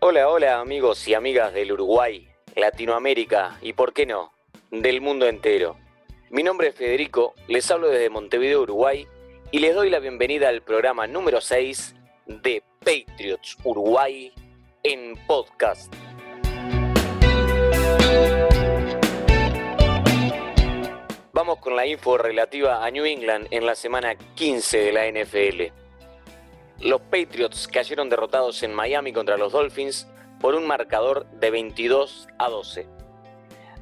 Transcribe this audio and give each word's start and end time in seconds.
Hola, 0.00 0.28
hola 0.28 0.60
amigos 0.60 1.06
y 1.08 1.14
amigas 1.14 1.52
del 1.52 1.72
Uruguay, 1.72 2.28
Latinoamérica 2.54 3.58
y, 3.60 3.72
por 3.72 3.92
qué 3.92 4.06
no, 4.06 4.32
del 4.70 5.00
mundo 5.00 5.26
entero. 5.26 5.76
Mi 6.30 6.42
nombre 6.42 6.68
es 6.68 6.74
Federico, 6.74 7.34
les 7.48 7.70
hablo 7.70 7.88
desde 7.88 8.08
Montevideo, 8.08 8.62
Uruguay, 8.62 9.06
y 9.50 9.58
les 9.58 9.74
doy 9.74 9.90
la 9.90 9.98
bienvenida 9.98 10.48
al 10.48 10.62
programa 10.62 11.06
número 11.06 11.40
6 11.40 11.94
de 12.26 12.62
Patriots 12.80 13.56
Uruguay 13.64 14.32
en 14.82 15.14
podcast. 15.26 15.92
Con 21.46 21.76
la 21.76 21.86
info 21.86 22.18
relativa 22.18 22.84
a 22.84 22.90
New 22.90 23.04
England 23.04 23.46
en 23.52 23.64
la 23.66 23.76
semana 23.76 24.16
15 24.16 24.78
de 24.78 24.92
la 24.92 25.06
NFL. 25.06 25.72
Los 26.80 27.00
Patriots 27.02 27.68
cayeron 27.68 28.10
derrotados 28.10 28.64
en 28.64 28.74
Miami 28.74 29.12
contra 29.12 29.36
los 29.36 29.52
Dolphins 29.52 30.08
por 30.40 30.56
un 30.56 30.66
marcador 30.66 31.24
de 31.26 31.52
22 31.52 32.26
a 32.38 32.48
12. 32.48 32.88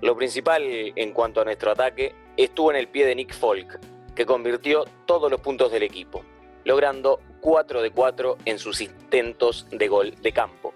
Lo 0.03 0.15
principal 0.15 0.63
en 0.63 1.13
cuanto 1.13 1.41
a 1.41 1.45
nuestro 1.47 1.71
ataque 1.71 2.15
estuvo 2.37 2.71
en 2.71 2.77
el 2.77 2.89
pie 2.89 3.07
de 3.07 3.15
Nick 3.15 3.33
Folk, 3.33 3.81
que 4.15 4.27
convirtió 4.27 4.85
todos 5.07 5.31
los 5.31 5.41
puntos 5.41 5.73
del 5.73 5.85
equipo, 5.85 6.23
logrando 6.65 7.23
4 7.41 7.81
de 7.81 7.91
4 7.91 8.37
en 8.45 8.59
sus 8.59 8.83
intentos 8.83 9.67
de 9.71 9.89
gol 9.89 10.15
de 10.21 10.33
campo. 10.33 10.75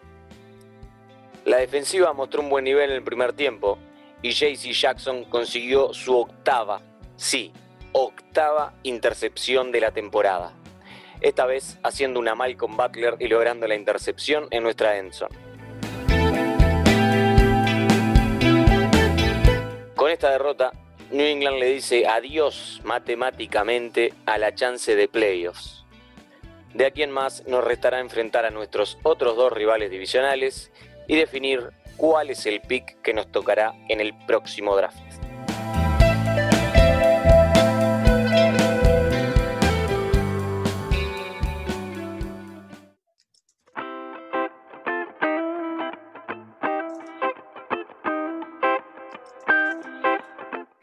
La 1.45 1.59
defensiva 1.59 2.15
mostró 2.15 2.41
un 2.41 2.49
buen 2.49 2.65
nivel 2.65 2.89
en 2.89 2.97
el 2.97 3.03
primer 3.03 3.35
tiempo 3.35 3.79
y 4.23 4.31
JC 4.31 4.73
Jackson 4.73 5.25
consiguió 5.25 5.93
su 5.95 6.17
octava, 6.17 6.81
sí, 7.17 7.53
octava 7.93 8.75
intercepción 8.83 9.73
de 9.73 9.81
la 9.81 9.91
temporada. 9.93 10.53
Esta 11.21 11.47
vez 11.47 11.79
haciendo 11.83 12.21
una 12.21 12.35
Malcolm 12.35 12.77
Butler 12.77 13.17
y 13.19 13.29
logrando 13.29 13.67
la 13.67 13.75
intercepción 13.75 14.47
en 14.51 14.63
nuestra 14.63 14.99
Enson. 14.99 15.31
Con 19.97 20.11
esta 20.13 20.31
derrota, 20.31 20.73
New 21.11 21.27
England 21.27 21.59
le 21.59 21.67
dice 21.67 22.07
adiós 22.07 22.81
matemáticamente 22.85 24.15
a 24.27 24.39
la 24.39 24.55
chance 24.55 24.95
de 24.95 25.09
playoffs. 25.09 25.85
De 26.75 26.87
aquí 26.87 27.03
en 27.03 27.11
más 27.11 27.45
nos 27.47 27.65
restará 27.65 27.99
enfrentar 27.99 28.45
a 28.45 28.51
nuestros 28.51 28.99
otros 29.03 29.37
dos 29.37 29.53
rivales 29.53 29.91
divisionales 29.91 30.71
y 31.09 31.17
definir 31.17 31.71
cuál 31.99 32.31
es 32.31 32.47
el 32.47 32.63
pick 32.63 33.03
que 33.03 33.13
nos 33.13 33.31
tocará 33.31 33.75
en 33.89 34.01
el 34.01 34.15
próximo 34.27 34.75
draft. 34.75 34.97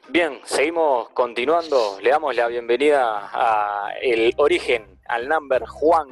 Bien, 0.10 0.40
seguimos 0.44 1.10
continuando. 1.10 1.98
Le 2.02 2.10
damos 2.10 2.36
la 2.36 2.48
bienvenida 2.48 3.30
a 3.34 3.90
el 4.02 4.34
origen, 4.38 5.00
al 5.08 5.28
number 5.28 5.66
Juan. 5.66 6.08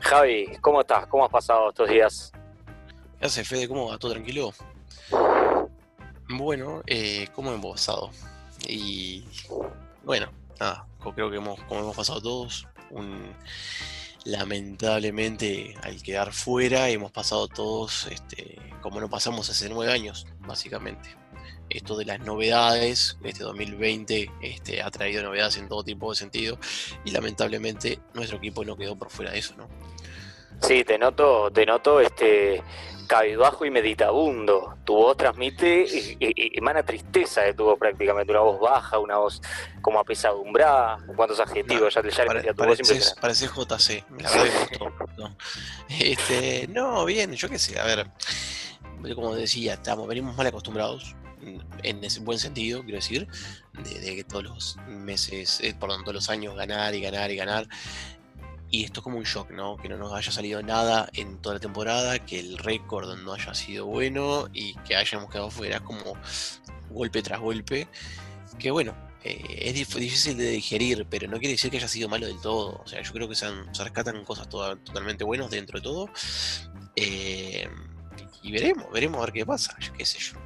Javi, 0.00 0.56
¿cómo 0.60 0.80
estás? 0.80 1.06
¿Cómo 1.08 1.24
has 1.24 1.30
pasado 1.30 1.70
estos 1.70 1.88
días? 1.88 2.32
¿Qué 3.22 3.26
hace, 3.26 3.44
Fede? 3.44 3.68
¿Cómo 3.68 3.86
va? 3.86 3.98
¿Todo 3.98 4.10
tranquilo? 4.10 4.52
Bueno, 6.28 6.82
eh, 6.88 7.28
¿cómo 7.32 7.52
hemos 7.52 7.70
pasado? 7.76 8.10
Y 8.66 9.22
bueno, 10.02 10.32
nada, 10.58 10.88
creo 11.14 11.30
que 11.30 11.36
hemos, 11.36 11.62
como 11.62 11.82
hemos 11.82 11.96
pasado 11.96 12.20
todos, 12.20 12.66
un, 12.90 13.32
lamentablemente 14.24 15.76
al 15.84 16.02
quedar 16.02 16.32
fuera 16.32 16.88
hemos 16.88 17.12
pasado 17.12 17.46
todos 17.46 18.08
este, 18.10 18.58
como 18.80 19.00
no 19.00 19.08
pasamos 19.08 19.48
hace 19.48 19.68
nueve 19.68 19.92
años, 19.92 20.26
básicamente. 20.40 21.10
Esto 21.70 21.96
de 21.96 22.06
las 22.06 22.18
novedades, 22.18 23.18
este 23.22 23.44
2020 23.44 24.32
este, 24.40 24.82
ha 24.82 24.90
traído 24.90 25.22
novedades 25.22 25.58
en 25.58 25.68
todo 25.68 25.84
tipo 25.84 26.10
de 26.10 26.16
sentido 26.16 26.58
y 27.04 27.12
lamentablemente 27.12 28.00
nuestro 28.14 28.38
equipo 28.38 28.64
no 28.64 28.76
quedó 28.76 28.96
por 28.96 29.10
fuera 29.10 29.30
de 29.30 29.38
eso, 29.38 29.54
¿no? 29.56 29.68
Sí, 30.60 30.82
te 30.84 30.98
noto, 30.98 31.50
te 31.52 31.66
noto 31.66 32.00
este 32.00 32.62
cabizbajo 33.12 33.66
y 33.66 33.70
meditabundo. 33.70 34.78
Tu 34.84 34.94
voz 34.94 35.16
transmite 35.18 35.84
y, 35.86 36.16
emana 36.58 36.82
tristeza 36.82 37.42
de 37.42 37.52
tu 37.52 37.64
voz 37.64 37.78
prácticamente, 37.78 38.32
una 38.32 38.40
voz 38.40 38.58
baja, 38.58 38.98
una 38.98 39.18
voz 39.18 39.42
como 39.82 40.00
apesadumbrada. 40.00 40.98
¿Cuántos 41.14 41.38
adjetivos? 41.38 41.92
ya, 41.92 42.02
ya 42.02 42.24
pare, 42.24 42.42
tu 42.42 42.64
voz 42.64 43.14
parece 43.20 43.48
JC, 43.48 44.04
la 44.18 44.30
verdad 44.30 44.68
gustó. 44.70 44.92
No. 45.18 45.36
Este, 46.00 46.66
no, 46.68 47.04
bien, 47.04 47.34
yo 47.34 47.50
qué 47.50 47.58
sé, 47.58 47.78
a 47.78 47.84
ver, 47.84 48.06
como 49.14 49.34
decía, 49.34 49.74
estamos, 49.74 50.08
venimos 50.08 50.34
mal 50.34 50.46
acostumbrados, 50.46 51.14
en 51.82 52.02
ese 52.02 52.20
buen 52.20 52.38
sentido, 52.38 52.82
quiero 52.82 52.96
decir, 52.96 53.28
de, 53.74 54.16
que 54.16 54.24
todos 54.24 54.44
los 54.44 54.76
meses, 54.88 55.60
eh, 55.60 55.74
por 55.78 55.90
todos 55.90 56.14
los 56.14 56.30
años 56.30 56.56
ganar 56.56 56.94
y 56.94 57.02
ganar 57.02 57.30
y 57.30 57.36
ganar. 57.36 57.68
Y 58.72 58.84
esto 58.84 59.00
es 59.00 59.04
como 59.04 59.18
un 59.18 59.24
shock, 59.24 59.50
¿no? 59.50 59.76
Que 59.76 59.90
no 59.90 59.98
nos 59.98 60.14
haya 60.14 60.32
salido 60.32 60.62
nada 60.62 61.06
en 61.12 61.36
toda 61.42 61.56
la 61.56 61.60
temporada, 61.60 62.18
que 62.24 62.40
el 62.40 62.56
récord 62.56 63.18
no 63.18 63.34
haya 63.34 63.52
sido 63.52 63.84
bueno 63.84 64.48
y 64.50 64.72
que 64.76 64.96
hayamos 64.96 65.30
quedado 65.30 65.50
fuera 65.50 65.80
como 65.80 66.16
golpe 66.88 67.22
tras 67.22 67.38
golpe. 67.38 67.86
Que 68.58 68.70
bueno, 68.70 68.96
eh, 69.24 69.58
es 69.58 69.74
difícil 69.74 70.38
de 70.38 70.48
digerir, 70.48 71.06
pero 71.10 71.28
no 71.28 71.38
quiere 71.38 71.52
decir 71.52 71.70
que 71.70 71.76
haya 71.76 71.86
sido 71.86 72.08
malo 72.08 72.26
del 72.26 72.40
todo. 72.40 72.80
O 72.82 72.86
sea, 72.86 73.02
yo 73.02 73.12
creo 73.12 73.28
que 73.28 73.34
se, 73.34 73.46
rescatan 73.78 74.24
cosas 74.24 74.48
totalmente 74.48 75.22
buenas 75.22 75.50
dentro 75.50 75.78
de 75.78 75.82
todo. 75.82 76.08
Eh, 76.96 77.68
y 78.42 78.52
veremos, 78.52 78.90
veremos 78.90 79.18
a 79.18 79.26
ver 79.26 79.34
qué 79.34 79.44
pasa, 79.44 79.76
qué 79.98 80.06
sé 80.06 80.18
yo. 80.18 80.41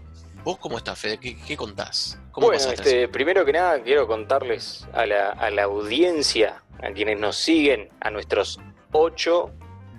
¿Vos 0.47 0.59
cómo 0.59 0.79
estás, 0.79 0.97
Fede? 0.97 1.19
¿Qué, 1.19 1.57
contás? 1.57 2.21
bueno, 2.37 2.55
este, 2.55 3.09
primero 3.09 3.45
que 3.45 3.53
nada 3.53 3.83
quiero 3.83 4.07
contarles 4.07 4.87
a 4.93 5.05
la, 5.05 5.31
a 5.31 5.51
la 5.51 5.65
audiencia 5.65 6.63
a 6.81 6.93
quienes 6.93 7.19
nos 7.19 7.35
siguen, 7.35 7.89
a 8.01 8.13
nuestros 8.13 8.61
ocho 8.93 9.51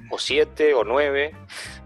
o 0.09 0.17
siete 0.17 0.73
o 0.73 0.85
nueve 0.85 1.35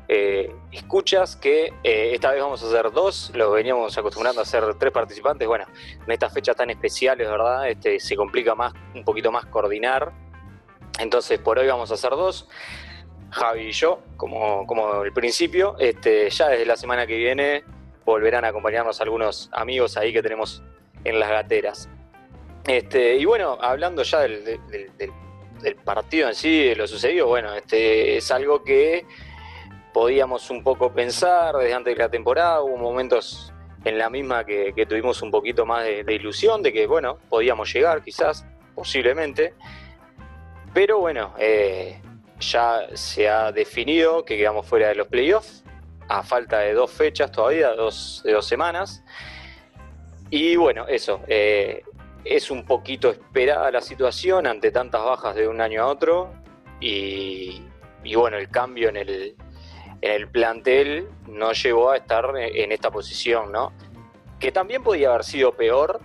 eh, 0.08 0.54
escuchas, 0.72 1.36
que 1.36 1.74
eh, 1.84 2.12
esta 2.14 2.30
vez 2.30 2.40
vamos 2.40 2.62
a 2.62 2.68
hacer 2.68 2.92
dos, 2.92 3.32
lo 3.34 3.50
veníamos 3.50 3.98
acostumbrando 3.98 4.42
a 4.42 4.44
hacer 4.44 4.76
tres 4.76 4.92
participantes, 4.92 5.48
bueno, 5.48 5.66
en 6.06 6.12
estas 6.12 6.32
fechas 6.32 6.56
tan 6.56 6.70
especiales, 6.70 7.28
¿verdad? 7.28 7.68
Este, 7.68 8.00
se 8.00 8.16
complica 8.16 8.54
más, 8.54 8.74
un 8.94 9.04
poquito 9.04 9.32
más 9.32 9.48
coordinar, 9.48 10.12
entonces 11.00 11.40
por 11.40 11.58
hoy 11.58 11.66
vamos 11.66 11.90
a 11.90 11.96
hacer 11.96 12.12
dos. 12.12 12.48
Javi 13.32 13.70
y 13.70 13.72
yo, 13.72 14.04
como, 14.18 14.68
como 14.68 15.02
el 15.02 15.14
principio, 15.14 15.76
este, 15.80 16.30
ya 16.30 16.50
desde 16.50 16.66
la 16.68 16.78
semana 16.78 17.08
que 17.08 17.16
viene 17.18 17.64
volverán 18.06 18.46
a 18.46 18.50
acompañarnos 18.50 19.02
algunos 19.02 19.50
amigos 19.52 19.98
ahí 19.98 20.14
que 20.14 20.22
tenemos 20.22 20.64
en 21.04 21.20
las 21.20 21.30
gateras. 21.30 21.90
Este, 22.66 23.16
y 23.18 23.26
bueno, 23.26 23.58
hablando 23.62 24.04
ya 24.04 24.20
del, 24.20 24.60
partido 25.84 26.28
en 26.28 26.36
sí, 26.36 26.70
de 26.70 26.76
lo 26.76 26.88
sucedido, 26.88 27.28
bueno, 27.28 27.54
este, 27.54 28.18
es 28.18 28.32
algo 28.32 28.64
que 28.64 29.06
podíamos 29.94 30.50
un 30.50 30.64
poco 30.64 30.94
pensar 30.94 31.56
desde 31.56 31.74
antes 31.74 31.96
de 31.96 32.04
la 32.04 32.10
temporada, 32.10 32.62
hubo 32.62 32.78
momentos 32.78 33.52
en 33.84 33.98
la 33.98 34.10
misma 34.10 34.46
que, 34.46 34.74
tuvimos 34.88 35.22
un 35.22 35.32
poquito 35.32 35.66
más 35.66 35.84
de, 35.84 36.14
ilusión 36.14 36.62
de 36.62 36.72
que, 36.72 36.86
bueno, 36.86 37.18
podíamos 37.30 37.74
llegar 37.74 38.04
quizás, 38.04 38.46
posiblemente, 38.76 39.54
pero 40.74 41.00
bueno, 41.00 41.34
eh, 41.38 42.00
ya 42.40 42.88
se 42.94 43.28
ha 43.28 43.52
definido 43.52 44.24
que 44.24 44.38
quedamos 44.38 44.66
fuera 44.68 44.90
de 44.90 44.96
los 44.96 45.08
playoffs, 45.08 45.64
a 46.18 46.24
falta 46.24 46.60
de 46.60 46.74
dos 46.74 46.92
fechas 46.92 47.32
todavía, 47.32 47.70
dos, 47.70 48.22
de 48.24 48.34
dos 48.34 48.46
semanas. 48.46 49.04
Y 50.30 50.56
bueno, 50.56 50.86
eso, 50.88 51.22
eh, 51.28 51.84
es 52.26 52.52
un 52.52 52.66
poquito 52.66 53.10
esperada 53.10 53.72
la 53.72 53.82
situación 53.82 54.46
ante 54.48 54.72
tantas 54.72 55.04
bajas 55.04 55.36
de 55.36 55.48
un 55.48 55.62
año 55.62 55.84
a 55.84 55.88
otro 55.88 56.34
y, 56.80 57.64
bueno, 58.16 58.38
el 58.38 58.50
cambio 58.50 58.90
en 58.90 58.98
el, 58.98 59.36
en 60.02 60.12
el 60.12 60.28
plantel 60.30 61.08
no 61.28 61.54
llevó 61.54 61.92
a 61.92 61.98
estar 61.98 62.34
en 62.38 62.72
esta 62.72 62.92
posición, 62.92 63.52
¿no? 63.52 63.72
Que 64.40 64.52
también 64.52 64.84
podía 64.84 65.10
haber 65.10 65.24
sido 65.24 65.54
peor, 65.54 66.02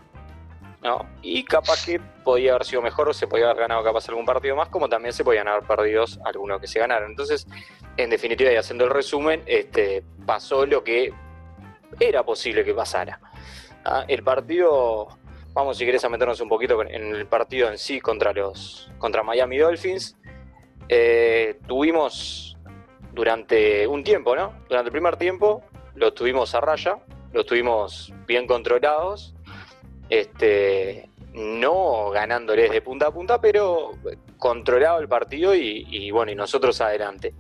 ¿no? 0.83 1.07
Y 1.23 1.45
capaz 1.45 1.87
que 1.87 2.01
podía 2.23 2.53
haber 2.53 2.65
sido 2.65 2.83
mejor 2.83 3.09
o 3.09 3.15
se 3.15 3.27
podía 3.27 3.47
haber 3.47 3.63
ganado 3.63 3.83
capaz 3.83 4.09
algún 4.09 4.27
partido 4.27 4.55
más, 4.55 4.69
como 4.69 4.89
también 4.89 5.13
se 5.13 5.25
podían 5.25 5.49
haber 5.49 5.65
perdido 5.65 6.05
algunos 6.25 6.61
que 6.61 6.67
se 6.67 6.79
ganaron. 6.79 7.11
Entonces, 7.11 7.47
en 7.97 8.11
definitiva, 8.11 8.53
y 8.53 8.57
haciendo 8.57 8.85
el 8.85 8.91
resumen, 8.91 9.43
este, 9.47 10.03
pasó 10.25 10.67
lo 10.67 10.85
que 10.85 11.13
era 11.99 12.25
posible 12.25 12.65
que 12.65 12.75
pasara. 12.75 13.21
¿ah? 13.85 14.05
El 14.09 14.23
partido 14.23 15.09
Vamos, 15.57 15.79
si 15.79 15.87
querés, 15.87 16.05
a 16.05 16.11
meternos 16.11 16.39
un 16.43 16.51
poquito 16.51 16.83
en 16.83 17.15
el 17.15 17.27
partido 17.27 17.71
en 17.71 17.79
sí 17.79 17.99
contra 17.99 18.35
los 18.35 18.91
contra 18.99 19.23
Miami 19.23 19.57
Dolphins. 19.57 20.15
Eh, 20.87 21.59
tuvimos 21.67 22.59
durante 23.15 23.87
un 23.87 24.05
tiempo, 24.05 24.37
¿no? 24.37 24.53
Durante 24.69 24.89
el 24.89 24.93
primer 24.93 25.17
tiempo 25.17 25.65
lo 25.95 26.13
tuvimos 26.13 26.55
a 26.55 26.61
raya, 26.61 26.99
lo 27.33 27.47
tuvimos 27.47 28.13
bien 28.27 28.47
controlados. 28.47 29.35
Este, 30.11 31.09
no 31.33 32.11
ganándoles 32.11 32.71
de 32.71 32.83
punta 32.83 33.07
a 33.07 33.11
punta, 33.11 33.41
pero 33.41 33.93
controlado 34.37 34.99
el 34.99 35.09
partido 35.09 35.55
y, 35.55 36.11
bueno, 36.11 36.33
y 36.33 36.35
nosotros 36.35 36.79
adelante. 36.83 37.33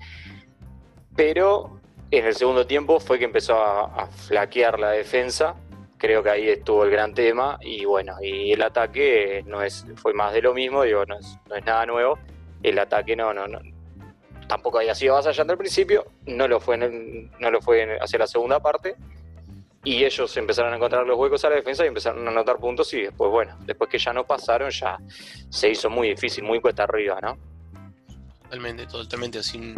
Pero 1.16 1.80
en 2.10 2.26
el 2.26 2.34
segundo 2.34 2.66
tiempo 2.66 3.00
fue 3.00 3.18
que 3.18 3.24
empezó 3.24 3.56
a, 3.56 4.06
flaquear 4.06 4.78
la 4.78 4.90
defensa. 4.90 5.54
Creo 5.98 6.22
que 6.22 6.30
ahí 6.30 6.48
estuvo 6.48 6.84
el 6.84 6.90
gran 6.90 7.14
tema. 7.14 7.58
Y 7.62 7.84
bueno, 7.84 8.16
y 8.22 8.52
el 8.52 8.62
ataque 8.62 9.42
no 9.46 9.62
es, 9.62 9.86
fue 9.96 10.12
más 10.12 10.32
de 10.32 10.42
lo 10.42 10.54
mismo, 10.54 10.82
digo, 10.82 11.04
no 11.06 11.18
es, 11.18 11.38
nada 11.64 11.86
nuevo. 11.86 12.18
El 12.62 12.78
ataque 12.78 13.16
no, 13.16 13.32
no, 13.32 13.46
no, 13.46 13.60
tampoco 14.46 14.78
había 14.78 14.94
sido 14.94 15.14
avasallando 15.14 15.52
al 15.52 15.58
principio, 15.58 16.06
no 16.26 16.48
lo 16.48 16.60
fue, 16.60 16.76
no 16.76 17.50
lo 17.50 17.60
fue 17.60 17.98
hacia 18.00 18.18
la 18.18 18.26
segunda 18.26 18.60
parte 18.60 18.96
y 19.86 20.04
ellos 20.04 20.36
empezaron 20.36 20.72
a 20.72 20.76
encontrar 20.76 21.06
los 21.06 21.16
huecos 21.16 21.44
a 21.44 21.50
la 21.50 21.56
defensa 21.56 21.84
y 21.84 21.88
empezaron 21.88 22.26
a 22.26 22.30
anotar 22.32 22.56
puntos 22.56 22.92
y 22.92 23.02
después, 23.02 23.30
bueno, 23.30 23.56
después 23.60 23.88
que 23.88 23.98
ya 23.98 24.12
no 24.12 24.26
pasaron, 24.26 24.68
ya 24.70 24.98
se 25.48 25.70
hizo 25.70 25.88
muy 25.88 26.08
difícil, 26.08 26.42
muy 26.42 26.60
cuesta 26.60 26.82
arriba, 26.82 27.20
¿no? 27.22 27.38
Totalmente, 28.46 28.86
totalmente, 28.86 29.38
así 29.40 29.74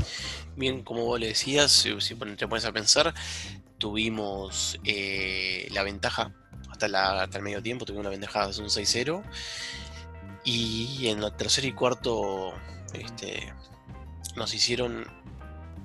bien 0.55 0.82
como 0.82 1.06
vos 1.06 1.19
le 1.19 1.29
decías, 1.29 1.73
si, 1.73 2.15
te 2.37 2.47
pones 2.47 2.67
a 2.67 2.73
pensar, 2.73 3.15
tuvimos 3.79 4.79
eh, 4.85 5.69
la 5.70 5.82
ventaja 5.82 6.35
hasta, 6.70 6.87
la, 6.87 7.23
hasta 7.23 7.38
el 7.38 7.44
medio 7.44 7.62
tiempo, 7.62 7.87
tuvimos 7.87 8.03
una 8.03 8.11
ventaja 8.11 8.47
de 8.47 8.61
un 8.61 8.69
6-0 8.69 9.23
y 10.44 11.06
en 11.09 11.23
el 11.23 11.32
tercer 11.35 11.65
y 11.65 11.73
cuarto 11.73 12.53
este, 12.93 13.55
nos 14.37 14.53
hicieron 14.53 15.06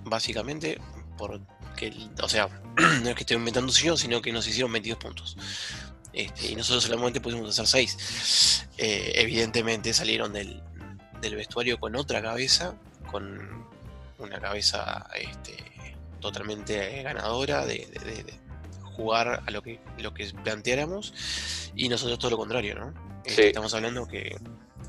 básicamente 0.03 0.81
por 1.17 1.39
que, 1.77 1.93
o 2.21 2.27
sea, 2.27 2.49
no 3.01 3.09
es 3.09 3.15
que 3.15 3.21
esté 3.21 3.35
inventando 3.35 3.71
un 3.71 3.97
sino 3.97 4.21
que 4.21 4.33
nos 4.33 4.45
hicieron 4.45 4.73
22 4.73 4.99
puntos. 4.99 5.37
Este, 6.11 6.51
y 6.51 6.55
nosotros 6.55 6.83
solamente 6.83 7.21
pudimos 7.21 7.49
hacer 7.49 7.65
6. 7.65 8.67
Eh, 8.77 9.13
evidentemente 9.15 9.93
salieron 9.93 10.33
del, 10.33 10.61
vestuario 11.29 11.79
con 11.79 11.95
otra 11.95 12.21
cabeza, 12.21 12.75
con 13.09 13.65
una 14.19 14.39
cabeza 14.39 15.07
este, 15.15 15.55
totalmente 16.19 17.03
ganadora 17.03 17.65
de, 17.65 17.87
jugar 18.95 19.43
a 19.45 19.51
lo 19.51 19.63
que, 19.63 19.79
lo 19.97 20.13
que 20.13 20.31
planteáramos, 20.43 21.71
y 21.75 21.89
nosotros 21.89 22.19
todo 22.19 22.31
lo 22.31 22.37
contrario, 22.37 22.75
¿no? 22.75 22.93
Este, 23.25 23.47
estamos 23.47 23.73
hablando 23.73 24.07
que, 24.07 24.37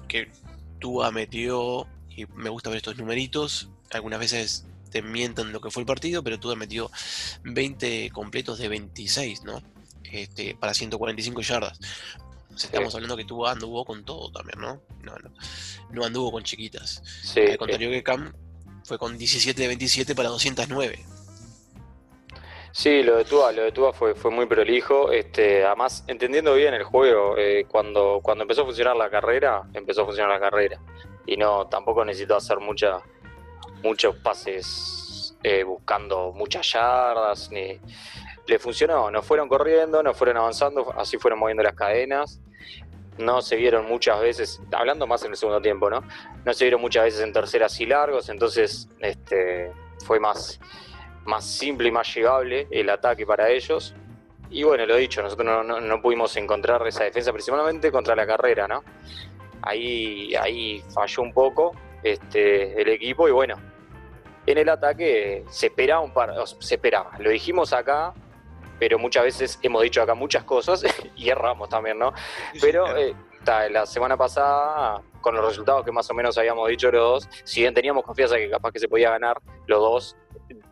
que 0.09 0.31
Tua 0.79 1.11
metió, 1.11 1.87
y 2.11 2.27
me 2.27 2.51
gusta 2.51 2.69
ver 2.69 2.79
estos 2.79 2.99
numeritos, 2.99 3.71
algunas 3.93 4.21
veces 4.21 4.67
te 4.91 5.03
mientan 5.03 5.53
lo 5.53 5.61
que 5.61 5.71
fue 5.71 5.81
el 5.81 5.87
partido, 5.87 6.23
pero 6.23 6.39
tú 6.39 6.53
has 6.53 6.57
metido 6.57 6.91
20 7.43 8.11
completos 8.11 8.59
de 8.59 8.69
26, 8.69 9.43
¿no? 9.43 9.61
Este, 10.05 10.55
para 10.55 10.73
145 10.73 11.41
yardas. 11.41 11.81
estamos 12.55 12.95
hablando 12.95 13.17
que 13.17 13.25
tú 13.25 13.45
anduvo 13.45 13.85
con 13.85 14.05
todo 14.05 14.31
también, 14.31 14.61
¿no? 14.61 14.81
No, 15.03 15.17
no, 15.19 15.33
no 15.91 16.05
anduvo 16.05 16.33
con 16.33 16.43
chiquitas. 16.43 17.03
Al 17.37 17.57
contrario 17.57 17.91
que 17.91 18.03
Cam 18.03 18.33
fue 18.85 18.99
con 18.99 19.17
17 19.17 19.61
de 19.61 19.69
27 19.69 20.15
para 20.15 20.29
209. 20.29 21.05
Sí, 22.73 23.05
lo 23.05 23.17
de 23.17 23.25
Tua, 23.25 23.53
lo 23.53 23.63
de 23.63 23.71
Tua 23.71 23.93
fue, 23.93 24.17
fue 24.17 24.33
muy 24.33 24.47
prolijo. 24.47 25.13
Este, 25.13 25.65
además, 25.65 26.03
entendiendo 26.09 26.55
bien 26.55 26.75
el 26.75 26.83
juego, 26.83 27.39
eh, 27.39 27.67
cuando, 27.69 28.19
cuando 28.21 28.43
empezó 28.43 28.63
a 28.63 28.65
funcionar 28.65 28.97
la 28.97 29.09
carrera, 29.09 29.63
empezó 29.75 30.03
a 30.03 30.07
funcionar 30.07 30.33
la 30.33 30.41
carrera. 30.41 30.81
Y 31.25 31.37
no, 31.37 31.69
tampoco 31.69 32.05
necesitó 32.05 32.35
hacer 32.35 32.59
mucha, 32.59 32.99
muchos 33.83 34.17
pases 34.17 35.37
eh, 35.45 35.63
buscando 35.63 36.33
muchas 36.33 36.73
yardas, 36.73 37.49
ni 37.53 37.79
le 38.47 38.59
funcionó, 38.59 39.11
no 39.11 39.23
fueron 39.23 39.49
corriendo, 39.49 40.03
no 40.03 40.13
fueron 40.13 40.39
avanzando, 40.39 40.93
así 40.97 41.17
fueron 41.17 41.39
moviendo 41.39 41.63
las 41.63 41.75
cadenas. 41.75 42.41
No 43.19 43.43
se 43.43 43.57
vieron 43.57 43.87
muchas 43.87 44.21
veces, 44.21 44.61
hablando 44.73 45.07
más 45.07 45.25
en 45.25 45.31
el 45.31 45.37
segundo 45.37 45.61
tiempo, 45.61 45.89
¿no? 45.89 46.03
No 46.45 46.53
se 46.53 46.65
vieron 46.65 46.81
muchas 46.81 47.05
veces 47.05 47.21
en 47.21 47.33
terceras 47.33 47.79
y 47.81 47.87
largos, 47.87 48.29
entonces 48.29 48.89
este, 48.99 49.73
fue 50.05 50.19
más, 50.19 50.61
más 51.25 51.45
simple 51.45 51.89
y 51.89 51.93
más 51.93 52.13
llegable 52.15 52.67
el 52.71 52.91
ataque 52.91 53.25
para 53.25 53.49
ellos. 53.51 53.95
Y 54.51 54.63
bueno, 54.63 54.87
lo 54.87 54.97
dicho, 54.97 55.23
nosotros 55.23 55.47
no, 55.47 55.81
no, 55.81 56.03
pudimos 56.03 56.37
encontrar 56.37 56.87
esa 56.87 57.05
defensa 57.05 57.33
principalmente 57.33 57.91
contra 57.91 58.15
la 58.15 58.27
carrera, 58.27 58.69
¿no? 58.69 58.83
Ahí, 59.63 60.35
ahí 60.35 60.83
falló 60.93 61.23
un 61.23 61.33
poco 61.33 61.73
este, 62.03 62.81
el 62.81 62.89
equipo 62.89 63.29
y 63.29 63.33
bueno, 63.33 63.57
en 64.47 64.59
el 64.59 64.69
ataque 64.69 65.45
se 65.49 65.67
esperaba 65.67 66.03
un 66.03 66.13
par, 66.13 66.35
se 66.47 66.75
esperaba, 66.75 67.13
lo 67.19 67.31
dijimos 67.31 67.73
acá, 67.73 68.13
pero 68.79 68.99
muchas 68.99 69.25
veces 69.25 69.59
hemos 69.63 69.83
dicho 69.83 70.03
acá 70.03 70.15
muchas 70.15 70.45
cosas 70.45 70.85
y 71.17 71.29
erramos 71.29 71.69
también, 71.69 71.99
¿no? 71.99 72.13
pero 72.61 72.97
eh, 72.97 73.15
la 73.71 73.87
semana 73.87 74.17
pasada, 74.17 75.03
con 75.21 75.35
los 75.35 75.45
resultados 75.45 75.85
que 75.85 75.93
más 75.93 76.09
o 76.11 76.15
menos 76.15 76.39
habíamos 76.39 76.69
dicho 76.69 76.91
los 76.91 77.27
dos, 77.27 77.29
si 77.45 77.61
bien 77.61 77.75
teníamos 77.75 78.05
confianza 78.05 78.37
que 78.37 78.49
capaz 78.49 78.73
que 78.73 78.79
se 78.79 78.89
podía 78.89 79.11
ganar, 79.11 79.41
los 79.67 79.81
dos 79.81 80.17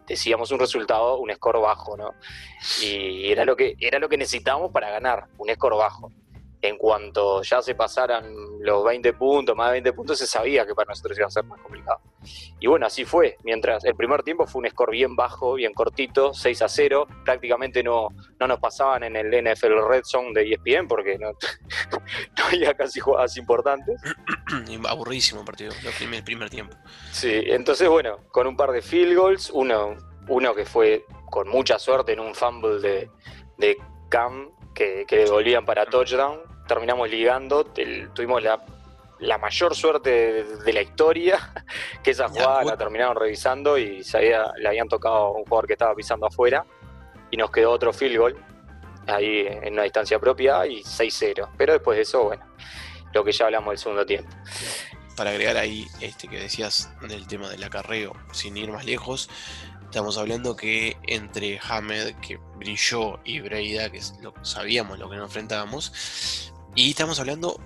decíamos 0.06 0.50
un 0.50 0.58
resultado, 0.58 1.18
un 1.18 1.32
score 1.32 1.60
bajo, 1.60 1.96
¿no? 1.96 2.14
Y 2.82 3.30
era 3.30 3.44
lo 3.44 3.56
que, 3.56 3.76
era 3.78 3.98
lo 3.98 4.08
que 4.08 4.16
necesitábamos 4.16 4.70
para 4.70 4.90
ganar, 4.90 5.26
un 5.38 5.48
score 5.54 5.76
bajo 5.76 6.12
en 6.62 6.78
cuanto 6.78 7.42
ya 7.42 7.60
se 7.60 7.74
pasaran 7.74 8.32
los 8.60 8.84
20 8.84 9.12
puntos, 9.14 9.56
más 9.56 9.66
de 9.66 9.72
20 9.72 9.92
puntos, 9.94 10.16
se 10.16 10.28
sabía 10.28 10.64
que 10.64 10.74
para 10.76 10.90
nosotros 10.90 11.18
iba 11.18 11.26
a 11.26 11.30
ser 11.30 11.44
más 11.44 11.60
complicado. 11.60 12.00
Y 12.60 12.68
bueno, 12.68 12.86
así 12.86 13.04
fue. 13.04 13.36
Mientras 13.42 13.84
el 13.84 13.96
primer 13.96 14.22
tiempo 14.22 14.46
fue 14.46 14.62
un 14.62 14.70
score 14.70 14.92
bien 14.92 15.16
bajo, 15.16 15.54
bien 15.54 15.74
cortito, 15.74 16.32
6 16.32 16.62
a 16.62 16.68
0. 16.68 17.08
Prácticamente 17.24 17.82
no, 17.82 18.10
no 18.38 18.46
nos 18.46 18.60
pasaban 18.60 19.02
en 19.02 19.16
el 19.16 19.26
NFL 19.26 19.88
Red 19.88 20.04
Zone 20.04 20.30
de 20.32 20.52
ESPN 20.52 20.86
porque 20.86 21.18
no, 21.18 21.32
había 22.46 22.74
casi 22.74 23.00
jugadas 23.00 23.36
importantes. 23.36 24.00
Aburrísimo 24.88 25.40
el 25.40 25.46
partido, 25.46 25.72
el 26.12 26.22
primer 26.22 26.48
tiempo. 26.48 26.76
Sí, 27.10 27.42
entonces 27.46 27.88
bueno, 27.88 28.18
con 28.30 28.46
un 28.46 28.56
par 28.56 28.70
de 28.70 28.82
field 28.82 29.16
goals, 29.16 29.50
uno, 29.50 29.96
uno 30.28 30.54
que 30.54 30.64
fue 30.64 31.04
con 31.28 31.48
mucha 31.48 31.80
suerte 31.80 32.12
en 32.12 32.20
un 32.20 32.36
fumble 32.36 32.78
de, 32.80 33.10
de 33.58 33.76
Cam 34.08 34.50
que, 34.74 35.04
que 35.08 35.24
volvían 35.24 35.64
para 35.64 35.86
touchdown 35.86 36.51
terminamos 36.66 37.10
ligando, 37.10 37.64
tuvimos 37.64 38.42
la, 38.42 39.38
mayor 39.38 39.74
suerte 39.74 40.44
de, 40.44 40.72
la 40.72 40.82
historia, 40.82 41.38
que 42.02 42.10
esa 42.10 42.28
jugada 42.28 42.64
la 42.64 42.76
terminaron 42.76 43.16
revisando 43.16 43.78
y 43.78 44.02
se 44.02 44.20
le 44.20 44.68
habían 44.68 44.88
tocado 44.88 45.14
a 45.16 45.30
un 45.30 45.44
jugador 45.44 45.66
que 45.66 45.74
estaba 45.74 45.94
pisando 45.94 46.26
afuera 46.26 46.64
y 47.30 47.36
nos 47.36 47.50
quedó 47.50 47.70
otro 47.70 47.92
field 47.92 48.18
goal 48.18 48.36
ahí 49.06 49.46
en 49.48 49.74
una 49.74 49.82
distancia 49.82 50.18
propia 50.18 50.66
y 50.66 50.82
6-0. 50.82 51.50
Pero 51.56 51.72
después 51.72 51.96
de 51.96 52.02
eso, 52.02 52.24
bueno, 52.24 52.44
lo 53.12 53.24
que 53.24 53.32
ya 53.32 53.46
hablamos 53.46 53.70
del 53.70 53.78
segundo 53.78 54.06
tiempo. 54.06 54.30
Para 55.16 55.30
agregar 55.30 55.56
ahí 55.56 55.86
este 56.00 56.26
que 56.28 56.40
decías 56.40 56.90
del 57.02 57.26
tema 57.26 57.48
del 57.48 57.62
acarreo, 57.62 58.14
sin 58.32 58.56
ir 58.56 58.70
más 58.70 58.84
lejos, 58.84 59.28
Estamos 59.92 60.16
hablando 60.16 60.56
que 60.56 60.96
entre 61.02 61.60
Hamed, 61.62 62.14
que 62.22 62.38
brilló, 62.56 63.20
y 63.24 63.40
Breida, 63.40 63.90
que 63.90 64.00
lo, 64.22 64.32
sabíamos 64.40 64.98
lo 64.98 65.10
que 65.10 65.16
nos 65.16 65.26
enfrentábamos, 65.26 66.51
y 66.74 66.90
estamos 66.90 67.20
hablando, 67.20 67.60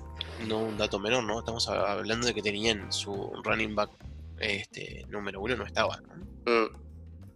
no 0.46 0.58
un 0.58 0.76
dato 0.76 0.98
menor, 0.98 1.24
¿no? 1.24 1.38
Estamos 1.38 1.68
hablando 1.68 2.26
de 2.26 2.34
que 2.34 2.42
tenían 2.42 2.92
su 2.92 3.32
running 3.44 3.74
back 3.74 3.90
este, 4.38 5.04
número 5.08 5.40
uno, 5.40 5.56
no 5.56 5.64
estaba. 5.64 6.00
Mm. 6.44 6.86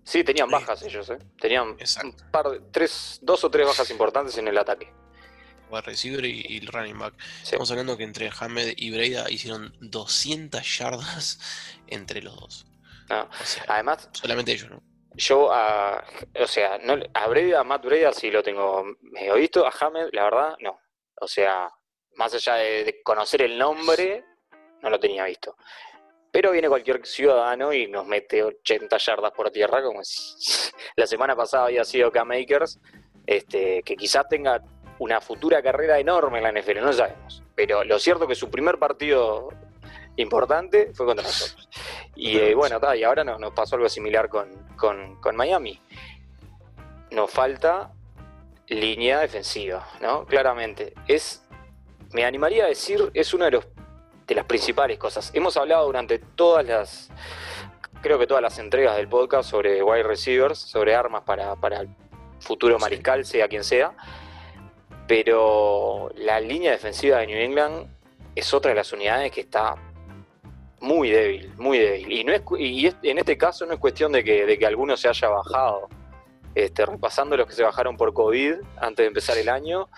Sí, 0.03 0.25
tenían 0.25 0.51
bajas 0.51 0.83
ellos, 0.83 1.09
¿eh? 1.11 1.19
Tenían 1.39 1.69
un 1.69 2.17
par 2.33 2.47
tres, 2.73 3.21
dos 3.23 3.45
o 3.45 3.51
tres 3.51 3.67
bajas 3.67 3.91
importantes 3.91 4.37
en 4.39 4.49
el 4.49 4.59
ataque. 4.59 4.93
Wide 5.71 5.83
receiver 5.83 6.25
y, 6.25 6.59
el 6.59 6.67
running 6.67 6.99
back. 6.99 7.15
Estamos 7.43 7.71
hablando 7.71 7.97
que 7.97 8.03
entre 8.03 8.31
Hamed 8.37 8.75
y 8.77 8.91
Breida 8.91 9.31
hicieron 9.31 9.73
200 9.81 10.79
yardas 10.79 11.39
entre 11.87 12.23
los 12.23 12.37
dos. 12.37 12.67
Además, 13.69 14.09
solamente 14.13 14.53
ellos, 14.53 14.71
¿no? 14.71 14.83
Yo, 15.15 15.53
a, 15.53 16.05
o 16.41 16.47
sea, 16.47 16.79
no, 16.79 16.97
a 17.15 17.27
Breida, 17.29 17.61
a 17.61 17.65
Matt 17.65 17.85
Breida 17.85 18.13
sí 18.13 18.31
lo 18.31 18.43
tengo 18.43 18.85
medio 19.03 19.35
visto, 19.35 19.67
a 19.67 19.73
Hamed, 19.79 20.09
la 20.13 20.25
verdad, 20.25 20.57
no. 20.61 20.79
O 21.21 21.29
sea, 21.29 21.71
más 22.17 22.35
allá 22.35 22.55
de, 22.55 23.01
conocer 23.05 23.43
el 23.43 23.59
nombre, 23.59 24.25
no 24.83 24.91
lo 24.91 24.99
tenía 24.99 25.25
visto. 25.25 25.57
Pero 26.33 26.53
viene 26.53 26.69
cualquier 26.69 27.05
ciudadano 27.07 27.73
y 27.73 27.89
nos 27.89 28.07
mete 28.07 28.43
80 28.43 28.97
yardas 28.97 29.33
por 29.33 29.51
tierra, 29.51 29.83
como 29.83 30.03
si 30.03 30.71
la 30.97 31.07
semana 31.07 31.37
pasada 31.37 31.67
había 31.67 31.85
sido 31.85 32.11
K-Makers, 32.11 32.81
este, 33.27 33.83
que 33.83 33.97
quizás 33.97 34.29
tenga 34.29 34.63
una 34.99 35.21
futura 35.21 35.63
carrera 35.63 35.99
enorme 35.99 36.39
en 36.39 36.45
la 36.45 36.53
NFL, 36.53 36.81
no 36.81 36.93
sabemos. 36.93 37.43
Pero 37.55 37.85
lo 37.85 37.99
cierto 37.99 38.25
es 38.25 38.29
que 38.29 38.35
su 38.35 38.51
primer 38.51 38.79
partido 38.79 39.49
importante 40.17 40.93
fue 40.95 41.07
contra 41.07 41.27
nosotros. 41.27 41.69
Y 42.17 42.39
eh, 42.39 42.55
bueno, 42.55 42.81
y 42.95 43.03
ahora 43.03 43.25
nos 43.25 43.53
pasó 43.53 43.77
algo 43.77 43.89
similar 43.89 44.29
con, 44.29 44.67
con 44.77 45.37
Miami. 45.37 45.81
Nos 47.11 47.31
falta 47.31 47.93
línea 48.71 49.19
defensiva, 49.21 49.87
¿no? 50.01 50.25
Claramente. 50.25 50.95
Es, 51.07 51.45
me 52.13 52.25
animaría 52.25 52.65
a 52.65 52.69
decir, 52.69 53.11
es 53.13 53.35
una 53.35 53.47
de, 53.47 53.51
los, 53.53 53.67
de 54.27 54.35
las 54.35 54.47
principales 54.47 54.97
cosas. 54.97 55.31
Hemos 55.35 55.57
hablado 55.57 55.85
durante 55.85 56.19
todas 56.19 56.65
las, 56.65 57.11
creo 58.01 58.19
que 58.19 58.27
todas 58.27 58.43
las 58.43 58.59
entregas 58.59 58.97
del 58.97 59.09
podcast 59.09 59.51
sobre 59.51 59.83
wide 59.83 60.05
receivers, 60.05 60.59
sobre 60.59 60.95
armas 60.95 61.23
para, 61.25 61.57
para 61.57 61.81
el 61.81 61.89
futuro 62.39 62.79
mariscal, 62.79 63.25
sea 63.27 63.49
quien 63.49 63.65
sea. 63.65 63.93
Pero 65.07 66.11
la 66.15 66.41
línea 66.41 66.71
defensiva 66.71 67.19
de 67.19 67.27
New 67.27 67.39
England 67.39 67.89
es 68.37 68.55
otra 68.55 68.71
de 68.71 68.77
las 68.77 68.93
unidades 68.93 69.33
que 69.33 69.41
está 69.41 69.75
muy 70.81 71.11
débil, 71.11 71.53
muy 71.57 71.79
débil. 71.79 72.13
Y, 72.13 72.25
no 72.25 72.33
es, 72.33 72.43
y 72.57 72.87
en 72.87 73.19
este 73.19 73.37
caso 73.37 73.67
no 73.67 73.75
es 73.75 73.81
cuestión 73.81 74.13
de 74.13 74.23
que, 74.23 74.47
de 74.47 74.57
que 74.57 74.65
alguno 74.65 74.97
se 74.97 75.09
haya 75.09 75.29
bajado. 75.29 75.89
Este, 76.55 76.85
repasando 76.85 77.37
los 77.37 77.47
que 77.47 77.55
se 77.55 77.63
bajaron 77.63 77.97
por 77.97 78.13
COVID 78.13 78.55
antes 78.79 79.05
de 79.05 79.07
empezar 79.07 79.39
el 79.39 79.49
año, 79.49 79.89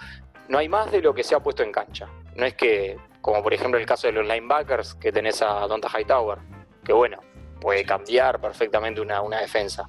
no 0.48 0.58
hay 0.58 0.68
más 0.68 0.90
de 0.92 1.00
lo 1.00 1.14
que 1.14 1.24
se 1.24 1.34
ha 1.34 1.40
puesto 1.40 1.62
en 1.62 1.72
cancha. 1.72 2.08
No 2.36 2.44
es 2.44 2.54
que, 2.54 2.98
como 3.20 3.42
por 3.42 3.54
ejemplo 3.54 3.78
el 3.78 3.86
caso 3.86 4.06
de 4.06 4.12
los 4.12 4.26
linebackers, 4.26 4.94
que 4.94 5.12
tenés 5.12 5.40
a 5.42 5.66
Donta 5.66 5.88
Hightower, 5.88 6.38
que 6.84 6.92
bueno, 6.92 7.20
puede 7.60 7.84
cambiar 7.84 8.40
perfectamente 8.40 9.00
una, 9.00 9.22
una 9.22 9.40
defensa. 9.40 9.88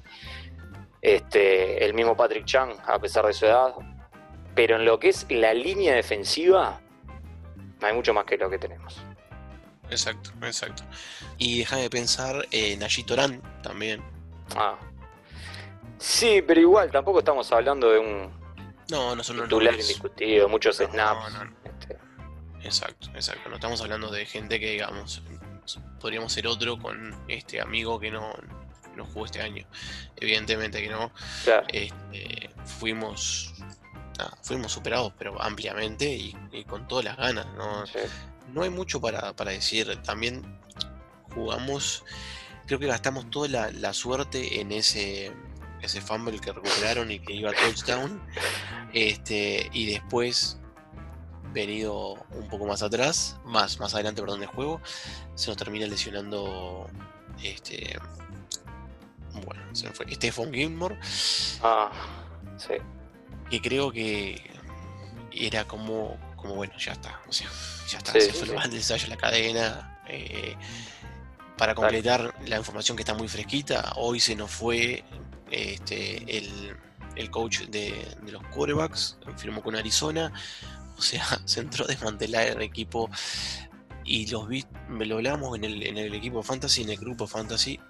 Este, 1.02 1.84
el 1.84 1.92
mismo 1.92 2.16
Patrick 2.16 2.46
Chang, 2.46 2.72
a 2.86 2.98
pesar 2.98 3.26
de 3.26 3.34
su 3.34 3.44
edad. 3.44 3.74
Pero 4.54 4.76
en 4.76 4.84
lo 4.84 4.98
que 4.98 5.08
es 5.08 5.26
la 5.28 5.52
línea 5.52 5.94
defensiva, 5.94 6.80
no 7.80 7.86
hay 7.86 7.92
mucho 7.92 8.14
más 8.14 8.24
que 8.24 8.38
lo 8.38 8.48
que 8.48 8.58
tenemos. 8.58 9.02
Exacto, 9.90 10.30
exacto. 10.42 10.84
Y 11.36 11.58
déjame 11.58 11.90
pensar 11.90 12.46
en 12.52 12.80
Torán 13.06 13.42
también. 13.62 14.02
Ah. 14.56 14.78
Sí, 15.98 16.42
pero 16.42 16.60
igual 16.60 16.90
tampoco 16.90 17.20
estamos 17.20 17.50
hablando 17.52 17.90
de 17.90 17.98
un 17.98 18.44
no, 18.90 19.16
no 19.16 19.24
son 19.24 19.42
titular 19.42 19.74
indiscutido, 19.74 20.48
muchos 20.48 20.76
snaps. 20.76 21.32
Este. 21.64 21.98
Exacto, 22.62 23.08
exacto. 23.14 23.48
No 23.48 23.56
estamos 23.56 23.80
hablando 23.80 24.10
de 24.10 24.26
gente 24.26 24.60
que, 24.60 24.72
digamos, 24.72 25.22
podríamos 26.00 26.32
ser 26.32 26.46
otro 26.46 26.78
con 26.78 27.16
este 27.28 27.60
amigo 27.60 27.98
que 27.98 28.10
no, 28.10 28.32
no 28.94 29.06
jugó 29.06 29.24
este 29.24 29.40
año. 29.40 29.66
Evidentemente 30.16 30.82
que 30.82 30.90
no. 30.90 31.12
Este, 31.68 32.50
fuimos 32.78 33.54
fuimos 34.42 34.72
superados, 34.72 35.12
pero 35.18 35.40
ampliamente 35.42 36.06
y, 36.06 36.64
con 36.68 36.86
todas 36.86 37.04
las 37.04 37.16
ganas. 37.16 37.46
¿no? 37.56 37.84
no 38.52 38.62
hay 38.62 38.70
mucho 38.70 39.00
para, 39.00 39.32
decir. 39.32 39.98
También 40.02 40.60
jugamos, 41.34 42.04
creo 42.66 42.78
que 42.78 42.86
gastamos 42.86 43.30
toda 43.30 43.48
la, 43.48 43.70
la, 43.70 43.92
suerte 43.92 44.60
en 44.60 44.72
ese, 44.72 45.32
ese 45.84 46.00
fumble 46.00 46.38
que 46.38 46.52
recuperaron 46.52 47.10
y 47.10 47.18
que 47.18 47.32
iba 47.32 47.50
a 47.50 47.54
touchdown. 47.54 48.20
Este, 48.92 49.68
y 49.72 49.92
después, 49.92 50.58
venido 51.52 52.14
un 52.32 52.48
poco 52.48 52.66
más 52.66 52.82
atrás, 52.82 53.36
más, 53.44 53.78
más 53.80 53.94
adelante, 53.94 54.20
perdón, 54.20 54.40
de 54.40 54.46
juego, 54.46 54.80
se 55.34 55.48
nos 55.48 55.56
termina 55.56 55.86
lesionando 55.86 56.88
este. 57.42 57.98
Bueno, 59.44 59.62
se 59.72 59.90
fue. 59.90 60.12
Stephen 60.14 60.52
Gilmore. 60.52 60.98
Ah, 61.62 61.90
sí. 62.56 62.74
Que 63.50 63.60
creo 63.60 63.90
que 63.90 64.50
era 65.32 65.64
como, 65.66 66.16
como 66.36 66.54
bueno, 66.54 66.72
ya 66.78 66.92
está. 66.92 67.20
O 67.28 67.32
sea, 67.32 67.48
ya 67.88 67.98
está, 67.98 68.12
se 68.12 68.32
fue 68.32 68.48
el 68.48 68.74
ensayo 68.74 69.08
la 69.08 69.16
cadena. 69.16 69.90
Eh, 70.08 70.56
para 71.56 71.74
completar 71.74 72.34
la 72.46 72.58
información 72.58 72.96
que 72.96 73.02
está 73.02 73.14
muy 73.14 73.28
fresquita, 73.28 73.92
hoy 73.96 74.18
se 74.18 74.34
nos 74.34 74.50
fue 74.50 75.04
este, 75.54 76.38
el, 77.16 77.30
coach 77.30 77.62
de, 77.62 78.16
los 78.26 78.42
quarterbacks, 78.48 79.18
firmó 79.36 79.62
con 79.62 79.76
Arizona, 79.76 80.32
o 80.96 81.02
sea, 81.02 81.24
se 81.44 81.60
entró 81.60 81.84
a 81.84 81.88
desmantelar 81.88 82.48
el 82.48 82.62
equipo 82.62 83.10
y 84.04 84.26
los 84.26 84.48
vi, 84.48 84.64
lo 84.88 85.16
hablamos 85.16 85.56
en 85.56 85.64
el, 85.64 85.82
en 85.82 85.98
el 85.98 86.14
equipo 86.14 86.42
fantasy, 86.42 86.82
en 86.82 86.90
el 86.90 86.98
grupo 86.98 87.26
fantasy, 87.26 87.80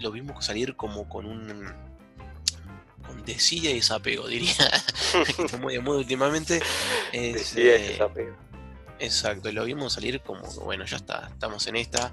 lo 0.00 0.12
vimos 0.12 0.44
salir 0.44 0.76
como 0.76 1.08
con 1.08 1.26
un 1.26 1.72
con 3.06 3.24
desidia 3.24 3.70
y 3.70 3.74
desapego, 3.74 4.26
diría, 4.28 4.54
que 5.24 5.42
está 5.42 5.56
muy 5.56 5.74
de 5.74 5.80
moda 5.80 5.98
últimamente. 5.98 6.60
Es, 7.12 7.56
y 7.56 7.62
eh, 7.62 7.78
desapego. 7.90 8.36
Exacto, 9.00 9.50
lo 9.52 9.64
vimos 9.64 9.92
salir 9.92 10.20
como, 10.20 10.42
bueno, 10.64 10.84
ya 10.84 10.96
está, 10.96 11.28
estamos 11.32 11.66
en 11.68 11.76
esta. 11.76 12.12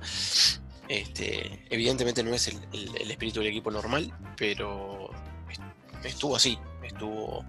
Este, 0.88 1.63
evidentemente 1.70 2.24
no 2.24 2.34
es 2.34 2.48
el, 2.48 3.12
espíritu 3.12 3.39
del 3.39 3.50
equipo 3.50 3.72
normal, 3.72 4.13
pero 4.38 5.10
estuvo 6.04 6.36
así, 6.36 6.60
estuvo 6.84 7.44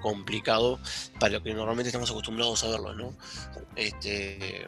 complicado 0.00 0.78
para 1.18 1.34
lo 1.34 1.42
que 1.42 1.52
normalmente 1.54 1.88
estamos 1.88 2.10
acostumbrados 2.10 2.62
a 2.64 2.68
verlo, 2.68 2.94
¿no? 2.94 3.14
Este, 3.74 4.66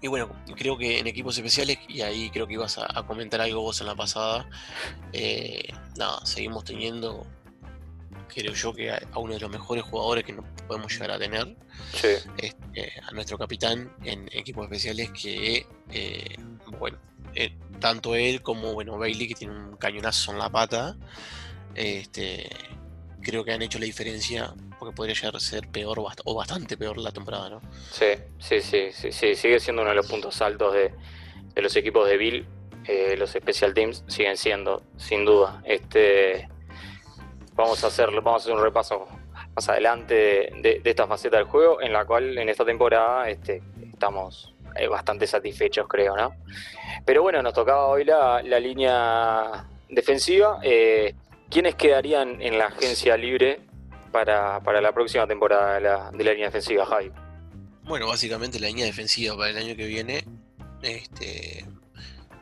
y 0.00 0.08
bueno, 0.08 0.30
creo 0.56 0.78
que 0.78 0.98
en 1.00 1.06
equipos 1.06 1.36
especiales, 1.36 1.78
y 1.88 2.02
ahí 2.02 2.30
creo 2.30 2.46
que 2.46 2.54
ibas 2.54 2.78
a, 2.78 3.04
comentar 3.06 3.40
algo 3.40 3.62
vos 3.62 3.80
en 3.80 3.88
la 3.88 3.96
pasada, 3.96 4.48
eh, 5.12 5.68
nada, 5.96 6.24
seguimos 6.24 6.64
teniendo 6.64 7.26
creo 8.28 8.52
yo 8.52 8.74
que 8.74 8.90
a, 8.90 9.00
uno 9.16 9.34
de 9.34 9.40
los 9.40 9.50
mejores 9.50 9.84
jugadores 9.84 10.24
que 10.24 10.32
nos 10.32 10.44
podemos 10.66 10.92
llegar 10.92 11.12
a 11.12 11.18
tener, 11.18 11.56
este, 12.38 12.92
a 13.02 13.12
nuestro 13.12 13.38
capitán 13.38 13.92
en 14.04 14.28
equipos 14.32 14.64
especiales 14.64 15.10
que, 15.10 15.66
eh, 15.92 16.36
bueno, 16.78 16.98
eh, 17.34 17.56
tanto 17.80 18.14
él 18.14 18.42
como 18.42 18.72
bueno 18.72 18.98
Bailey, 18.98 19.28
que 19.28 19.34
tiene 19.34 19.54
un 19.54 19.76
cañonazo 19.76 20.32
en 20.32 20.38
la 20.38 20.50
pata, 20.50 20.96
este, 21.74 22.48
creo 23.22 23.44
que 23.44 23.52
han 23.52 23.62
hecho 23.62 23.78
la 23.78 23.84
diferencia 23.84 24.54
porque 24.78 24.94
podría 24.94 25.14
llegar 25.14 25.36
a 25.36 25.40
ser 25.40 25.68
peor 25.68 25.98
o 26.24 26.34
bastante 26.34 26.76
peor 26.76 26.98
la 26.98 27.12
temporada, 27.12 27.48
¿no? 27.50 27.60
Sí, 27.90 28.06
sí, 28.38 28.60
sí, 28.60 28.90
sí, 28.92 29.34
sigue 29.34 29.58
siendo 29.60 29.82
uno 29.82 29.90
de 29.90 29.96
los 29.96 30.06
puntos 30.06 30.40
altos 30.42 30.74
de, 30.74 30.92
los 31.60 31.74
equipos 31.76 32.08
de 32.08 32.16
Bill. 32.16 32.46
Eh, 32.84 33.16
los 33.16 33.30
special 33.30 33.74
teams 33.74 34.04
siguen 34.06 34.36
siendo, 34.36 34.82
sin 34.96 35.24
duda. 35.24 35.60
Este, 35.64 36.48
vamos 37.56 37.82
a 37.82 37.86
hacer, 37.88 38.10
vamos 38.12 38.42
a 38.42 38.44
hacer 38.44 38.52
un 38.52 38.62
repaso 38.62 39.08
más 39.54 39.68
adelante 39.68 40.52
de, 40.60 40.80
esta 40.84 41.06
faceta 41.06 41.38
del 41.38 41.46
juego, 41.46 41.80
en 41.80 41.92
la 41.92 42.04
cual 42.04 42.36
en 42.38 42.48
esta 42.48 42.64
temporada 42.64 43.28
este, 43.28 43.62
estamos 43.90 44.54
eh, 44.76 44.86
bastante 44.86 45.26
satisfechos, 45.26 45.88
creo, 45.88 46.16
¿no? 46.16 46.36
Pero 47.04 47.22
bueno, 47.22 47.42
nos 47.42 47.54
tocaba 47.54 47.86
hoy 47.86 48.04
la, 48.04 48.42
línea 48.42 49.66
defensiva. 49.88 50.60
Eh, 50.62 51.14
¿Quiénes 51.50 51.76
quedarían 51.76 52.42
en 52.42 52.58
la 52.58 52.66
agencia 52.66 53.16
libre 53.16 53.60
para, 54.12 54.60
la 54.60 54.92
próxima 54.92 55.26
temporada 55.26 56.10
de 56.10 56.24
la, 56.24 56.32
línea 56.32 56.46
defensiva, 56.46 56.84
Javi? 56.84 57.10
Bueno, 57.84 58.08
básicamente 58.08 58.58
la 58.58 58.66
línea 58.66 58.84
defensiva 58.84 59.36
para 59.36 59.50
el 59.50 59.56
año 59.58 59.76
que 59.76 59.86
viene 59.86 60.24
este, 60.82 61.64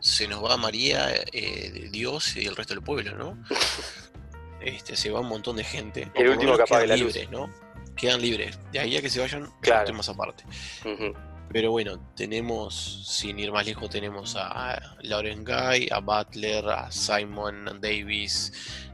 se 0.00 0.26
nos 0.26 0.42
va 0.42 0.56
María, 0.56 1.14
eh, 1.33 1.88
Dios 1.90 2.37
y 2.37 2.47
el 2.47 2.56
resto 2.56 2.75
del 2.75 2.83
pueblo, 2.83 3.14
¿no? 3.16 3.38
este, 4.64 4.97
se 4.97 5.11
va 5.11 5.21
un 5.21 5.28
montón 5.28 5.56
de 5.56 5.64
gente. 5.64 6.09
El 6.14 6.30
último 6.30 6.56
que 6.56 6.62
apague 6.62 6.87
la 6.87 6.97
libres, 6.97 7.30
¿no? 7.30 7.50
Quedan 7.97 8.21
libres. 8.21 8.59
De 8.73 8.80
ahí 8.80 8.97
a 8.97 9.00
que 9.00 9.09
se 9.09 9.21
vayan, 9.21 9.50
claro. 9.61 9.92
más 9.94 10.09
aparte. 10.09 10.44
Pero 11.52 11.71
bueno, 11.71 12.00
tenemos, 12.16 13.06
sin 13.06 13.38
ir 13.38 13.52
más 13.52 13.64
lejos, 13.66 13.88
tenemos 13.88 14.35
a 14.37 14.97
Lauren 15.02 15.44
Guy, 15.44 15.88
a 15.90 16.00
Butler, 16.00 16.68
a 16.68 16.90
Simon 16.90 17.78
Davis, 17.80 18.52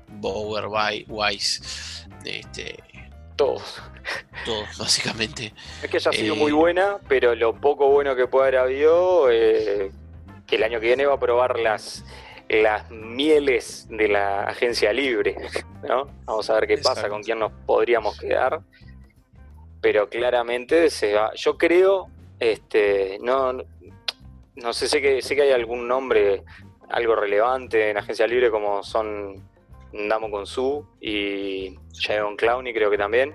Bower, 0.09 0.67
Weiss, 1.09 2.07
este, 2.25 2.77
todos. 3.37 3.81
Todos, 4.45 4.69
básicamente. 4.79 5.55
Es 5.83 5.89
que 5.89 5.97
ella 5.97 6.11
ha 6.11 6.13
sido 6.13 6.37
muy 6.37 6.51
eh, 6.51 6.55
buena, 6.55 6.99
pero 7.09 7.35
lo 7.35 7.55
poco 7.55 7.89
bueno 7.89 8.15
que 8.15 8.27
puede 8.27 8.49
haber 8.49 8.61
habido, 8.61 9.31
eh, 9.31 9.91
que 10.47 10.57
el 10.57 10.65
año 10.65 10.81
que 10.81 10.89
viene 10.89 11.07
va 11.07 11.15
a 11.15 11.21
probar 11.21 11.59
las 11.59 12.05
las 12.51 12.91
mieles 12.91 13.87
de 13.89 14.09
la 14.09 14.43
agencia 14.43 14.93
libre, 14.93 15.37
¿no? 15.89 16.07
Vamos 16.25 16.51
a 16.51 16.55
ver 16.55 16.67
qué 16.67 16.79
pasa, 16.79 17.09
con 17.09 17.23
quién 17.23 17.39
nos 17.39 17.53
podríamos 17.65 18.19
quedar. 18.19 18.61
Pero 19.81 20.09
claramente 20.09 20.91
se 20.91 21.15
va. 21.15 21.33
Yo 21.37 21.57
creo, 21.57 22.09
este, 22.41 23.19
no, 23.23 23.53
no 24.57 24.73
sé, 24.73 24.89
sé 24.89 25.01
que, 25.01 25.23
sé 25.23 25.37
que 25.37 25.43
hay 25.43 25.53
algún 25.53 25.87
nombre, 25.87 26.43
algo 26.89 27.15
relevante 27.15 27.91
en 27.91 27.99
agencia 27.99 28.27
libre 28.27 28.51
como 28.51 28.83
son 28.83 29.49
Damo 29.93 30.45
Su 30.45 30.85
y 31.01 31.79
Jaeon 32.03 32.37
Clowney, 32.37 32.75
creo 32.75 32.91
que 32.91 32.99
también. 32.99 33.33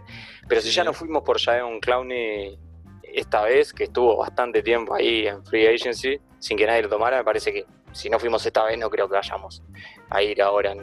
Pero 0.49 0.59
si 0.59 0.71
ya 0.71 0.83
no 0.83 0.91
fuimos 0.91 1.23
por 1.23 1.39
Jaeon 1.39 1.79
Clowney 1.79 2.59
esta 3.01 3.43
vez, 3.43 3.71
que 3.71 3.85
estuvo 3.85 4.17
bastante 4.17 4.61
tiempo 4.61 4.93
ahí 4.93 5.25
en 5.25 5.43
Free 5.45 5.67
Agency, 5.67 6.19
sin 6.39 6.57
que 6.57 6.65
nadie 6.65 6.83
lo 6.83 6.89
tomara, 6.89 7.17
me 7.17 7.23
parece 7.23 7.53
que 7.53 7.65
si 7.95 8.09
no 8.09 8.19
fuimos 8.19 8.45
esta 8.45 8.63
vez, 8.65 8.77
no 8.77 8.89
creo 8.89 9.07
que 9.07 9.15
vayamos 9.15 9.63
a 10.09 10.21
ir 10.21 10.41
ahora 10.41 10.75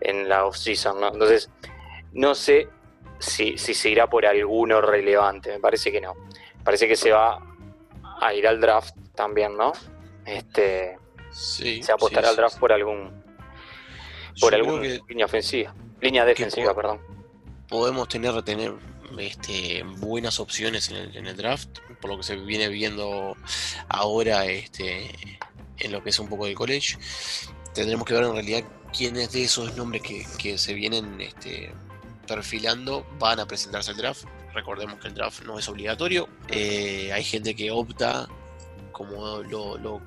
en, 0.00 0.28
la 0.28 0.44
off-season, 0.44 1.00
¿no? 1.00 1.08
Entonces, 1.08 1.48
no 2.12 2.34
sé 2.34 2.68
si, 3.18 3.56
si 3.56 3.74
se 3.74 3.90
irá 3.90 4.08
por 4.08 4.26
alguno 4.26 4.80
relevante, 4.80 5.52
me 5.52 5.60
parece 5.60 5.92
que 5.92 6.00
no. 6.00 6.14
Parece 6.64 6.88
que 6.88 6.96
se 6.96 7.12
va 7.12 7.40
a 8.20 8.34
ir 8.34 8.46
al 8.46 8.60
draft 8.60 8.94
también, 9.14 9.56
¿no? 9.56 9.72
Este, 10.24 10.98
sí, 11.30 11.82
se 11.82 11.92
apostará 11.92 12.28
al 12.30 12.36
draft 12.36 12.58
por 12.58 12.72
algún 12.72 13.24
por 14.40 14.54
alguna 14.54 14.82
línea 15.08 15.26
ofensiva, 15.26 15.74
línea 16.00 16.24
defensiva, 16.24 16.74
perdón. 16.74 17.00
Podemos 17.68 18.08
tener, 18.08 18.42
tener 18.42 18.74
este, 19.16 19.84
buenas 19.98 20.40
opciones 20.40 20.90
en 20.90 20.96
el, 20.96 21.16
en 21.16 21.26
el, 21.26 21.36
draft, 21.36 21.78
por 22.00 22.10
lo 22.10 22.16
que 22.18 22.24
se 22.24 22.36
viene 22.36 22.68
viendo 22.68 23.36
ahora 23.88 24.44
este, 24.44 25.38
en 25.78 25.92
lo 25.92 26.02
que 26.02 26.10
es 26.10 26.18
un 26.18 26.28
poco 26.28 26.46
del 26.46 26.54
college. 26.54 26.98
Tendremos 27.74 28.06
que 28.06 28.14
ver 28.14 28.24
en 28.24 28.32
realidad 28.32 28.64
quiénes 28.96 29.32
de 29.32 29.44
esos 29.44 29.76
nombres 29.76 30.02
que, 30.02 30.58
se 30.58 30.74
vienen 30.74 31.20
este, 31.20 31.72
perfilando 32.26 33.06
van 33.18 33.40
a 33.40 33.46
presentarse 33.46 33.90
al 33.90 33.96
draft. 33.96 34.24
Recordemos 34.54 34.98
que 35.00 35.08
el 35.08 35.14
draft 35.14 35.42
no 35.44 35.58
es 35.58 35.68
obligatorio. 35.68 36.28
Eh, 36.48 37.10
hay 37.12 37.24
gente 37.24 37.54
que 37.54 37.70
opta, 37.70 38.28
como 38.92 39.42
lo, 39.42 40.00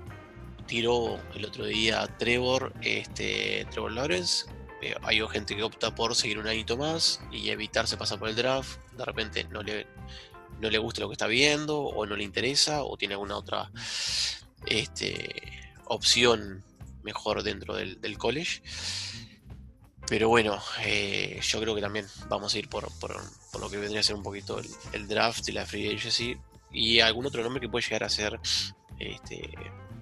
tiró 0.66 1.20
el 1.36 1.46
otro 1.46 1.66
día 1.66 2.08
Trevor, 2.18 2.74
este, 2.82 3.68
Trevor 3.72 3.92
Lawrence. 3.92 4.48
Eh, 4.82 4.96
hay 5.04 5.22
gente 5.30 5.56
que 5.56 5.64
opta 5.64 5.94
por 5.94 6.16
seguir 6.16 6.40
un 6.40 6.48
añito 6.48 6.78
más 6.78 7.22
y 7.32 7.50
evitarse 7.50 7.98
pasar 7.98 8.18
por 8.18 8.30
el 8.30 8.36
draft. 8.36 8.80
De 8.98 9.06
repente 9.06 9.44
no 9.46 9.62
le, 9.62 9.86
no 10.60 10.70
le 10.70 10.78
gusta 10.78 11.02
lo 11.02 11.10
que 11.10 11.14
está 11.14 11.28
viendo, 11.28 11.80
o 11.80 12.06
no 12.06 12.16
le 12.16 12.24
interesa, 12.24 12.84
o 12.84 12.98
tiene 12.98 13.14
alguna 13.14 13.38
otra 13.38 13.72
este, 14.66 15.30
opción 15.86 16.64
mejor 17.04 17.44
dentro 17.44 17.76
del, 17.76 18.18
college. 18.18 18.62
Pero 20.08 20.30
bueno, 20.30 20.60
eh, 20.82 21.40
yo 21.42 21.60
creo 21.62 21.76
que 21.76 21.82
también 21.82 22.06
vamos 22.28 22.54
a 22.54 22.60
ir 22.60 22.68
por, 22.70 22.88
lo 23.60 23.70
que 23.70 23.78
vendría 23.78 24.00
a 24.00 24.04
ser 24.04 24.16
un 24.16 24.24
poquito 24.24 24.60
el, 24.94 25.08
draft 25.08 25.48
y 25.50 25.52
la 25.52 25.66
free 25.66 25.96
agency 25.96 26.38
y 26.72 27.00
algún 27.00 27.26
otro 27.26 27.44
nombre 27.44 27.62
que 27.62 27.70
puede 27.70 27.86
llegar 27.86 28.04
a 28.04 28.10
ser 28.10 28.40
este, 29.00 29.50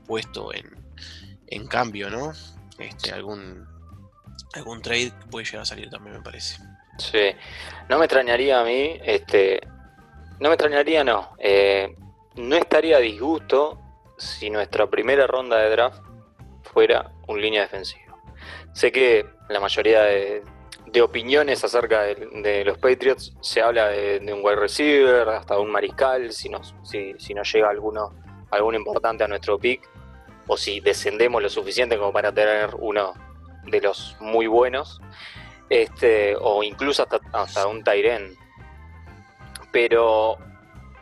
puesto 0.05 0.51
en, 0.53 1.67
cambio, 1.67 2.09
¿no? 2.09 2.33
Este, 2.79 3.11
algún, 3.11 3.67
algún 4.53 4.81
trade 4.81 5.11
puede 5.29 5.45
llegar 5.45 5.61
a 5.61 5.65
salir 5.65 5.89
también, 5.89 6.17
me 6.17 6.21
parece. 6.21 6.57
Sí, 6.97 7.31
no 7.89 7.99
me 7.99 8.05
extrañaría 8.05 8.61
a 8.61 8.63
mí, 8.63 8.97
este, 9.03 9.61
no 10.39 10.49
me 10.49 10.55
extrañaría, 10.55 11.03
no. 11.03 11.35
Eh, 11.37 11.95
no 12.35 12.55
estaría 12.55 12.97
a 12.97 12.99
disgusto 12.99 13.86
si 14.17 14.49
nuestra 14.49 14.87
primera 14.87 15.27
ronda 15.27 15.57
de 15.57 15.69
draft 15.69 16.01
fuera 16.63 17.11
un 17.27 17.41
línea 17.41 17.61
defensiva. 17.61 18.17
Sé 18.73 18.91
que 18.91 19.25
la 19.49 19.59
mayoría 19.59 20.03
de, 20.03 20.43
opiniones 21.01 21.63
acerca 21.63 22.01
de, 22.01 22.63
los 22.65 22.77
Patriots 22.79 23.35
se 23.41 23.61
habla 23.61 23.89
de, 23.89 24.33
un 24.33 24.43
wide 24.43 24.55
receiver, 24.55 25.29
hasta 25.29 25.59
un 25.59 25.71
mariscal, 25.71 26.31
si 26.31 26.49
nos, 26.49 26.75
si, 26.83 27.13
si 27.19 27.33
llega 27.33 27.69
alguno, 27.69 28.15
alguno 28.49 28.77
importante 28.77 29.23
a 29.23 29.27
nuestro 29.27 29.59
pick, 29.59 29.87
o 30.47 30.57
si 30.57 30.79
descendemos 30.79 31.41
lo 31.41 31.49
suficiente 31.49 31.97
como 31.97 32.11
para 32.11 32.31
tener 32.31 32.73
uno 32.79 33.13
de 33.65 33.81
los 33.81 34.15
muy 34.19 34.47
buenos, 34.47 34.99
este, 35.69 36.35
o 36.39 36.63
incluso 36.63 37.03
hasta, 37.03 37.19
hasta 37.33 37.67
un 37.67 37.83
Tyren. 37.83 38.35
Pero 39.71 40.37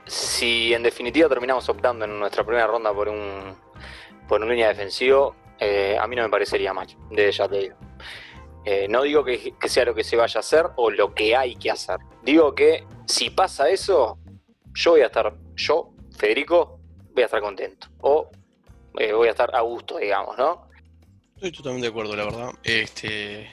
si 0.07 0.73
en 0.73 0.83
definitiva 0.83 1.27
terminamos 1.29 1.67
optando 1.69 2.05
en 2.05 2.19
nuestra 2.19 2.43
primera 2.43 2.67
ronda 2.67 2.93
por 2.93 3.09
un 3.09 3.55
por 4.27 4.41
un 4.41 4.49
línea 4.49 4.69
defensivo, 4.69 5.35
eh, 5.59 5.97
a 5.99 6.07
mí 6.07 6.15
no 6.15 6.23
me 6.23 6.29
parecería 6.29 6.73
mal, 6.73 6.87
de 7.11 7.31
ya 7.31 7.47
te 7.47 7.59
digo. 7.59 7.75
Eh, 8.65 8.87
no 8.89 9.03
digo 9.03 9.23
que, 9.23 9.53
sea 9.67 9.85
lo 9.85 9.93
que 9.93 10.03
se 10.03 10.15
vaya 10.15 10.39
a 10.39 10.41
hacer 10.41 10.65
o 10.77 10.89
lo 10.89 11.13
que 11.13 11.35
hay 11.35 11.55
que 11.55 11.69
hacer. 11.69 11.97
Digo 12.23 12.55
que 12.55 12.83
si 13.05 13.29
pasa 13.29 13.69
eso, 13.69 14.17
yo 14.73 14.91
voy 14.91 15.01
a 15.01 15.05
estar, 15.05 15.35
yo, 15.55 15.93
Federico, 16.17 16.79
voy 17.13 17.21
a 17.21 17.25
estar 17.25 17.41
contento. 17.41 17.87
O 18.01 18.31
eh, 18.97 19.13
voy 19.13 19.27
a 19.27 19.31
estar 19.31 19.55
a 19.55 19.61
gusto, 19.61 19.97
digamos, 19.97 20.35
¿no? 20.37 20.67
Estoy 21.35 21.51
totalmente 21.51 21.85
de 21.85 21.91
acuerdo, 21.91 22.15
la 22.15 22.25
verdad. 22.25 22.51
Este, 22.63 23.51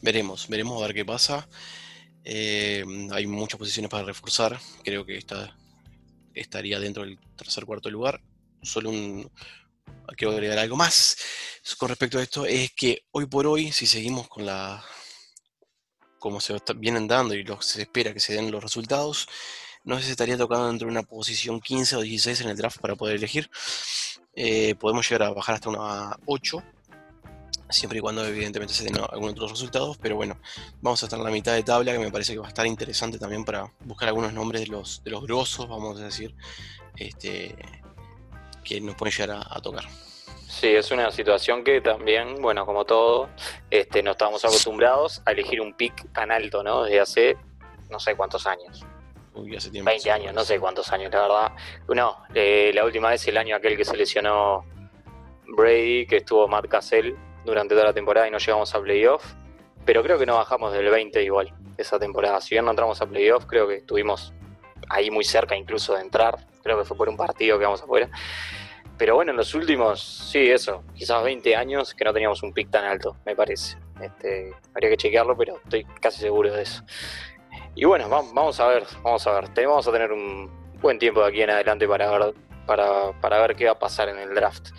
veremos, 0.00 0.48
veremos 0.48 0.80
a 0.80 0.86
ver 0.86 0.94
qué 0.94 1.04
pasa. 1.04 1.48
hay 2.24 3.26
muchas 3.26 3.58
posiciones 3.58 3.90
para 3.90 4.04
reforzar. 4.04 4.56
Creo 4.84 5.04
que 5.04 5.16
esta 5.16 5.56
estaría 6.40 6.78
dentro 6.78 7.04
del 7.04 7.18
tercer 7.36 7.64
cuarto 7.64 7.90
lugar. 7.90 8.22
Solo 8.62 8.90
un, 8.90 9.30
quiero 10.16 10.32
agregar 10.32 10.58
algo 10.58 10.76
más 10.76 11.16
con 11.74 11.88
respecto 11.88 12.18
a 12.18 12.22
esto, 12.22 12.46
es 12.46 12.72
que 12.72 13.02
hoy 13.10 13.26
por 13.26 13.46
hoy, 13.46 13.72
si 13.72 13.86
seguimos 13.86 14.28
con 14.28 14.46
la 14.46 14.84
como 16.18 16.40
se 16.40 16.56
vienen 16.76 17.06
dando 17.06 17.34
y 17.34 17.44
lo, 17.44 17.60
se 17.60 17.82
espera 17.82 18.12
que 18.12 18.20
se 18.20 18.34
den 18.34 18.50
los 18.50 18.62
resultados, 18.62 19.28
no 19.84 19.96
sé 19.98 20.04
si 20.04 20.10
estaría 20.12 20.36
tocando 20.36 20.66
dentro 20.68 20.86
de 20.86 20.92
una 20.92 21.02
posición 21.02 21.60
15 21.60 21.96
o 21.96 22.00
16 22.00 22.40
en 22.40 22.48
el 22.48 22.56
draft 22.56 22.80
para 22.80 22.96
poder 22.96 23.16
elegir. 23.16 23.50
Eh, 24.34 24.74
podemos 24.76 25.08
llegar 25.08 25.28
a 25.28 25.32
bajar 25.32 25.56
hasta 25.56 25.68
una 25.68 26.16
8, 26.26 26.62
siempre 27.68 27.98
y 27.98 28.00
cuando 28.00 28.24
evidentemente 28.24 28.74
se 28.74 28.84
den 28.84 28.96
algunos 28.96 29.32
otros 29.32 29.50
resultados, 29.52 29.98
pero 29.98 30.16
bueno, 30.16 30.38
vamos 30.80 31.02
a 31.02 31.06
estar 31.06 31.18
en 31.18 31.24
la 31.24 31.30
mitad 31.30 31.54
de 31.54 31.62
tabla 31.62 31.92
que 31.92 31.98
me 31.98 32.10
parece 32.10 32.32
que 32.32 32.38
va 32.38 32.46
a 32.46 32.48
estar 32.48 32.66
interesante 32.66 33.18
también 33.18 33.44
para 33.44 33.72
buscar 33.80 34.08
algunos 34.08 34.32
nombres 34.32 34.62
de 34.62 34.68
los, 34.68 35.02
de 35.02 35.10
los 35.10 35.22
grosos, 35.22 35.68
vamos 35.68 36.00
a 36.00 36.04
decir, 36.04 36.34
este, 36.96 37.56
que 38.64 38.80
nos 38.80 38.94
pueden 38.94 39.12
llegar 39.16 39.44
a, 39.48 39.60
tocar. 39.60 39.84
Sí, 40.48 40.68
es 40.68 40.90
una 40.90 41.10
situación 41.10 41.64
que 41.64 41.80
también, 41.80 42.40
bueno, 42.40 42.64
como 42.64 42.84
todo, 42.84 43.28
este, 43.70 44.02
no 44.02 44.12
estamos 44.12 44.44
acostumbrados 44.44 45.22
a 45.24 45.32
elegir 45.32 45.60
un 45.60 45.74
pick 45.74 46.12
tan 46.12 46.30
alto, 46.30 46.62
¿no? 46.62 46.84
Desde 46.84 47.00
hace 47.00 47.36
no 47.90 47.98
sé 47.98 48.14
cuántos 48.14 48.46
años. 48.46 48.84
Uy, 49.34 49.54
hace 49.54 49.70
tiempo. 49.70 49.90
20 49.90 50.10
años, 50.10 50.34
no 50.34 50.44
sé 50.44 50.58
cuántos 50.58 50.90
años, 50.92 51.12
la 51.12 51.20
verdad. 51.20 51.52
No, 51.88 52.16
eh, 52.34 52.70
la 52.74 52.84
última 52.84 53.10
vez 53.10 53.26
el 53.28 53.36
año 53.36 53.56
aquel 53.56 53.76
que 53.76 53.84
se 53.84 53.96
lesionó 53.96 54.64
Brady, 55.56 56.06
que 56.06 56.18
estuvo 56.18 56.48
Matt 56.48 56.68
Cassell 56.68 57.14
durante 57.46 57.74
toda 57.74 57.86
la 57.86 57.92
temporada 57.94 58.28
y 58.28 58.30
no 58.30 58.38
llegamos 58.38 58.74
a 58.74 58.80
playoff. 58.80 59.24
Pero 59.86 60.02
creo 60.02 60.18
que 60.18 60.26
no 60.26 60.34
bajamos 60.34 60.72
del 60.72 60.90
20 60.90 61.22
igual 61.22 61.54
esa 61.78 61.98
temporada. 61.98 62.40
Si 62.40 62.54
bien 62.54 62.64
no 62.64 62.72
entramos 62.72 63.00
a 63.00 63.06
playoff, 63.06 63.46
creo 63.46 63.66
que 63.68 63.76
estuvimos 63.76 64.34
ahí 64.88 65.10
muy 65.10 65.24
cerca 65.24 65.56
incluso 65.56 65.94
de 65.94 66.02
entrar 66.02 66.38
creo 66.66 66.78
que 66.78 66.84
fue 66.84 66.96
por 66.96 67.08
un 67.08 67.16
partido 67.16 67.58
que 67.58 67.64
vamos 67.64 67.80
afuera. 67.82 68.10
Pero 68.98 69.14
bueno, 69.14 69.30
en 69.30 69.36
los 69.36 69.54
últimos, 69.54 70.02
sí, 70.32 70.50
eso, 70.50 70.82
quizás 70.94 71.22
20 71.22 71.54
años 71.54 71.94
que 71.94 72.04
no 72.04 72.12
teníamos 72.12 72.42
un 72.42 72.52
pick 72.52 72.70
tan 72.70 72.84
alto, 72.84 73.16
me 73.24 73.36
parece. 73.36 73.76
Este, 74.00 74.52
habría 74.74 74.90
que 74.90 74.96
chequearlo, 74.96 75.36
pero 75.36 75.58
estoy 75.62 75.84
casi 76.00 76.20
seguro 76.20 76.52
de 76.52 76.62
eso. 76.62 76.82
Y 77.76 77.84
bueno, 77.84 78.08
vamos 78.08 78.58
a 78.58 78.66
ver, 78.66 78.84
vamos 79.02 79.26
a 79.26 79.32
ver. 79.32 79.50
Vamos 79.54 79.86
a 79.86 79.92
tener 79.92 80.10
un 80.10 80.50
buen 80.80 80.98
tiempo 80.98 81.20
de 81.20 81.28
aquí 81.28 81.42
en 81.42 81.50
adelante 81.50 81.86
para 81.86 82.10
ver, 82.10 82.34
para, 82.66 83.12
para 83.20 83.38
ver 83.40 83.54
qué 83.54 83.66
va 83.66 83.72
a 83.72 83.78
pasar 83.78 84.08
en 84.08 84.18
el 84.18 84.34
draft. 84.34 84.70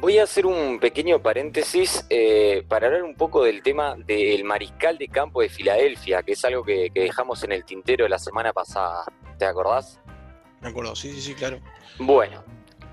Voy 0.00 0.18
a 0.18 0.22
hacer 0.22 0.46
un 0.46 0.80
pequeño 0.80 1.20
paréntesis 1.20 2.06
eh, 2.08 2.64
para 2.66 2.86
hablar 2.86 3.02
un 3.02 3.14
poco 3.14 3.44
del 3.44 3.62
tema 3.62 3.96
del 3.98 4.44
mariscal 4.44 4.96
de 4.96 5.08
campo 5.08 5.42
de 5.42 5.50
Filadelfia, 5.50 6.22
que 6.22 6.32
es 6.32 6.44
algo 6.46 6.64
que, 6.64 6.88
que 6.88 7.00
dejamos 7.02 7.44
en 7.44 7.52
el 7.52 7.66
tintero 7.66 8.08
la 8.08 8.18
semana 8.18 8.54
pasada. 8.54 9.04
¿Te 9.38 9.44
acordás? 9.44 10.00
Me 10.62 10.70
acuerdo, 10.70 10.96
sí, 10.96 11.12
sí, 11.12 11.20
sí, 11.20 11.34
claro. 11.34 11.60
Bueno, 11.98 12.42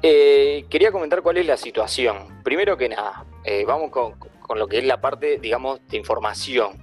eh, 0.04 0.65
quería 0.70 0.91
comentar 0.91 1.22
cuál 1.22 1.38
es 1.38 1.46
la 1.46 1.56
situación. 1.56 2.41
Primero 2.43 2.76
que 2.76 2.89
nada, 2.89 3.26
eh, 3.46 3.63
vamos 3.65 3.89
con, 3.89 4.15
lo 4.58 4.67
que 4.67 4.80
es 4.80 4.84
la 4.84 5.00
parte, 5.00 5.38
digamos, 5.39 5.80
de 5.88 5.96
información. 5.96 6.78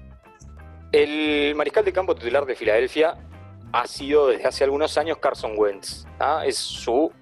El 0.90 1.54
mariscal 1.54 1.84
de 1.84 1.92
campo 1.92 2.14
titular 2.14 2.46
de 2.46 2.54
Filadelfia 2.54 3.18
ha 3.72 3.87
sido 3.87 4.28
desde 4.28 4.46
hace 4.46 4.64
algunos 4.64 4.96
años 4.96 5.18
Carson 5.18 5.52
Wentz. 5.56 6.06
¿ah? 6.18 6.44
Es 6.46 6.56
su 6.56 7.12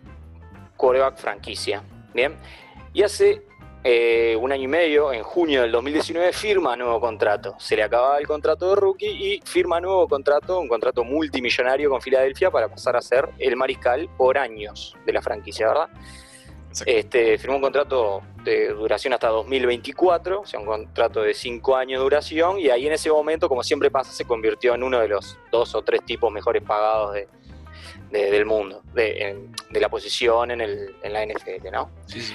coreback 0.77 1.19
franquicia. 1.19 1.83
Bien. 2.15 2.37
Y 2.93 3.03
hace 3.03 3.43
eh, 3.85 4.37
un 4.41 4.53
año 4.53 4.63
y 4.63 4.69
medio, 4.69 5.13
en 5.13 5.25
junio 5.25 5.63
del 5.63 5.73
2019, 5.73 6.33
firma 6.33 6.77
nuevo 6.77 7.01
contrato. 7.01 7.57
Se 7.59 7.75
le 7.75 7.83
acababa 7.83 8.19
el 8.19 8.29
contrato 8.29 8.71
de 8.71 8.77
rookie 8.77 9.07
y 9.09 9.41
firma 9.45 9.81
nuevo 9.81 10.07
contrato, 10.07 10.61
un 10.61 10.69
contrato 10.69 11.03
multimillonario 11.03 11.91
con 11.91 12.01
Filadelfia 12.01 12.51
para 12.51 12.69
pasar 12.69 12.97
a 12.97 13.01
ser 13.01 13.31
el 13.39 13.57
mariscal 13.57 14.09
por 14.17 14.39
años 14.39 14.97
de 15.05 15.13
la 15.13 15.21
franquicia, 15.21 15.67
¿verdad? 15.67 15.89
Este, 16.87 17.37
firmó 17.39 17.57
un 17.57 17.63
contrato 17.63 18.23
de 18.45 18.69
duración 18.69 19.13
hasta 19.15 19.29
2024, 19.29 20.41
o 20.41 20.47
sea, 20.47 20.61
un 20.61 20.67
contrato 20.67 21.21
de 21.21 21.35
cinco 21.35 21.77
años 21.77 21.99
de 21.99 22.05
duración, 22.05 22.59
y 22.61 22.71
ahí 22.71 22.87
en 22.87 22.93
ese 22.93 23.11
momento, 23.11 23.49
como 23.49 23.63
siempre 23.63 23.91
pasa, 23.91 24.13
se 24.13 24.25
convirtió 24.25 24.75
en 24.75 24.83
uno 24.83 25.01
de 25.01 25.09
los 25.09 25.37
dos 25.51 25.75
o 25.75 25.83
tres 25.83 26.03
tipos 26.07 26.33
mejores 26.33 26.63
pagados 26.63 27.15
del 28.11 28.47
mundo, 28.47 28.83
de, 28.95 29.49
la 29.73 29.89
posición 29.91 30.53
en, 30.53 30.61
el, 30.63 30.95
en 31.03 31.13
la 31.13 31.27
NFL, 31.27 31.71
¿no? 31.71 31.91
Sí, 32.07 32.23
sí. 32.23 32.35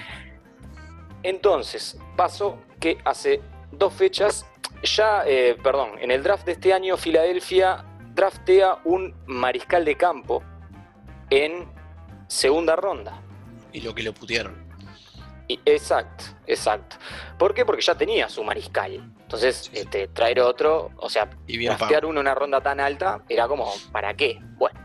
Entonces, 1.23 1.97
pasó 2.15 2.59
que 2.79 2.97
hace 3.05 3.41
dos 3.71 3.93
fechas, 3.93 4.45
ya, 4.83 5.23
eh, 5.25 5.57
perdón, 5.61 5.91
en 5.99 6.11
el 6.11 6.23
draft 6.23 6.45
de 6.45 6.53
este 6.53 6.73
año, 6.73 6.97
Filadelfia 6.97 7.83
draftea 8.13 8.79
un 8.83 9.13
mariscal 9.27 9.85
de 9.85 9.95
campo 9.95 10.43
en 11.29 11.69
segunda 12.27 12.75
ronda. 12.75 13.21
Y 13.71 13.81
lo 13.81 13.93
que 13.93 14.03
le 14.03 14.11
putearon. 14.11 14.65
exacto, 15.65 16.25
exacto. 16.45 16.97
¿Por 17.37 17.53
qué? 17.53 17.65
Porque 17.65 17.81
ya 17.81 17.95
tenía 17.95 18.27
su 18.27 18.43
mariscal. 18.43 19.13
Entonces, 19.21 19.69
este, 19.73 20.07
traer 20.07 20.39
otro, 20.41 20.91
o 20.97 21.09
sea, 21.09 21.29
draftear 21.47 22.05
uno 22.05 22.19
en 22.19 22.27
una 22.27 22.35
ronda 22.35 22.61
tan 22.61 22.79
alta, 22.79 23.23
era 23.29 23.47
como, 23.47 23.71
¿para 23.91 24.13
qué? 24.15 24.39
Bueno, 24.55 24.79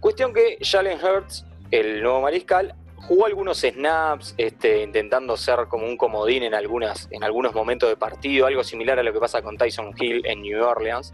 cuestión 0.00 0.32
que 0.32 0.58
Jalen 0.60 0.98
Hurts, 1.04 1.44
el 1.70 2.02
nuevo 2.02 2.22
mariscal, 2.22 2.74
jugó 3.06 3.26
algunos 3.26 3.60
snaps, 3.60 4.34
este, 4.38 4.82
intentando 4.82 5.36
ser 5.36 5.66
como 5.68 5.86
un 5.86 5.96
comodín 5.96 6.42
en, 6.42 6.54
algunas, 6.54 7.08
en 7.10 7.22
algunos 7.24 7.54
momentos 7.54 7.88
de 7.88 7.96
partido, 7.96 8.46
algo 8.46 8.64
similar 8.64 8.98
a 8.98 9.02
lo 9.02 9.12
que 9.12 9.20
pasa 9.20 9.42
con 9.42 9.56
Tyson 9.56 9.94
Hill 9.98 10.24
en 10.26 10.42
New 10.42 10.64
Orleans. 10.64 11.12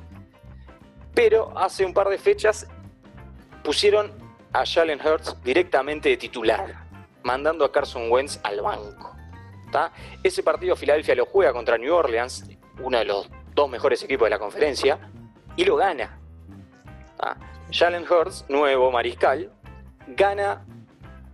Pero 1.15 1.57
hace 1.59 1.85
un 1.85 1.93
par 1.93 2.09
de 2.09 2.19
fechas 2.19 2.69
pusieron 3.65 4.13
a 4.53 4.65
Jalen 4.65 5.01
Hurts 5.05 5.37
directamente 5.43 6.09
de 6.09 6.17
titular, 6.17 6.87
mandando 7.23 7.65
a 7.65 7.73
Carson 7.73 8.11
Wentz 8.11 8.41
al 8.43 8.61
banco. 8.61 9.11
Ese 10.23 10.43
partido 10.43 10.75
Filadelfia 10.75 11.15
lo 11.15 11.27
juega 11.27 11.53
contra 11.53 11.79
New 11.79 11.95
Orleans, 11.95 12.45
uno 12.81 12.99
de 12.99 13.05
los 13.05 13.31
dos 13.55 13.71
mejores 13.71 14.03
equipos 14.03 14.27
de 14.27 14.31
la 14.31 14.39
conferencia, 14.39 14.99
y 15.57 15.65
lo 15.65 15.77
gana. 15.77 16.19
¿Ah? 17.21 17.37
Jalen 17.71 18.05
Hurts, 18.05 18.47
nuevo 18.49 18.91
mariscal, 18.91 19.53
gana 20.09 20.65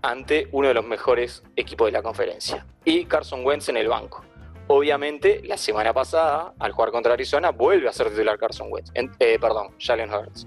ante 0.02 0.48
uno 0.52 0.68
de 0.68 0.74
los 0.74 0.87
mejores 0.87 1.42
equipos 1.56 1.87
de 1.87 1.92
la 1.92 2.02
conferencia. 2.02 2.66
Y 2.85 3.06
Carson 3.06 3.44
Wentz 3.44 3.68
en 3.68 3.76
el 3.76 3.88
banco. 3.88 4.24
Obviamente, 4.68 5.42
la 5.44 5.56
semana 5.56 5.92
pasada, 5.92 6.54
al 6.59 6.72
jugar 6.72 6.90
contra 6.90 7.12
Arizona, 7.12 7.50
vuelve 7.50 7.88
a 7.88 7.92
ser 7.92 8.11
titular 8.11 8.38
Carson 8.38 8.68
Wentz. 8.70 8.90
Eh, 8.94 9.38
perdón, 9.40 9.74
Jalen 9.78 10.12
Hurts. 10.12 10.46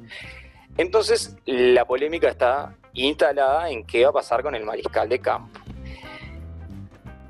Entonces, 0.78 1.38
la 1.46 1.86
polémica 1.86 2.30
está 2.30 2.76
instalada 2.94 3.70
en 3.70 3.86
qué 3.86 4.04
va 4.04 4.10
a 4.10 4.14
pasar 4.14 4.42
con 4.44 4.56
el 4.56 4.64
mariscal 4.64 5.08
de 5.08 5.20
campo. 5.20 5.60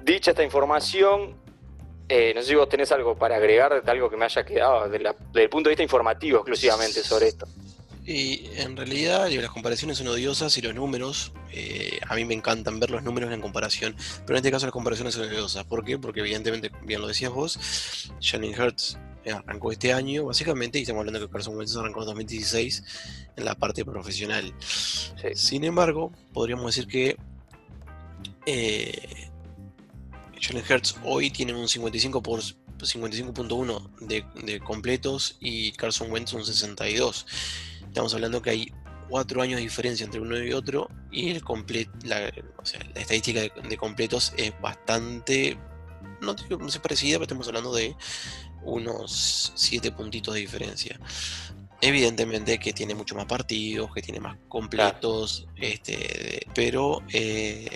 Dicha 0.04 0.32
esta 0.32 0.44
información, 0.44 1.36
eh, 2.08 2.34
no 2.34 2.42
sé 2.42 2.48
si 2.48 2.56
vos 2.56 2.68
tenés 2.68 2.92
algo 2.92 3.16
para 3.16 3.36
agregar, 3.36 3.84
algo 3.86 4.10
que 4.10 4.18
me 4.18 4.26
haya 4.26 4.44
quedado 4.44 4.90
desde, 4.90 5.16
el 5.36 5.50
punto 5.50 5.70
de 5.70 5.72
vista 5.74 5.84
informativo 5.84 6.40
exclusivamente 6.40 7.02
sobre 7.02 7.28
esto. 7.28 7.46
Y 8.10 8.50
en 8.56 8.76
realidad 8.76 9.30
las 9.30 9.52
comparaciones 9.52 10.00
son 10.00 10.08
odiosas 10.08 10.58
y 10.58 10.64
los 10.64 10.74
números, 10.74 11.32
eh, 11.52 12.00
a 12.08 12.16
mí 12.16 12.26
me 12.26 12.34
encantan 12.34 12.80
ver 12.80 12.90
los 12.90 13.04
números 13.04 13.32
en 13.32 13.40
comparación, 13.40 13.96
pero 14.26 14.32
en 14.32 14.38
este 14.38 14.50
caso 14.50 14.66
las 14.66 14.74
comparaciones 14.74 15.14
son 15.14 15.30
odiosas. 15.30 15.64
¿Por 15.66 15.86
qué? 15.86 16.00
Porque 16.00 16.22
evidentemente, 16.22 16.72
bien 16.82 17.02
lo 17.02 17.08
decías 17.08 17.32
vos, 17.32 17.60
Shannon 18.20 18.56
Hertz 18.56 18.98
eh, 19.24 19.32
arrancó 19.32 19.72
este 19.72 19.94
año, 19.94 20.26
básicamente, 20.26 20.80
y 20.80 20.82
estamos 20.82 21.02
hablando 21.02 21.20
que 21.20 21.32
Carson 21.32 21.56
Wentz 21.56 21.76
arrancó 21.76 22.00
en 22.00 22.08
2016 22.08 22.84
en 23.36 23.46
la 23.46 23.54
parte 23.54 23.86
profesional. 23.86 24.56
Sin 25.36 25.64
embargo, 25.64 26.12
podríamos 26.34 26.66
decir 26.66 26.88
que 26.88 27.16
eh, 28.48 29.30
Jalen 30.42 30.64
Hertz 30.68 30.96
hoy 31.04 31.30
tiene 31.30 31.54
un 31.54 31.68
55 31.68 32.24
por 32.24 32.42
55.1 32.86 34.08
de, 34.08 34.26
de, 34.44 34.60
completos 34.60 35.38
y 35.40 35.72
Carson 35.74 36.12
Wentz 36.12 36.34
un 36.34 36.46
62. 36.46 37.26
Estamos 37.88 38.14
hablando 38.14 38.42
que 38.42 38.50
hay 38.52 38.72
cuatro 39.10 39.42
años 39.42 39.58
de 39.58 39.64
diferencia 39.64 40.06
entre 40.06 40.22
uno 40.22 40.38
y 40.42 40.54
otro 40.54 40.90
y 41.12 41.32
el 41.32 41.44
la, 42.04 42.32
estadística 42.96 43.42
de, 43.42 43.78
completos 43.78 44.34
es 44.38 44.54
bastante, 44.62 45.58
no, 46.22 46.36
no 46.58 46.70
sé 46.70 46.80
parecida, 46.80 47.16
pero 47.16 47.24
estamos 47.24 47.48
hablando 47.48 47.74
de 47.74 47.96
unos 48.64 49.52
siete 49.56 49.92
puntitos 49.92 50.34
de 50.36 50.42
diferencia. 50.42 51.00
Evidentemente 51.82 52.60
que 52.60 52.74
tiene 52.74 52.94
mucho 52.94 53.16
más 53.16 53.26
partidos, 53.26 53.92
que 53.94 54.02
tiene 54.02 54.20
más 54.20 54.38
completos, 54.48 55.48
este, 55.56 56.46
pero 56.54 57.02
eh, 57.12 57.70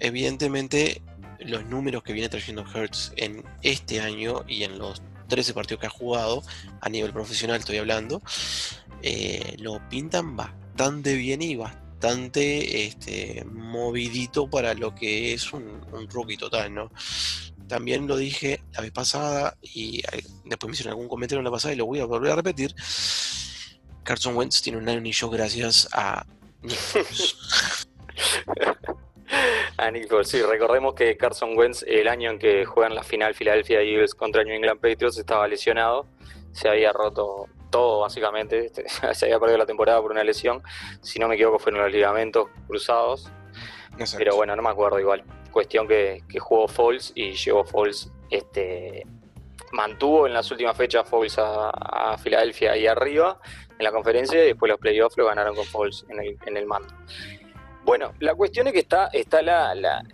evidentemente 0.00 1.02
los 1.40 1.64
números 1.66 2.02
que 2.02 2.12
viene 2.12 2.28
trayendo 2.28 2.64
Hertz 2.72 3.12
en 3.16 3.44
este 3.62 4.00
año 4.00 4.44
y 4.46 4.64
en 4.64 4.78
los 4.78 5.02
13 5.28 5.54
partidos 5.54 5.80
que 5.80 5.86
ha 5.86 5.90
jugado, 5.90 6.42
a 6.80 6.88
nivel 6.88 7.12
profesional 7.12 7.58
estoy 7.58 7.78
hablando, 7.78 8.22
eh, 9.02 9.56
lo 9.58 9.86
pintan 9.88 10.36
bastante 10.36 11.14
bien 11.14 11.42
y 11.42 11.56
bastante 11.56 12.86
este, 12.86 13.44
movidito 13.50 14.48
para 14.48 14.74
lo 14.74 14.94
que 14.94 15.32
es 15.32 15.52
un, 15.52 15.80
rookie 16.10 16.36
total, 16.36 16.74
¿no? 16.74 16.90
También 17.68 18.06
lo 18.06 18.16
dije 18.16 18.62
la 18.72 18.82
vez 18.82 18.92
pasada 18.92 19.56
y 19.62 20.02
después 20.44 20.68
me 20.68 20.74
hicieron 20.74 20.92
algún 20.92 21.08
comentario 21.08 21.40
en 21.40 21.44
la 21.44 21.50
pasada 21.50 21.72
y 21.72 21.78
lo 21.78 21.86
voy 21.86 22.00
a 22.00 22.04
volver 22.04 22.32
a 22.32 22.36
repetir. 22.36 22.74
Carson 24.02 24.36
Wentz 24.36 24.60
tiene 24.60 24.78
un 24.78 24.88
anillo 24.88 25.30
gracias 25.30 25.88
a 25.92 26.26
Nick 26.62 26.78
a 29.76 29.90
Nick 29.90 30.10
sí, 30.24 30.42
recordemos 30.42 30.94
que 30.94 31.16
Carson 31.16 31.56
Wentz 31.56 31.84
el 31.86 32.08
año 32.08 32.30
en 32.30 32.38
que 32.38 32.64
juegan 32.64 32.94
la 32.94 33.02
final 33.02 33.34
Philadelphia 33.34 33.80
Eagles 33.80 34.14
contra 34.14 34.44
New 34.44 34.54
England 34.54 34.80
Patriots 34.80 35.18
estaba 35.18 35.48
lesionado, 35.48 36.06
se 36.52 36.68
había 36.68 36.92
roto 36.92 37.46
todo 37.70 38.00
básicamente, 38.00 38.66
este, 38.66 38.84
se 39.14 39.26
había 39.26 39.38
perdido 39.38 39.58
la 39.58 39.66
temporada 39.66 40.00
por 40.00 40.10
una 40.10 40.24
lesión, 40.24 40.62
si 41.00 41.18
no 41.18 41.28
me 41.28 41.34
equivoco 41.34 41.58
fueron 41.58 41.82
los 41.82 41.92
ligamentos 41.92 42.48
cruzados, 42.66 43.30
pero 44.16 44.36
bueno, 44.36 44.54
no 44.54 44.62
me 44.62 44.70
acuerdo 44.70 45.00
igual, 45.00 45.24
cuestión 45.50 45.88
que, 45.88 46.22
jugó 46.38 46.68
Foles 46.68 47.12
y 47.14 47.32
llegó 47.32 47.64
Foles, 47.64 48.12
este, 48.30 49.06
mantuvo 49.72 50.26
en 50.26 50.34
las 50.34 50.50
últimas 50.50 50.76
fechas 50.76 51.08
Foles 51.08 51.36
a, 51.38 52.16
Filadelfia 52.18 52.72
ahí 52.72 52.86
arriba 52.86 53.40
en 53.76 53.84
la 53.84 53.90
conferencia 53.90 54.42
y 54.42 54.48
después 54.48 54.70
los 54.70 54.78
playoffs 54.78 55.16
lo 55.16 55.26
ganaron 55.26 55.54
con 55.54 55.64
Foles 55.64 56.04
en 56.08 56.20
el, 56.20 56.38
en 56.46 56.56
el 56.56 56.66
mando. 56.66 56.94
Bueno, 57.84 58.14
la 58.20 58.34
cuestión 58.34 58.66
es 58.66 58.72
que 58.72 58.78
está, 58.78 59.08
está 59.12 59.40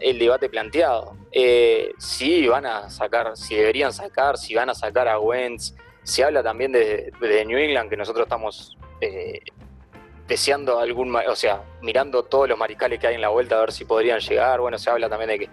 el 0.01 0.19
debate 0.19 0.49
planteado. 0.49 1.17
Eh, 1.31 1.93
si 1.99 2.49
van 2.49 2.67
a 2.67 2.91
sacar, 2.91 3.37
si 3.37 3.55
deberían 3.55 3.93
sacar, 3.93 4.37
si 4.37 4.57
van 4.57 4.71
a 4.71 4.75
sacar 4.75 5.07
a 5.07 5.21
Wentz, 5.21 5.75
se 6.03 6.25
habla 6.25 6.43
también 6.43 6.73
de, 6.73 7.13
New 7.47 7.57
England, 7.57 7.89
que 7.89 7.97
nosotros 7.97 8.25
estamos 8.25 8.77
eh, 9.01 9.41
deseando 10.27 10.81
algún, 10.81 11.15
o 11.15 11.37
sea, 11.37 11.63
mirando 11.81 12.25
todos 12.25 12.49
los 12.49 12.59
mariscales 12.59 12.99
que 12.99 13.07
hay 13.07 13.15
en 13.15 13.21
la 13.21 13.29
vuelta 13.29 13.57
a 13.57 13.61
ver 13.61 13.73
si 13.73 13.85
podrían 13.85 14.19
llegar. 14.19 14.61
Bueno, 14.61 14.77
se 14.77 14.91
habla 14.91 15.09
también 15.09 15.31
de 15.31 15.39
que, 15.39 15.51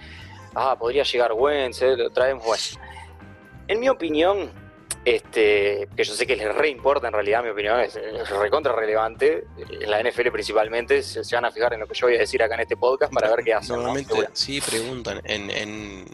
ah, 0.56 0.76
podría 0.80 1.04
llegar 1.04 1.34
Wentz, 1.34 1.84
eh, 1.84 1.98
traemos, 2.14 2.44
bueno. 2.44 2.64
En 3.68 3.80
mi 3.80 3.90
opinión, 3.90 4.50
este, 5.16 5.88
que 5.96 6.04
yo 6.04 6.14
sé 6.14 6.28
que 6.28 6.36
les 6.36 6.54
re 6.54 6.70
importa 6.70 7.08
en 7.08 7.14
realidad, 7.14 7.44
mi 7.44 7.50
opinión 7.50 7.80
es, 7.80 8.00
recontra 8.30 8.74
relevante, 8.74 9.46
en 9.58 9.90
la 9.90 10.02
NFL 10.02 10.30
principalmente, 10.32 11.02
se, 11.02 11.22
van 11.36 11.46
a 11.46 11.52
fijar 11.52 11.74
en 11.74 11.82
lo 11.82 11.88
que 11.88 11.94
yo 11.94 12.08
voy 12.08 12.16
a 12.16 12.20
decir 12.20 12.42
acá 12.44 12.56
en 12.56 12.62
este 12.62 12.78
podcast 12.78 13.14
para 13.14 13.30
ver 13.30 13.44
qué 13.44 13.54
hacen. 13.54 13.76
Normalmente 13.76 14.30
sí 14.34 14.62
preguntan 14.62 15.22
en 15.26 16.06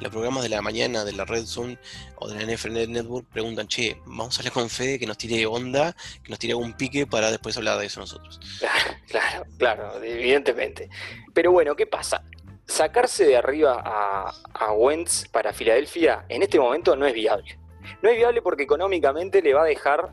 los 0.00 0.10
programas 0.10 0.42
de 0.42 0.48
la 0.48 0.62
mañana 0.62 1.04
de 1.04 1.12
la 1.12 1.24
Red 1.24 1.44
Zone 1.46 1.78
o 2.16 2.28
de 2.28 2.36
la 2.36 2.52
NFL 2.52 2.88
Network 2.88 3.26
preguntan, 3.28 3.66
che, 3.66 4.00
vamos 4.06 4.36
a 4.36 4.40
hablar 4.40 4.52
con 4.52 4.70
Fede 4.70 4.98
que 4.98 5.06
nos 5.06 5.18
tire 5.18 5.44
onda, 5.46 5.94
que 6.22 6.30
nos 6.30 6.38
tire 6.38 6.54
un 6.54 6.72
pique 6.74 7.06
para 7.06 7.30
después 7.30 7.56
hablar 7.56 7.78
de 7.78 7.86
eso 7.86 8.00
nosotros. 8.00 8.40
Claro, 9.08 9.46
claro, 9.56 10.02
evidentemente. 10.02 10.90
Pero 11.32 11.50
bueno, 11.50 11.74
¿qué 11.74 11.86
pasa? 11.86 12.22
Sacarse 12.66 13.24
de 13.24 13.38
arriba 13.38 13.82
a, 13.82 14.34
a 14.52 14.72
Wentz 14.72 15.26
para 15.28 15.54
Filadelfia 15.54 16.26
en 16.28 16.42
este 16.42 16.60
momento 16.60 16.94
no 16.94 17.06
es 17.06 17.14
viable. 17.14 17.58
No 18.02 18.10
es 18.10 18.16
viable 18.16 18.42
porque 18.42 18.64
económicamente 18.64 19.42
le 19.42 19.54
va 19.54 19.62
a 19.62 19.66
dejar 19.66 20.12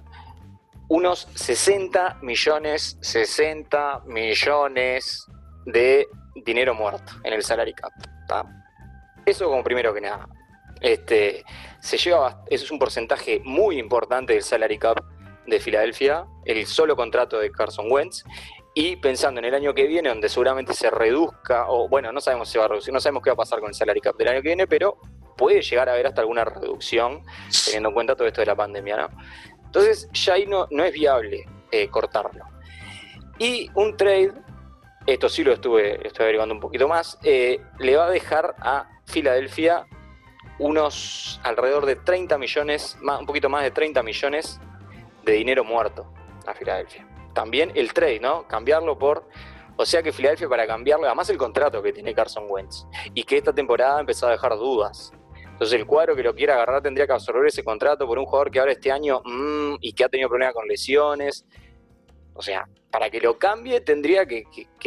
unos 0.87 1.27
60 1.35 2.19
millones, 2.21 2.97
60 3.01 4.03
millones 4.05 5.27
de 5.65 6.07
dinero 6.35 6.73
muerto 6.75 7.13
en 7.23 7.33
el 7.33 7.43
salary 7.43 7.73
cap. 7.73 7.91
Eso 9.25 9.49
como 9.49 9.63
primero 9.63 9.93
que 9.93 10.01
nada. 10.01 10.27
Este, 10.81 11.43
se 11.79 11.95
eso 11.95 12.43
es 12.49 12.71
un 12.71 12.77
porcentaje 12.77 13.41
muy 13.43 13.79
importante 13.79 14.33
del 14.33 14.43
salary 14.43 14.77
cap 14.77 14.97
de 15.47 15.59
Filadelfia, 15.59 16.25
el 16.43 16.65
solo 16.65 16.95
contrato 16.95 17.39
de 17.39 17.51
Carson 17.51 17.91
Wentz, 17.91 18.23
y 18.73 18.97
pensando 18.97 19.39
en 19.39 19.45
el 19.45 19.55
año 19.55 19.73
que 19.73 19.87
viene, 19.87 20.09
donde 20.09 20.27
seguramente 20.27 20.73
se 20.73 20.89
reduzca, 20.89 21.69
o 21.69 21.87
bueno, 21.87 22.11
no 22.11 22.19
sabemos 22.19 22.49
si 22.49 22.57
va 22.57 22.65
a 22.65 22.67
reducir, 22.67 22.93
no 22.93 22.99
sabemos 22.99 23.23
qué 23.23 23.29
va 23.29 23.35
a 23.35 23.37
pasar 23.37 23.59
con 23.59 23.69
el 23.69 23.75
salary 23.75 24.01
cap 24.01 24.17
del 24.17 24.27
año 24.27 24.41
que 24.41 24.49
viene, 24.49 24.67
pero 24.67 24.97
puede 25.35 25.61
llegar 25.61 25.89
a 25.89 25.93
haber 25.93 26.07
hasta 26.07 26.21
alguna 26.21 26.45
reducción, 26.45 27.23
teniendo 27.65 27.89
en 27.89 27.95
cuenta 27.95 28.15
todo 28.15 28.27
esto 28.27 28.41
de 28.41 28.47
la 28.47 28.55
pandemia, 28.55 28.97
¿no? 28.97 29.09
Entonces 29.65 30.09
ya 30.13 30.33
ahí 30.33 30.45
no, 30.45 30.67
no 30.71 30.83
es 30.83 30.93
viable 30.93 31.45
eh, 31.71 31.89
cortarlo. 31.89 32.45
Y 33.37 33.69
un 33.75 33.97
trade, 33.97 34.31
esto 35.05 35.27
sí 35.27 35.43
lo 35.43 35.51
estuve, 35.51 36.05
estoy 36.07 36.23
averiguando 36.23 36.55
un 36.55 36.61
poquito 36.61 36.87
más, 36.87 37.19
eh, 37.23 37.59
le 37.79 37.97
va 37.97 38.05
a 38.05 38.09
dejar 38.09 38.55
a 38.59 38.89
Filadelfia 39.05 39.85
unos 40.59 41.39
alrededor 41.43 41.85
de 41.85 41.97
30 41.97 42.37
millones, 42.37 42.97
más, 43.01 43.19
un 43.19 43.25
poquito 43.25 43.49
más 43.49 43.63
de 43.63 43.71
30 43.71 44.01
millones 44.03 44.59
de 45.23 45.33
dinero 45.33 45.63
muerto 45.63 46.11
a 46.47 46.53
Filadelfia. 46.53 47.05
También 47.33 47.71
el 47.75 47.91
trade, 47.93 48.19
¿no? 48.21 48.47
Cambiarlo 48.47 48.97
por. 48.97 49.27
O 49.75 49.85
sea 49.85 50.01
que 50.01 50.13
Filadelfia 50.13 50.47
para 50.47 50.65
cambiarlo, 50.65 51.05
además 51.05 51.29
el 51.29 51.37
contrato 51.37 51.81
que 51.83 51.91
tiene 51.91 52.15
Carson 52.15 52.45
Wentz, 52.47 52.85
y 53.13 53.25
que 53.25 53.37
esta 53.37 53.51
temporada 53.51 53.99
empezó 53.99 54.27
a 54.27 54.31
dejar 54.31 54.53
dudas. 54.53 55.11
Entonces 55.55 55.79
el 55.79 55.85
cuadro 55.85 56.17
que 56.17 56.21
lo 56.21 56.35
quiera 56.35 56.55
agarrar 56.55 56.83
tendría 56.83 57.07
que 57.07 57.13
absorber 57.13 57.47
ese 57.47 57.63
contrato 57.63 58.05
por 58.05 58.19
un 58.19 58.25
jugador 58.25 58.51
que 58.51 58.59
ahora 58.59 58.73
este 58.73 58.91
año 58.91 59.21
mm, 59.23 59.75
y 59.79 59.93
que 59.93 60.03
ha 60.03 60.09
tenido 60.09 60.27
problemas 60.27 60.53
con 60.53 60.67
lesiones. 60.67 61.45
O 62.33 62.41
sea, 62.41 62.67
para 62.91 63.09
que 63.09 63.21
lo 63.21 63.39
cambie 63.39 63.79
tendría 63.79 64.25
que, 64.25 64.43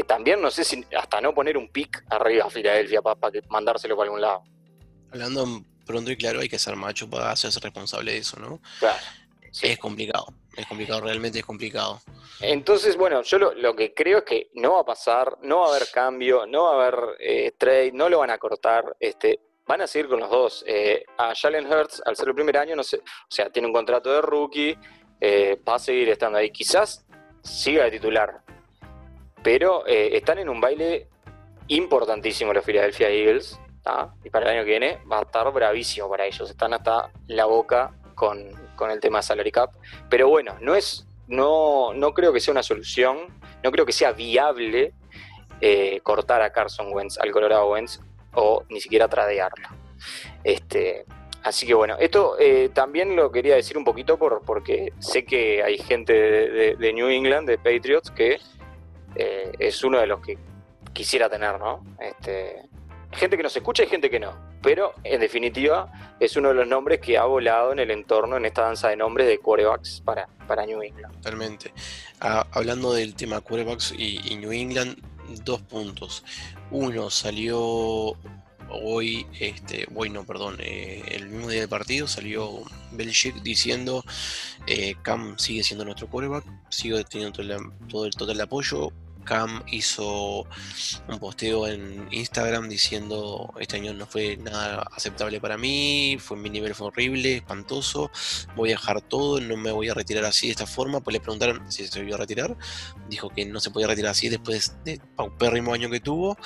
también, 0.07 0.42
no 0.42 0.50
sé 0.50 0.64
si 0.64 0.85
hasta 0.94 1.22
no 1.22 1.35
poner 1.35 1.57
un 1.57 1.70
pick 1.70 2.04
arriba 2.11 2.44
a 2.44 2.50
Filadelfia 2.50 3.00
para, 3.00 3.18
mandárselo 3.48 3.96
para 3.96 4.09
algún 4.09 4.20
lado. 4.20 4.42
Hablando 5.11 5.62
pronto 5.87 6.11
y 6.11 6.18
claro, 6.18 6.40
hay 6.40 6.50
que 6.50 6.59
ser 6.59 6.76
macho 6.76 7.09
para 7.09 7.31
hacerse 7.31 7.61
responsable 7.61 8.12
de 8.12 8.18
eso, 8.18 8.38
¿no? 8.38 8.61
Claro. 8.78 8.98
Es 9.62 9.78
complicado, 9.78 10.26
es 10.54 10.66
complicado, 10.66 11.00
realmente 11.00 11.38
es 11.38 11.46
complicado. 11.46 12.02
Entonces, 12.40 12.94
bueno, 12.94 13.22
yo 13.22 13.38
lo, 13.38 13.74
que 13.74 13.94
creo 13.94 14.18
es 14.18 14.24
que 14.24 14.50
no 14.52 14.74
va 14.74 14.81
a 14.83 14.85
pasar, 14.85 15.38
no 15.40 15.61
va 15.61 15.68
a 15.68 15.76
haber 15.76 15.88
cambio, 15.90 16.46
no 16.46 16.64
va 16.64 16.72
a 16.72 16.87
haber 16.87 17.16
eh, 17.20 17.52
trade, 17.57 17.92
no 17.92 18.11
lo 18.11 18.18
van 18.18 18.31
a 18.31 18.37
cortar. 18.37 18.94
Este, 19.00 19.40
van 19.68 19.83
a 19.83 19.87
seguir 19.87 20.09
con 20.09 20.18
los 20.18 20.31
dos. 20.31 20.64
Eh, 20.66 21.04
a 21.18 21.35
Jalen 21.35 21.70
Hurts, 21.70 22.02
al 22.04 22.16
ser 22.16 22.28
el 22.28 22.35
primer 22.35 22.57
año, 22.57 22.74
no 22.74 22.83
sé, 22.83 22.96
o 22.96 23.31
sea, 23.31 23.50
tiene 23.50 23.68
un 23.68 23.74
contrato 23.74 24.11
de 24.11 24.22
rookie, 24.22 24.76
eh, 25.20 25.61
va 25.68 25.74
a 25.74 25.78
seguir 25.78 26.09
estando 26.09 26.38
ahí. 26.38 26.50
Quizás 26.50 27.07
siga 27.42 27.85
de 27.85 27.90
titular. 27.92 28.40
Pero 29.42 29.87
eh, 29.87 30.16
están 30.16 30.38
en 30.38 30.48
un 30.48 30.61
baile 30.61 31.09
importantísimo 31.68 32.52
los 32.52 32.64
Philadelphia 32.64 33.11
Eagles. 33.11 33.61
Y 34.22 34.28
para 34.28 34.50
el 34.50 34.59
año 34.59 34.64
que 34.64 34.70
viene 34.70 34.98
va 35.11 35.20
a 35.20 35.22
estar 35.22 35.50
bravísimo 35.50 36.11
para 36.11 36.26
ellos. 36.26 36.50
Están 36.50 36.74
hasta 36.74 37.11
la 37.26 37.46
boca 37.46 37.94
con, 38.14 38.50
con 38.76 38.90
el 38.90 39.00
tema 39.00 39.22
salary 39.22 39.50
cap. 39.50 39.70
Pero 40.11 40.28
bueno, 40.28 40.59
no 40.61 40.74
es, 40.74 41.07
no, 41.26 41.94
no 41.94 42.12
creo 42.12 42.31
que 42.33 42.40
sea 42.40 42.52
una 42.52 42.62
solución, 42.62 43.16
no 43.62 43.70
creo 43.70 43.87
que 43.87 43.92
sea 43.92 44.12
viable 44.12 44.92
cortar 46.02 46.42
a 46.42 46.52
Carson 46.52 46.92
Wentz, 46.92 47.18
al 47.18 47.33
Colorado 47.33 47.70
Wentz, 47.70 47.98
o 48.34 48.64
ni 48.68 48.80
siquiera 48.80 49.08
tradearlo. 49.08 49.68
Este, 50.44 51.04
así 51.42 51.66
que 51.66 51.74
bueno, 51.74 51.96
esto 51.98 52.36
eh, 52.38 52.70
también 52.72 53.16
lo 53.16 53.30
quería 53.30 53.56
decir 53.56 53.76
un 53.76 53.84
poquito 53.84 54.18
por, 54.18 54.42
porque 54.42 54.92
sé 54.98 55.24
que 55.24 55.62
hay 55.62 55.78
gente 55.78 56.12
de, 56.12 56.92
New 56.92 57.08
England, 57.08 57.48
de 57.48 57.58
Patriots, 57.58 58.10
que 58.10 58.38
eh, 59.14 59.52
es 59.58 59.82
uno 59.84 59.98
de 59.98 60.06
los 60.06 60.20
que 60.20 60.38
quisiera 60.92 61.28
tener, 61.28 61.58
¿no? 61.58 61.84
Este, 62.00 62.68
gente 63.12 63.36
que 63.36 63.42
nos 63.42 63.56
escucha 63.56 63.82
y 63.82 63.86
gente 63.86 64.10
que 64.10 64.20
no. 64.20 64.48
Pero 64.62 64.94
en 65.04 65.20
definitiva 65.20 65.90
es 66.18 66.36
uno 66.36 66.48
de 66.48 66.54
los 66.54 66.66
nombres 66.66 67.00
que 67.00 67.16
ha 67.16 67.24
volado 67.24 67.72
en 67.72 67.78
el 67.78 67.90
entorno, 67.90 68.36
en 68.36 68.44
esta 68.44 68.62
danza 68.62 68.88
de 68.88 68.96
nombres 68.96 69.28
de 69.28 69.38
quarterbacks 69.38 70.02
para, 70.04 70.28
para 70.46 70.66
New 70.66 70.82
England. 70.82 71.14
Totalmente. 71.16 71.72
Ah, 72.20 72.46
hablando 72.52 72.92
del 72.92 73.14
tema 73.14 73.40
quarterbacks 73.40 73.94
y, 73.96 74.36
New 74.36 74.52
England, 74.52 74.98
dos 75.44 75.60
puntos. 75.62 76.24
Uno 76.70 77.10
salió 77.10 78.16
hoy, 78.70 79.26
este, 79.40 79.86
hoy 79.94 80.10
no, 80.10 80.24
perdón, 80.24 80.56
eh, 80.60 81.02
el 81.12 81.28
mismo 81.28 81.48
día 81.48 81.60
del 81.60 81.68
partido 81.68 82.06
salió 82.06 82.62
Belichick 82.92 83.42
diciendo 83.42 84.04
eh, 84.66 84.94
Cam 85.02 85.38
sigue 85.38 85.64
siendo 85.64 85.84
nuestro 85.84 86.08
quarterback, 86.08 86.44
sigue 86.68 87.02
teniendo 87.04 87.32
todo 87.32 87.56
el, 87.56 87.88
todo 87.88 88.06
el 88.06 88.12
total 88.12 88.40
apoyo, 88.40 88.92
Cam 89.28 89.62
hizo 89.66 90.46
un 91.06 91.18
posteo 91.20 91.68
en 91.68 92.08
Instagram 92.10 92.68
diciendo 92.70 93.52
este 93.60 93.76
año 93.76 93.92
no 93.92 94.06
fue 94.06 94.38
nada 94.38 94.86
aceptable 94.96 95.38
para 95.38 95.58
mí, 95.58 96.16
fue 96.18 96.38
mi 96.38 96.48
nivel 96.48 96.74
fue 96.74 96.86
horrible, 96.86 97.36
espantoso, 97.36 98.10
voy 98.56 98.70
a 98.70 98.72
dejar 98.76 99.02
todo, 99.02 99.38
no 99.40 99.58
me 99.58 99.70
voy 99.70 99.90
a 99.90 99.94
retirar 99.94 100.24
así 100.24 100.46
de 100.46 100.52
esta 100.52 100.66
forma, 100.66 101.00
pues 101.00 101.12
le 101.12 101.20
preguntaron 101.20 101.70
si 101.70 101.86
se 101.86 102.00
iba 102.02 102.16
a 102.16 102.18
retirar, 102.18 102.56
dijo 103.10 103.28
que 103.28 103.44
no 103.44 103.60
se 103.60 103.70
podía 103.70 103.86
retirar 103.86 104.12
así 104.12 104.30
después 104.30 104.76
del 104.84 105.00
paupérrimo 105.14 105.74
año 105.74 105.90
que 105.90 106.00
tuvo, 106.00 106.38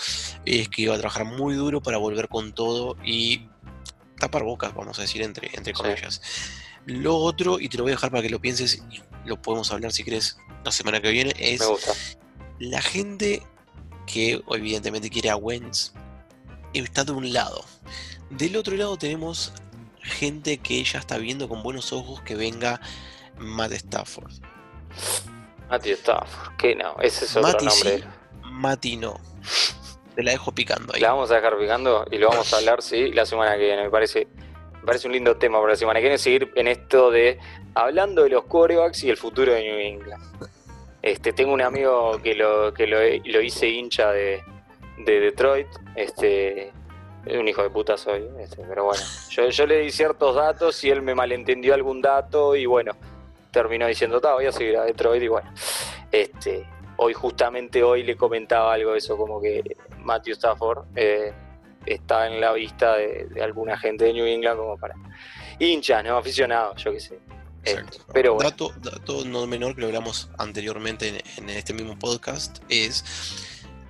es 0.45 0.69
que 0.69 0.83
iba 0.83 0.97
a 0.97 0.99
trabajar 0.99 1.25
muy 1.25 1.55
duro 1.55 1.81
para 1.81 1.99
volver 1.99 2.29
con 2.29 2.53
todo 2.53 2.97
y 3.05 3.49
tapar 4.19 4.43
bocas, 4.43 4.75
vamos 4.75 4.99
a 4.99 5.03
decir, 5.03 5.23
entre, 5.23 5.51
entre 5.55 5.73
comillas. 5.73 6.21
Lo 6.87 7.17
otro, 7.17 7.61
y 7.61 7.69
te 7.69 7.77
lo 7.77 7.85
voy 7.85 7.93
a 7.93 7.95
dejar 7.95 8.11
para 8.11 8.25
que 8.25 8.31
lo 8.31 8.41
pienses, 8.41 8.83
y 8.91 9.01
lo 9.25 9.41
podemos 9.41 9.71
hablar 9.71 9.93
si 9.93 10.03
quieres 10.03 10.37
la 10.65 10.73
semana 10.73 11.01
que 11.01 11.11
viene, 11.11 11.33
es 11.39 11.63
la 12.63 12.81
gente 12.81 13.43
que 14.07 14.41
evidentemente 14.51 15.11
quiere 15.11 15.31
a 15.31 15.37
Wentz 15.37 15.93
está 16.75 17.03
de 17.03 17.11
un 17.11 17.33
lado. 17.33 17.65
Del 18.31 18.57
otro 18.57 18.77
lado 18.77 18.97
tenemos 18.97 19.53
gente 20.01 20.59
que 20.59 20.83
ya 20.85 21.01
está 21.01 21.19
viendo 21.19 21.49
con 21.49 21.63
buenos 21.63 21.93
ojos 21.93 22.23
que 22.23 22.37
venga 22.37 22.81
Matt 23.37 23.73
Stafford. 23.73 24.33
Matt 25.69 25.87
Stafford, 25.87 26.57
que 26.57 26.77
no, 26.77 26.97
ese 27.01 27.25
es 27.25 27.37
otro 27.37 27.61
nombre. 27.61 28.05
Sí, 28.81 28.97
no. 28.97 29.21
Te 30.15 30.23
la 30.23 30.31
dejo 30.31 30.53
picando 30.53 30.95
ahí. 30.95 31.01
La 31.01 31.13
vamos 31.13 31.31
a 31.33 31.37
dejar 31.37 31.59
picando 31.59 32.07
y 32.13 32.19
lo 32.19 32.29
vamos 32.29 32.53
a 32.53 32.59
hablar, 32.59 32.81
sí, 32.81 33.11
la 33.13 33.27
semana 33.27 33.57
que 33.57 33.65
viene. 33.65 33.83
Me 33.83 33.91
parece, 33.91 34.29
me 34.75 34.87
parece 34.87 35.09
un 35.09 35.15
lindo 35.15 35.37
tema 35.37 35.59
para 35.59 35.73
la 35.73 35.77
semana 35.77 35.99
que 35.99 36.05
viene 36.05 36.19
seguir 36.19 36.53
en 36.55 36.69
esto 36.69 37.11
de 37.11 37.41
hablando 37.75 38.23
de 38.23 38.29
los 38.29 38.45
quarterbacks 38.45 39.03
y 39.03 39.11
el 39.11 39.17
futuro 39.17 39.53
de 39.53 39.63
New 39.63 39.79
England. 39.79 40.23
Este, 41.03 41.33
tengo 41.33 41.53
un 41.53 41.61
amigo 41.61 42.21
que 42.23 42.35
lo, 42.35 42.73
que 42.73 42.87
lo, 42.87 43.41
hice 43.43 43.69
hincha 43.69 44.13
de, 44.13 44.43
Detroit. 44.97 45.67
Este, 45.97 46.69
es 47.27 47.37
un 47.37 47.49
hijo 47.49 47.63
de 47.63 47.71
puta 47.71 47.97
soy, 47.97 48.29
este, 48.39 48.63
pero 48.69 48.85
bueno. 48.85 49.03
Yo, 49.31 49.49
yo 49.49 49.67
le 49.67 49.81
di 49.81 49.91
ciertos 49.91 50.37
datos 50.37 50.83
y 50.85 50.91
él 50.91 51.03
me 51.03 51.15
malentendió 51.15 51.75
algún 51.75 52.01
dato 52.01 52.55
y 52.55 52.67
bueno, 52.67 52.93
terminó 53.51 53.87
diciendo, 53.89 54.21
voy 54.21 54.47
a 54.47 54.53
seguir 54.53 54.77
a 54.77 54.85
Detroit 54.85 55.23
y 55.23 55.29
bueno. 55.29 55.53
Este, 56.13 56.65
hoy, 56.97 57.15
justamente 57.15 57.83
hoy 57.83 58.05
le 58.05 58.17
comentaba 58.17 58.73
algo 58.73 58.93
de 58.93 58.99
eso, 58.99 59.17
como 59.17 59.41
que 59.41 59.77
Matthew 59.99 60.35
Stafford 60.35 60.85
eh, 60.95 61.33
está 61.85 62.29
en 62.29 62.41
la 62.41 62.53
vista 62.53 62.97
de, 62.97 63.27
de, 63.27 63.43
alguna 63.43 63.77
gente 63.77 64.05
de 64.05 64.13
New 64.13 64.27
England 64.27 64.57
como 64.57 64.77
para 64.77 64.95
hinchas, 65.59 66.05
¿no? 66.05 66.17
Aficionados, 66.17 66.83
yo 66.83 66.93
qué 66.93 67.01
sé. 67.01 67.19
Pero 68.13 68.39
dato, 68.41 68.73
dato, 68.81 69.25
no 69.25 69.47
menor 69.47 69.75
que 69.75 69.83
lo 69.83 69.87
hablamos 69.89 70.29
anteriormente 70.39 71.23
en, 71.37 71.49
este 71.49 71.73
mismo 71.73 71.99
podcast 71.99 72.59
es 72.69 73.05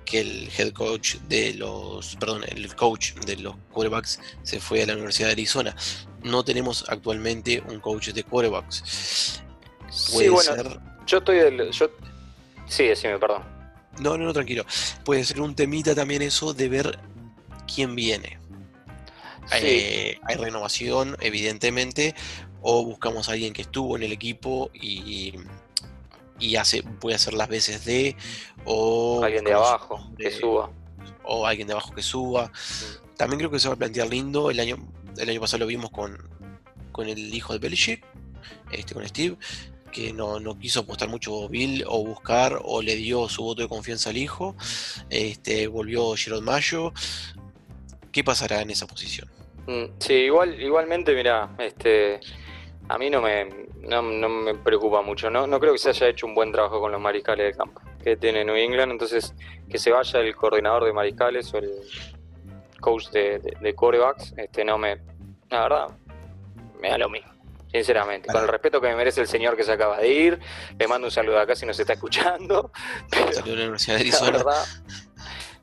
que 0.05 0.19
el 0.19 0.49
head 0.55 0.73
coach 0.73 1.15
de 1.27 1.55
los, 1.55 2.15
perdón, 2.17 2.43
el 2.47 2.75
coach 2.75 3.13
de 3.25 3.37
los 3.37 3.55
quarterbacks 3.71 4.19
se 4.43 4.59
fue 4.59 4.83
a 4.83 4.85
la 4.85 4.93
Universidad 4.93 5.29
de 5.29 5.33
Arizona. 5.33 5.75
No 6.21 6.43
tenemos 6.43 6.85
actualmente 6.87 7.63
un 7.67 7.79
coach 7.79 8.09
de 8.09 8.23
quarterbacks. 8.23 9.41
sí, 9.89 10.29
bueno, 10.29 10.79
yo 11.05 11.17
estoy 11.17 11.37
del, 11.37 11.71
yo, 11.71 11.89
sí, 12.67 12.85
decime, 12.85 13.17
perdón. 13.17 13.43
No, 13.99 14.17
no, 14.17 14.25
no, 14.25 14.33
tranquilo. 14.33 14.65
Puede 15.03 15.23
ser 15.23 15.41
un 15.41 15.55
temita 15.55 15.93
también 15.93 16.21
eso 16.21 16.53
de 16.53 16.69
ver 16.69 16.99
quién 17.73 17.95
viene. 17.95 18.39
Eh, 19.51 20.17
hay 20.23 20.35
renovación, 20.35 21.17
evidentemente, 21.19 22.15
o 22.63 22.83
buscamos 22.83 23.29
a 23.29 23.33
alguien 23.33 23.53
que 23.53 23.61
estuvo 23.61 23.95
en 23.97 24.03
el 24.03 24.11
equipo 24.11 24.71
y, 24.73 25.33
y 26.39 26.55
hace, 26.55 26.81
puede 26.81 27.15
hacer 27.15 27.33
las 27.33 27.49
veces 27.49 27.85
de, 27.85 28.15
o 28.65 29.21
alguien 29.23 29.43
de 29.43 29.53
abajo 29.53 30.11
que 30.17 30.31
suba. 30.31 30.71
O 31.23 31.45
alguien 31.45 31.67
de 31.67 31.73
abajo 31.73 31.93
que 31.93 32.01
suba. 32.01 32.47
Mm. 32.47 33.15
También 33.17 33.39
creo 33.39 33.51
que 33.51 33.59
se 33.59 33.67
va 33.67 33.75
a 33.75 33.77
plantear 33.77 34.07
lindo. 34.09 34.49
El 34.49 34.59
año, 34.59 34.77
el 35.17 35.29
año 35.29 35.39
pasado 35.39 35.59
lo 35.59 35.67
vimos 35.67 35.91
con, 35.91 36.17
con 36.91 37.07
el 37.07 37.33
hijo 37.33 37.53
de 37.53 37.59
Belichick, 37.59 38.05
este, 38.71 38.93
con 38.93 39.07
Steve, 39.07 39.37
que 39.91 40.13
no, 40.13 40.57
quiso 40.57 40.81
apostar 40.81 41.09
mucho 41.09 41.47
Bill 41.49 41.83
o 41.87 42.03
buscar 42.03 42.59
o 42.63 42.81
le 42.81 42.95
dio 42.95 43.29
su 43.29 43.43
voto 43.43 43.61
de 43.61 43.67
confianza 43.67 44.09
al 44.09 44.17
hijo. 44.17 44.55
Este, 45.09 45.67
volvió 45.67 46.15
Gerard 46.15 46.41
Mayo. 46.41 46.93
¿Qué 48.11 48.23
pasará 48.23 48.61
en 48.61 48.69
esa 48.69 48.87
posición? 48.87 49.29
Mm, 49.67 49.85
sí, 49.99 50.13
igual, 50.13 50.61
igualmente, 50.61 51.15
mira, 51.15 51.55
este, 51.57 52.19
a 52.89 52.97
mí 52.97 53.09
no 53.09 53.21
me, 53.21 53.67
no, 53.81 54.01
me 54.01 54.55
preocupa 54.55 55.01
mucho. 55.01 55.29
No, 55.29 55.47
no 55.47 55.59
creo 55.59 55.73
que 55.73 55.79
se 55.79 55.89
haya 55.89 56.07
hecho 56.07 56.25
un 56.25 56.35
buen 56.35 56.51
trabajo 56.51 56.79
con 56.79 56.91
los 56.91 57.01
mariscales 57.01 57.47
de 57.47 57.57
campo 57.57 57.81
que 58.03 58.17
tiene 58.17 58.43
New 58.43 58.55
England. 58.55 58.91
Entonces, 58.91 59.33
que 59.69 59.77
se 59.77 59.91
vaya 59.91 60.19
el 60.19 60.35
coordinador 60.35 60.85
de 60.85 60.93
mariscales 60.93 61.53
o 61.53 61.57
el 61.57 61.71
coach 62.79 63.09
de, 63.09 63.39
de, 63.39 63.75
corebacks, 63.75 64.33
este, 64.37 64.65
no 64.65 64.77
me. 64.77 64.97
La 65.49 65.63
verdad, 65.63 65.87
me 66.81 66.89
da 66.89 66.97
lo 66.97 67.09
mismo. 67.09 67.31
Sinceramente, 67.71 68.31
con 68.31 68.41
el 68.43 68.47
respeto 68.47 68.79
que 68.79 68.87
me 68.87 68.95
merece 68.95 69.21
el 69.21 69.27
señor 69.27 69.55
que 69.55 69.63
se 69.63 69.71
acaba 69.71 69.97
de 69.97 70.07
ir, 70.07 70.39
le 70.77 70.87
mando 70.87 71.07
un 71.07 71.11
saludo 71.11 71.39
acá 71.39 71.55
si 71.55 71.65
nos 71.65 71.79
está 71.79 71.93
escuchando. 71.93 72.71
De 73.09 73.41
la 73.47 73.53
Universidad 73.53 73.95
de 73.95 74.01
Arizona. 74.01 74.43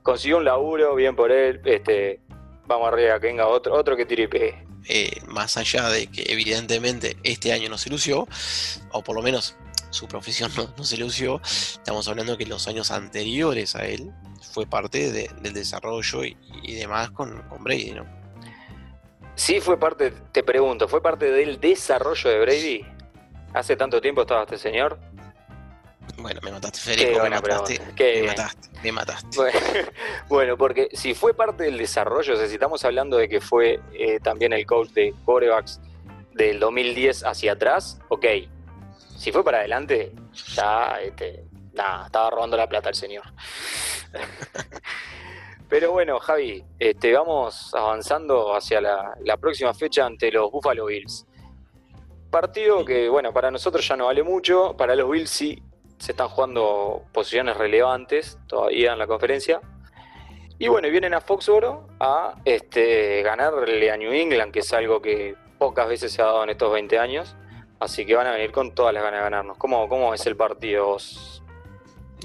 consiguió 0.02 0.38
un 0.38 0.44
laburo, 0.44 0.94
bien 0.96 1.14
por 1.14 1.30
él. 1.30 1.60
Este, 1.64 2.20
vamos 2.66 2.88
arriba, 2.88 3.20
que 3.20 3.28
venga 3.28 3.46
otro, 3.46 3.74
otro 3.74 3.96
que 3.96 4.06
tiripe. 4.06 4.69
Eh, 4.92 5.22
más 5.28 5.56
allá 5.56 5.88
de 5.88 6.08
que 6.08 6.24
evidentemente 6.32 7.16
este 7.22 7.52
año 7.52 7.68
no 7.68 7.78
se 7.78 7.90
lució, 7.90 8.26
o 8.90 9.04
por 9.04 9.14
lo 9.14 9.22
menos 9.22 9.56
su 9.90 10.08
profesión 10.08 10.50
no, 10.76 10.82
se 10.82 10.96
lució, 10.96 11.40
estamos 11.44 12.08
hablando 12.08 12.36
que 12.36 12.44
los 12.44 12.66
años 12.66 12.90
anteriores 12.90 13.76
a 13.76 13.86
él 13.86 14.10
fue 14.52 14.66
parte 14.66 15.12
del 15.12 15.54
desarrollo 15.54 16.24
y, 16.24 16.74
demás 16.74 17.10
con, 17.12 17.40
con, 17.42 17.62
Brady, 17.62 17.92
¿no? 17.92 18.04
Sí, 19.36 19.60
fue 19.60 19.78
parte, 19.78 20.12
te 20.32 20.42
pregunto, 20.42 20.88
¿fue 20.88 21.00
parte 21.00 21.30
del 21.30 21.60
desarrollo 21.60 22.28
de 22.28 22.40
Brady? 22.40 22.84
¿Hace 23.54 23.76
tanto 23.76 24.00
tiempo 24.00 24.22
estaba 24.22 24.42
este 24.42 24.58
señor? 24.58 24.98
Bueno, 26.20 26.40
me 26.42 26.52
mataste, 26.52 26.80
Federico, 26.80 27.22
me 27.22 27.30
mataste, 27.30 27.80
me 27.98 28.22
mataste, 28.26 28.68
me 28.82 28.92
mataste. 28.92 29.38
Bueno, 30.28 30.56
porque 30.56 30.88
si 30.92 31.14
fue 31.14 31.34
parte 31.34 31.64
del 31.64 31.78
desarrollo, 31.78 32.34
o 32.34 32.36
sea, 32.36 32.46
si 32.46 32.54
estamos 32.54 32.84
hablando 32.84 33.16
de 33.16 33.28
que 33.28 33.40
fue 33.40 33.80
eh, 33.92 34.20
también 34.20 34.52
el 34.52 34.66
coach 34.66 34.90
de 34.90 35.14
corebacks 35.24 35.80
del 36.34 36.60
2010 36.60 37.24
hacia 37.24 37.52
atrás, 37.52 37.98
ok. 38.08 38.26
Si 39.16 39.32
fue 39.32 39.42
para 39.44 39.58
adelante, 39.58 40.12
ya, 40.54 40.98
este, 41.02 41.44
nada, 41.72 42.06
estaba 42.06 42.30
robando 42.30 42.56
la 42.56 42.68
plata 42.68 42.90
el 42.90 42.94
señor. 42.94 43.24
Pero 45.68 45.92
bueno, 45.92 46.18
Javi, 46.18 46.64
este, 46.78 47.12
vamos 47.12 47.72
avanzando 47.74 48.54
hacia 48.54 48.80
la, 48.80 49.14
la 49.22 49.36
próxima 49.36 49.72
fecha 49.72 50.04
ante 50.04 50.30
los 50.32 50.50
Buffalo 50.50 50.86
Bills. 50.86 51.26
Partido 52.30 52.84
que, 52.84 53.08
bueno, 53.08 53.32
para 53.32 53.50
nosotros 53.50 53.86
ya 53.86 53.96
no 53.96 54.06
vale 54.06 54.22
mucho, 54.22 54.76
para 54.76 54.94
los 54.94 55.10
Bills 55.10 55.30
sí 55.30 55.62
se 56.00 56.12
están 56.12 56.28
jugando 56.28 57.04
posiciones 57.12 57.56
relevantes 57.56 58.38
todavía 58.46 58.94
en 58.94 58.98
la 58.98 59.06
conferencia. 59.06 59.60
Y 60.58 60.68
bueno, 60.68 60.88
vienen 60.90 61.14
a 61.14 61.20
Foxboro 61.20 61.88
a 62.00 62.36
este, 62.44 63.22
ganarle 63.22 63.90
a 63.90 63.96
New 63.96 64.10
England, 64.10 64.50
que 64.52 64.60
es 64.60 64.72
algo 64.72 65.00
que 65.00 65.36
pocas 65.58 65.88
veces 65.88 66.12
se 66.12 66.22
ha 66.22 66.26
dado 66.26 66.42
en 66.42 66.50
estos 66.50 66.72
20 66.72 66.98
años. 66.98 67.36
Así 67.78 68.04
que 68.06 68.14
van 68.14 68.26
a 68.26 68.32
venir 68.32 68.50
con 68.50 68.74
todas 68.74 68.94
las 68.94 69.02
ganas 69.02 69.20
de 69.20 69.24
ganarnos. 69.24 69.58
¿Cómo, 69.58 69.88
cómo 69.88 70.12
es 70.14 70.24
el 70.26 70.36
partido? 70.36 70.96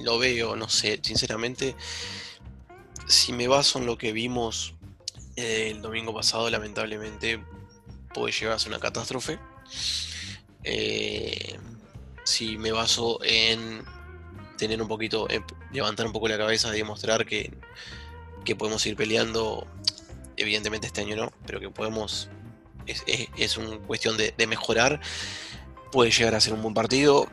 Lo 0.04 0.20
veo, 0.20 0.56
no 0.56 0.70
sé, 0.70 1.00
sinceramente, 1.02 1.76
si 3.08 3.34
me 3.34 3.48
baso 3.48 3.80
en 3.80 3.86
lo 3.86 3.98
que 3.98 4.14
vimos 4.14 4.74
eh, 5.36 5.72
el 5.72 5.82
domingo 5.82 6.14
pasado, 6.14 6.50
lamentablemente 6.50 7.44
puede 8.14 8.32
llegar 8.32 8.58
a 8.58 8.68
una 8.68 8.80
catástrofe. 8.80 9.38
Eh, 10.64 11.60
si 12.26 12.58
me 12.58 12.72
baso 12.72 13.20
en 13.24 13.86
tener 14.58 14.82
un 14.82 14.88
poquito, 14.88 15.28
levantar 15.72 16.08
un 16.08 16.12
poco 16.12 16.28
la 16.28 16.38
cabeza 16.38 16.74
y 16.76 16.80
demostrar 16.80 17.26
que, 17.26 17.54
que 18.44 18.56
podemos 18.56 18.86
ir 18.86 18.96
peleando, 18.96 19.68
evidentemente 20.36 20.88
este 20.88 21.02
año 21.02 21.16
no, 21.16 21.32
pero 21.46 21.60
que 21.60 21.70
podemos, 21.70 22.30
es, 22.88 23.04
es, 23.06 23.58
una 23.58 23.78
cuestión 23.78 24.18
de, 24.18 24.34
mejorar, 24.48 25.00
puede 25.92 26.12
llegar 26.12 26.34
a 26.36 26.42
ser 26.42 26.54
un 26.54 26.64
buen 26.64 26.74
partido, 26.74 27.28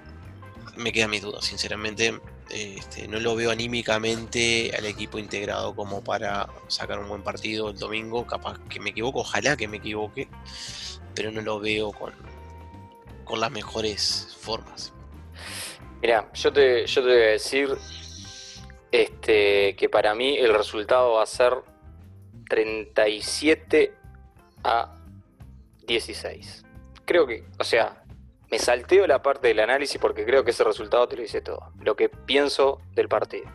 me 0.76 0.92
quedan 0.92 1.11
mis 1.11 1.22
dudas, 1.22 1.46
sinceramente, 1.46 2.20
este, 2.50 3.09
no 3.09 3.18
lo 3.18 3.35
veo 3.35 3.50
anímicamente 3.50 4.72
al 4.76 4.85
equipo 4.85 5.18
integrado 5.18 5.74
como 5.74 6.05
para 6.05 6.50
sacar 6.68 6.98
un 6.98 7.09
buen 7.09 7.22
partido 7.22 7.70
el 7.70 7.78
domingo, 7.78 8.26
capaz 8.26 8.59
que 8.68 8.78
me 8.78 8.90
equivoco, 8.90 9.20
ojalá 9.20 9.57
que 9.57 9.68
me 9.68 9.78
equivoque, 9.78 10.28
pero 11.14 11.31
no 11.31 11.40
lo 11.40 11.61
veo 11.61 11.92
con, 11.92 12.12
con 13.33 13.40
las 13.40 13.51
mejores 13.51 14.37
formas. 14.42 14.92
Mira, 16.03 16.29
yo 16.35 16.53
te, 16.53 16.85
yo 16.87 17.03
te 17.03 17.09
voy 17.09 17.16
a 17.16 17.31
decir 17.31 17.71
este, 18.90 19.75
que 19.75 19.88
para 19.88 20.14
mí 20.14 20.37
el 20.37 20.53
resultado 20.53 21.14
va 21.14 21.23
a 21.23 21.27
ser 21.27 21.55
37 22.51 23.95
a 24.64 24.99
16. 25.87 26.62
Creo 27.07 27.27
que, 27.27 27.47
o 27.59 27.64
sea, 27.64 28.05
me 28.51 28.59
salteo 28.59 29.07
la 29.07 29.23
parte 29.23 29.49
del 29.49 29.61
análisis 29.61 29.99
porque 29.99 30.27
creo 30.27 30.45
que 30.45 30.51
ese 30.51 30.64
resultado 30.64 31.09
te 31.09 31.16
lo 31.16 31.23
dice 31.23 31.40
todo. 31.40 31.73
Lo 31.81 31.97
que 31.97 32.11
pienso 32.11 32.83
del 32.92 33.09
partido. 33.09 33.47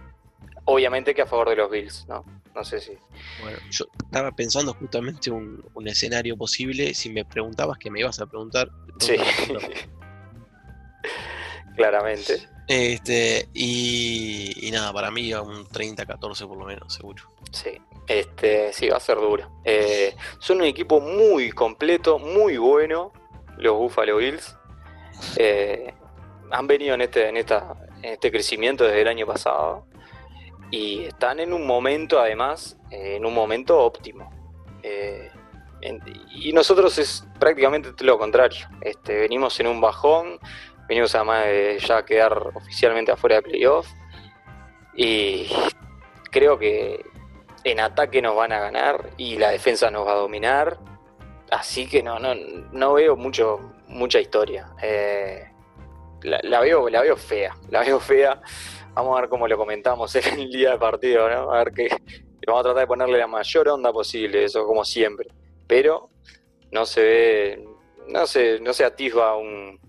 Obviamente 0.66 1.14
que 1.14 1.22
a 1.22 1.28
favor 1.28 1.50
de 1.50 1.56
los 1.56 1.70
Bills, 1.70 2.08
¿no? 2.08 2.26
No 2.58 2.64
sé 2.64 2.82
si. 2.82 2.98
Bueno, 3.40 3.60
yo 3.70 3.86
estaba 4.04 4.32
pensando 4.32 4.74
justamente 4.74 5.30
un, 5.30 5.64
un 5.76 5.88
escenario 5.88 6.36
posible. 6.36 6.96
Si 6.96 7.12
me 7.12 7.24
preguntabas 7.24 7.78
que 7.78 7.92
me 7.92 8.00
ibas 8.00 8.20
a 8.20 8.26
preguntar. 8.26 8.72
Sí. 9.00 9.16
Claramente. 11.76 12.50
Este, 12.68 13.48
y, 13.54 14.70
nada, 14.74 14.92
para 14.92 15.12
mí 15.12 15.32
un 15.36 15.68
30-14 15.68 16.48
por 16.48 16.58
lo 16.58 16.66
menos, 16.66 16.92
seguro. 16.92 17.26
Sí, 17.52 17.80
este, 18.08 18.74
sí, 18.74 18.90
va 18.90 18.98
a 18.98 19.02
ser 19.02 19.18
duro. 19.18 19.62
Eh, 19.64 20.16
son 20.40 20.58
un 20.58 20.64
equipo 20.64 21.00
muy 21.00 21.52
completo, 21.52 22.18
muy 22.18 22.58
bueno, 22.58 23.14
los 23.58 23.78
Buffalo 23.78 24.18
Bills. 24.18 24.58
Eh, 25.38 25.94
han 26.50 26.66
venido 26.66 26.96
en 26.96 27.02
este, 27.02 27.30
en, 27.30 27.38
esta, 27.38 27.76
en 28.02 28.14
este 28.14 28.32
crecimiento 28.32 28.84
desde 28.84 29.02
el 29.02 29.08
año 29.08 29.28
pasado 29.28 29.86
y 30.72 31.06
están 31.06 31.40
en 31.40 31.54
un 31.54 31.66
momento, 31.66 32.20
además, 32.20 32.78
en 32.90 33.26
un 33.26 33.34
momento 33.34 33.80
óptimo. 33.80 34.32
Eh, 34.84 35.32
y 36.34 36.52
nosotros 36.54 36.98
es 36.98 37.26
prácticamente 37.40 37.90
lo 38.04 38.18
contrario. 38.18 38.68
Este, 38.82 39.20
venimos 39.20 39.60
en 39.60 39.68
un 39.68 39.80
bajón, 39.80 40.40
venimos 40.88 41.14
además 41.16 41.46
de 41.46 41.80
ya 41.80 42.04
quedar 42.04 42.52
oficialmente 42.56 43.12
afuera 43.12 43.38
de 43.38 43.42
playoff 43.44 43.88
y 44.96 45.48
creo 46.32 46.58
que 46.58 47.06
en 47.64 47.80
ataque 47.80 48.22
nos 48.22 48.36
van 48.36 48.52
a 48.52 48.60
ganar 48.60 49.12
y 49.18 49.38
la 49.38 49.50
defensa 49.52 49.92
nos 49.92 50.08
va 50.08 50.14
a 50.14 50.16
dominar. 50.16 50.80
Así 51.52 51.88
que 51.88 52.04
no, 52.04 52.20
no, 52.20 52.34
no 52.72 52.94
veo 52.94 53.16
mucho, 53.16 53.74
mucha 53.88 54.20
historia. 54.20 54.70
Eh, 54.82 55.50
la, 56.24 56.60
veo, 56.60 56.90
la 56.90 57.02
veo 57.02 57.16
fea, 57.16 57.56
la 57.70 57.82
veo 57.82 58.00
fea. 58.00 58.42
Vamos 58.98 59.16
a 59.16 59.22
ver 59.22 59.30
cómo 59.30 59.48
lo 59.48 59.56
comentamos 59.58 60.16
en 60.16 60.40
el 60.40 60.50
día 60.50 60.72
de 60.72 60.80
partido, 60.80 61.30
¿no? 61.30 61.54
A 61.54 61.64
ver 61.64 61.72
qué. 61.72 61.88
Vamos 62.48 62.62
a 62.62 62.64
tratar 62.64 62.82
de 62.82 62.88
ponerle 62.88 63.20
la 63.20 63.28
mayor 63.28 63.70
onda 63.70 63.94
posible, 63.94 64.44
eso 64.44 64.66
como 64.66 64.84
siempre. 64.84 65.30
Pero 65.68 66.10
no 66.72 66.84
se 66.84 67.02
ve, 67.04 67.66
no 68.08 68.26
se, 68.26 68.60
no 68.60 68.74
se 68.74 68.84
atisba 68.86 69.38
un, 69.38 69.80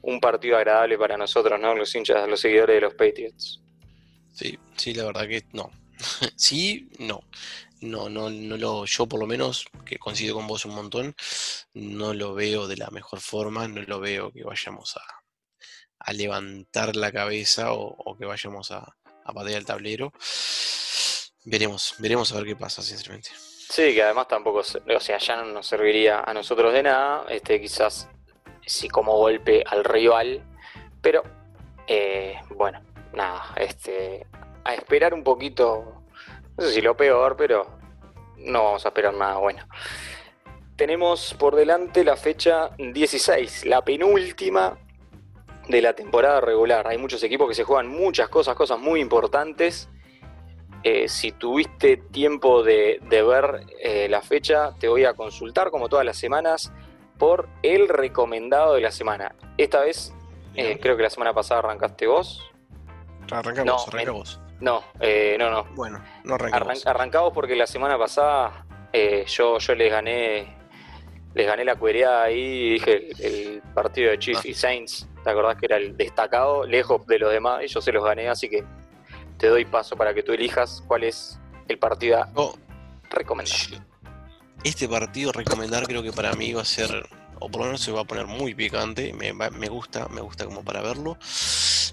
un 0.00 0.20
partido 0.20 0.56
agradable 0.56 0.96
para 0.96 1.18
nosotros, 1.18 1.60
¿no? 1.60 1.74
Los 1.74 1.94
hinchas, 1.94 2.26
los 2.26 2.40
seguidores 2.40 2.76
de 2.76 2.80
los 2.80 2.94
Patriots. 2.94 3.60
Sí, 4.32 4.58
sí, 4.74 4.94
la 4.94 5.04
verdad 5.04 5.28
que 5.28 5.44
no. 5.52 5.70
sí, 6.36 6.88
no 6.98 7.20
no, 7.82 8.08
no, 8.08 8.30
no 8.30 8.56
lo, 8.56 8.86
yo 8.86 9.06
por 9.06 9.20
lo 9.20 9.26
menos, 9.26 9.66
que 9.84 9.98
coincido 9.98 10.34
con 10.34 10.46
vos 10.46 10.64
un 10.64 10.74
montón, 10.74 11.14
no 11.74 12.14
lo 12.14 12.34
veo 12.34 12.66
de 12.66 12.78
la 12.78 12.88
mejor 12.90 13.20
forma, 13.20 13.68
no 13.68 13.82
lo 13.82 14.00
veo 14.00 14.32
que 14.32 14.44
vayamos 14.44 14.96
a, 14.96 15.02
levantar 16.12 16.96
la 16.96 17.12
cabeza 17.12 17.72
o, 17.72 18.16
que 18.18 18.24
vayamos 18.24 18.70
a, 18.70 18.96
a 19.24 19.32
patear 19.32 19.58
el 19.58 19.66
tablero. 19.66 20.12
Veremos, 21.44 21.94
veremos 21.98 22.32
a 22.32 22.36
ver 22.36 22.46
qué 22.46 22.56
pasa, 22.56 22.82
sinceramente. 22.82 23.30
Sí, 23.36 23.94
que 23.94 24.02
además 24.02 24.28
tampoco, 24.28 24.58
o 24.60 25.00
sea, 25.00 25.18
ya 25.18 25.36
no 25.36 25.44
nos 25.46 25.66
serviría 25.66 26.20
a 26.20 26.32
nosotros 26.32 26.72
de 26.72 26.84
nada, 26.84 27.26
este 27.28 27.60
quizás 27.60 28.08
sí 28.64 28.88
como 28.88 29.16
golpe 29.16 29.64
al 29.66 29.84
rival, 29.84 30.44
pero 31.00 31.22
eh, 31.86 32.36
bueno, 32.50 32.80
nada, 33.12 33.54
este, 33.56 34.26
a 34.64 34.74
esperar 34.74 35.14
un 35.14 35.24
poquito 35.24 35.96
no 36.56 36.64
sé 36.64 36.72
si 36.72 36.80
lo 36.80 36.96
peor, 36.96 37.36
pero 37.36 37.66
no 38.38 38.64
vamos 38.64 38.84
a 38.84 38.88
esperar 38.88 39.14
nada 39.14 39.36
bueno. 39.36 39.66
Tenemos 40.74 41.34
por 41.34 41.54
delante 41.54 42.04
la 42.04 42.16
fecha 42.16 42.70
16, 42.78 43.66
la 43.66 43.84
penúltima 43.84 44.78
de 45.68 45.82
la 45.82 45.94
temporada 45.94 46.40
regular. 46.40 46.86
Hay 46.86 46.98
muchos 46.98 47.22
equipos 47.22 47.48
que 47.48 47.54
se 47.54 47.64
juegan 47.64 47.88
muchas 47.88 48.28
cosas, 48.28 48.54
cosas 48.54 48.78
muy 48.78 49.00
importantes. 49.00 49.88
Eh, 50.82 51.08
si 51.08 51.32
tuviste 51.32 51.96
tiempo 51.96 52.62
de, 52.62 53.00
ver 53.10 53.66
eh, 53.82 54.08
la 54.08 54.22
fecha, 54.22 54.72
te 54.78 54.88
voy 54.88 55.04
a 55.04 55.14
consultar 55.14 55.70
como 55.70 55.88
todas 55.88 56.04
las 56.04 56.16
semanas 56.16 56.72
por 57.18 57.48
el 57.62 57.88
recomendado 57.88 58.74
de 58.74 58.82
la 58.82 58.92
semana. 58.92 59.34
Esta 59.56 59.80
vez, 59.80 60.14
eh, 60.54 60.78
creo 60.80 60.96
que 60.96 61.02
la 61.02 61.10
semana 61.10 61.32
pasada 61.32 61.60
arrancaste 61.60 62.06
vos. 62.06 62.52
Arrancamos, 63.30 63.88
arrancamos. 63.88 64.40
No, 64.60 64.84
eh, 65.00 65.36
no, 65.38 65.50
no. 65.50 65.64
Bueno, 65.74 66.00
no 66.24 66.34
arrancamos. 66.34 66.86
arrancamos 66.86 67.32
porque 67.32 67.56
la 67.56 67.66
semana 67.66 67.98
pasada 67.98 68.64
yo, 69.26 69.58
yo 69.58 69.74
les 69.74 69.90
gané 69.90 70.56
les 71.36 71.46
gané 71.46 71.66
la 71.66 71.76
cuereada 71.76 72.24
ahí 72.24 72.40
y 72.40 72.70
dije 72.70 73.10
el, 73.18 73.62
partido 73.74 74.10
de 74.10 74.18
Chiefs 74.18 74.40
ah. 74.42 74.48
y 74.48 74.54
Saints, 74.54 75.06
¿te 75.22 75.28
acordás 75.28 75.58
que 75.58 75.66
era 75.66 75.76
el 75.76 75.94
destacado, 75.94 76.66
lejos 76.66 77.06
de 77.06 77.18
los 77.18 77.30
demás? 77.30 77.62
Y 77.62 77.68
yo 77.68 77.82
se 77.82 77.92
los 77.92 78.02
gané, 78.02 78.30
así 78.30 78.48
que 78.48 78.64
te 79.36 79.48
doy 79.48 79.66
paso 79.66 79.96
para 79.96 80.14
que 80.14 80.22
tú 80.22 80.32
elijas 80.32 80.82
cuál 80.86 81.04
es 81.04 81.38
el 81.68 81.78
partido 81.78 82.24
oh, 82.36 82.56
recomendado. 83.10 83.84
Este 84.64 84.88
partido 84.88 85.30
recomendar 85.30 85.86
creo 85.86 86.02
que 86.02 86.10
para 86.10 86.32
mí 86.32 86.54
va 86.54 86.62
a 86.62 86.64
ser, 86.64 87.06
o 87.38 87.50
por 87.50 87.60
lo 87.60 87.66
menos 87.66 87.82
se 87.82 87.92
va 87.92 88.00
a 88.00 88.04
poner 88.04 88.26
muy 88.26 88.54
picante, 88.54 89.12
me, 89.12 89.34
me 89.34 89.68
gusta, 89.68 90.08
me 90.08 90.22
gusta 90.22 90.46
como 90.46 90.64
para 90.64 90.80
verlo, 90.80 91.18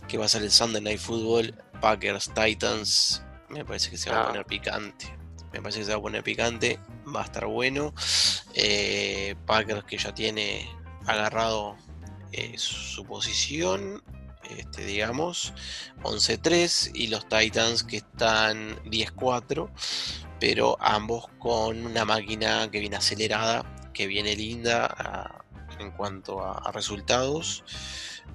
que 0.08 0.18
va 0.18 0.24
a 0.24 0.30
ser 0.30 0.44
el 0.44 0.52
Sunday 0.52 0.82
Night 0.82 1.00
Football 1.00 1.54
Packers, 1.82 2.32
Titans, 2.34 3.22
me 3.50 3.66
parece 3.66 3.90
que 3.90 3.98
se 3.98 4.10
va 4.10 4.20
a 4.20 4.24
ah. 4.24 4.28
poner 4.28 4.46
picante. 4.46 5.23
Me 5.54 5.62
parece 5.62 5.80
que 5.80 5.86
se 5.86 5.92
va 5.92 6.00
a 6.00 6.02
poner 6.02 6.24
picante, 6.24 6.80
va 7.16 7.22
a 7.22 7.26
estar 7.26 7.46
bueno. 7.46 7.94
Eh, 8.56 9.36
Packers 9.46 9.84
que 9.84 9.98
ya 9.98 10.14
tiene 10.14 10.68
agarrado 11.06 11.78
eh, 12.32 12.56
su 12.58 13.06
posición, 13.06 14.04
este, 14.58 14.86
digamos, 14.86 15.54
11-3, 16.02 16.92
y 16.96 17.08
los 17.08 17.30
Titans 17.30 17.84
que 17.84 17.98
están 17.98 18.76
10-4, 18.86 19.70
pero 20.40 20.76
ambos 20.82 21.28
con 21.38 21.86
una 21.86 22.04
máquina 22.04 22.70
que 22.72 22.80
viene 22.80 22.96
acelerada, 22.96 23.92
que 23.94 24.08
viene 24.08 24.36
linda 24.36 25.46
en 25.80 25.92
cuanto 25.92 26.44
a 26.44 26.72
resultados. 26.72 27.64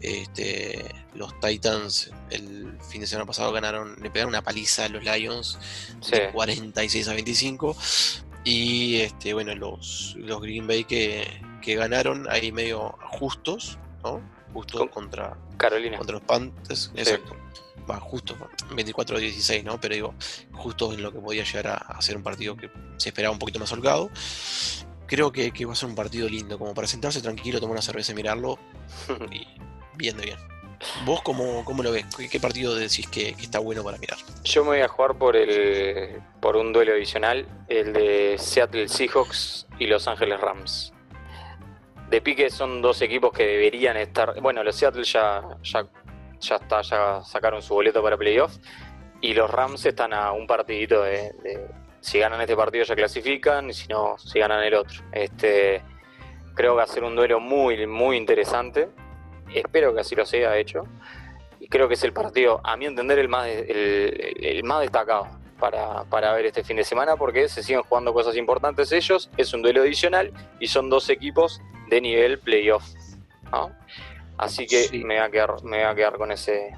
Este, 0.01 0.85
los 1.15 1.39
Titans 1.41 2.11
el 2.31 2.79
fin 2.81 3.01
de 3.01 3.07
semana 3.07 3.27
pasado 3.27 3.53
ganaron, 3.53 3.97
le 4.01 4.11
pegaron 4.11 4.31
una 4.31 4.43
paliza 4.43 4.85
a 4.85 4.89
los 4.89 5.03
Lions 5.05 5.59
de 6.11 6.31
46 6.33 7.09
a 7.09 7.15
25. 7.15 7.77
Y 8.45 9.01
este, 9.01 9.35
bueno, 9.35 9.55
los, 9.55 10.15
los 10.19 10.41
Green 10.41 10.67
Bay 10.67 10.85
que, 10.85 11.27
ganaron 11.67 12.27
ahí 12.31 12.51
medio 12.51 12.97
justos, 13.11 13.79
¿no? 14.03 14.23
Justo 14.55 14.89
contra 14.91 15.37
Carolina. 15.59 15.99
Contra 15.99 16.15
los 16.15 16.23
Panthers. 16.23 16.91
Exacto. 16.95 17.37
Va, 17.91 18.01
justo, 18.01 18.35
24 18.75 19.19
a 19.19 19.21
16, 19.21 19.65
¿no? 19.65 19.79
Pero 19.79 19.95
digo, 19.95 20.15
justo 20.53 20.95
en 20.95 21.03
lo 21.03 21.13
que 21.13 21.19
podía 21.19 21.45
llegar 21.45 21.67
a, 21.67 21.75
a 21.75 22.01
ser 22.01 22.17
un 22.17 22.23
partido 22.23 22.57
que 22.57 22.71
se 22.97 23.11
esperaba 23.11 23.33
un 23.33 23.39
poquito 23.39 23.59
más 23.59 23.71
holgado 23.71 24.11
creo 25.09 25.33
que, 25.33 25.51
va 25.65 25.73
a 25.73 25.77
ser 25.77 25.89
un 25.89 25.97
partido 25.97 26.29
lindo, 26.29 26.59
como 26.59 26.75
para 26.75 26.87
sentarse 26.87 27.21
tranquilo, 27.21 27.59
tomar 27.59 27.73
una 27.73 27.83
cerveza 27.83 28.13
y 28.13 28.15
mirarlo. 28.15 28.59
y 29.33 29.47
bien 29.99 30.17
de 30.17 30.25
bien. 30.25 30.39
¿Vos 31.05 31.23
cómo, 31.23 31.65
cómo 31.65 31.83
lo 31.83 31.91
ves? 31.91 32.07
¿Qué, 32.31 32.41
partido 32.41 32.75
decís 32.75 33.09
que, 33.09 33.31
está 33.31 33.59
bueno 33.59 33.83
para 33.83 33.99
mirar? 33.99 34.17
Yo 34.45 34.63
me 34.63 34.71
voy 34.71 34.81
a 34.81 34.89
jugar 34.89 35.19
por 35.19 35.37
el 35.37 36.21
por 36.41 36.57
un 36.57 36.73
duelo 36.73 36.93
adicional, 36.93 37.47
el 37.69 37.93
de 37.93 38.37
Seattle 38.39 38.89
Seahawks 38.89 39.67
y 39.79 39.87
Los 39.87 40.07
Ángeles 40.07 40.41
Rams. 40.41 40.93
De 42.11 42.21
pique 42.23 42.49
son 42.49 42.81
dos 42.81 43.03
equipos 43.03 43.33
que 43.33 43.45
deberían 43.45 43.97
estar. 43.97 44.41
Bueno, 44.41 44.63
los 44.63 44.77
Seattle 44.77 45.03
ya, 45.03 45.43
ya, 45.63 45.87
ya 46.41 46.57
está, 46.57 46.81
ya 46.83 47.23
sacaron 47.25 47.61
su 47.61 47.75
boleto 47.75 48.03
para 48.03 48.17
playoff. 48.17 48.57
Y 49.21 49.35
los 49.35 49.51
Rams 49.51 49.85
están 49.85 50.15
a 50.15 50.31
un 50.31 50.47
partidito 50.47 51.03
de, 51.03 51.35
si 52.01 52.21
ganan 52.21 52.41
este 52.41 52.55
partido 52.55 52.85
ya 52.85 52.95
clasifican 52.95 53.69
y 53.69 53.75
si 53.75 53.89
no, 53.89 54.17
si 54.17 54.39
ganan 54.39 54.63
el 54.63 54.75
otro. 54.75 55.03
Este 55.11 55.83
creo 56.55 56.73
que 56.73 56.77
va 56.77 56.83
a 56.85 56.87
ser 56.87 57.03
un 57.03 57.17
duelo 57.17 57.41
muy, 57.41 57.85
muy 57.87 58.17
interesante. 58.17 58.89
Espero 59.55 59.95
que 59.95 60.01
así 60.01 60.15
lo 60.15 60.27
sea, 60.27 60.57
hecho. 60.57 60.85
Y 61.61 61.69
creo 61.69 61.89
que 61.89 61.95
es 61.95 62.05
el 62.05 62.13
partido, 62.13 62.61
a 62.65 62.77
mi 62.77 62.87
entender, 62.87 63.19
el 63.19 63.29
más, 63.29 63.49
el, 63.49 64.63
más 64.65 64.81
destacado 64.81 65.29
para, 65.59 66.05
para, 66.05 66.33
ver 66.35 66.47
este 66.47 66.63
fin 66.63 66.77
de 66.77 66.85
semana 66.85 67.17
porque 67.17 67.49
se 67.49 67.63
siguen 67.63 67.83
jugando 67.83 68.13
cosas 68.13 68.37
importantes 68.37 68.93
ellos. 68.93 69.31
Es 69.37 69.53
un 69.53 69.63
duelo 69.63 69.83
adicional 69.83 70.33
y 70.61 70.69
son 70.69 70.89
dos 70.89 71.11
equipos 71.11 71.61
de 71.89 72.01
nivel 72.01 72.39
playoff. 72.39 72.85
Así 74.37 74.67
que 74.67 74.89
me, 75.05 75.17
voy 75.17 75.25
a 75.25 75.31
quedar, 75.31 75.65
me 75.65 75.79
voy 75.79 75.87
a 75.87 75.95
quedar 75.95 76.17
con 76.17 76.31
ese, 76.31 76.77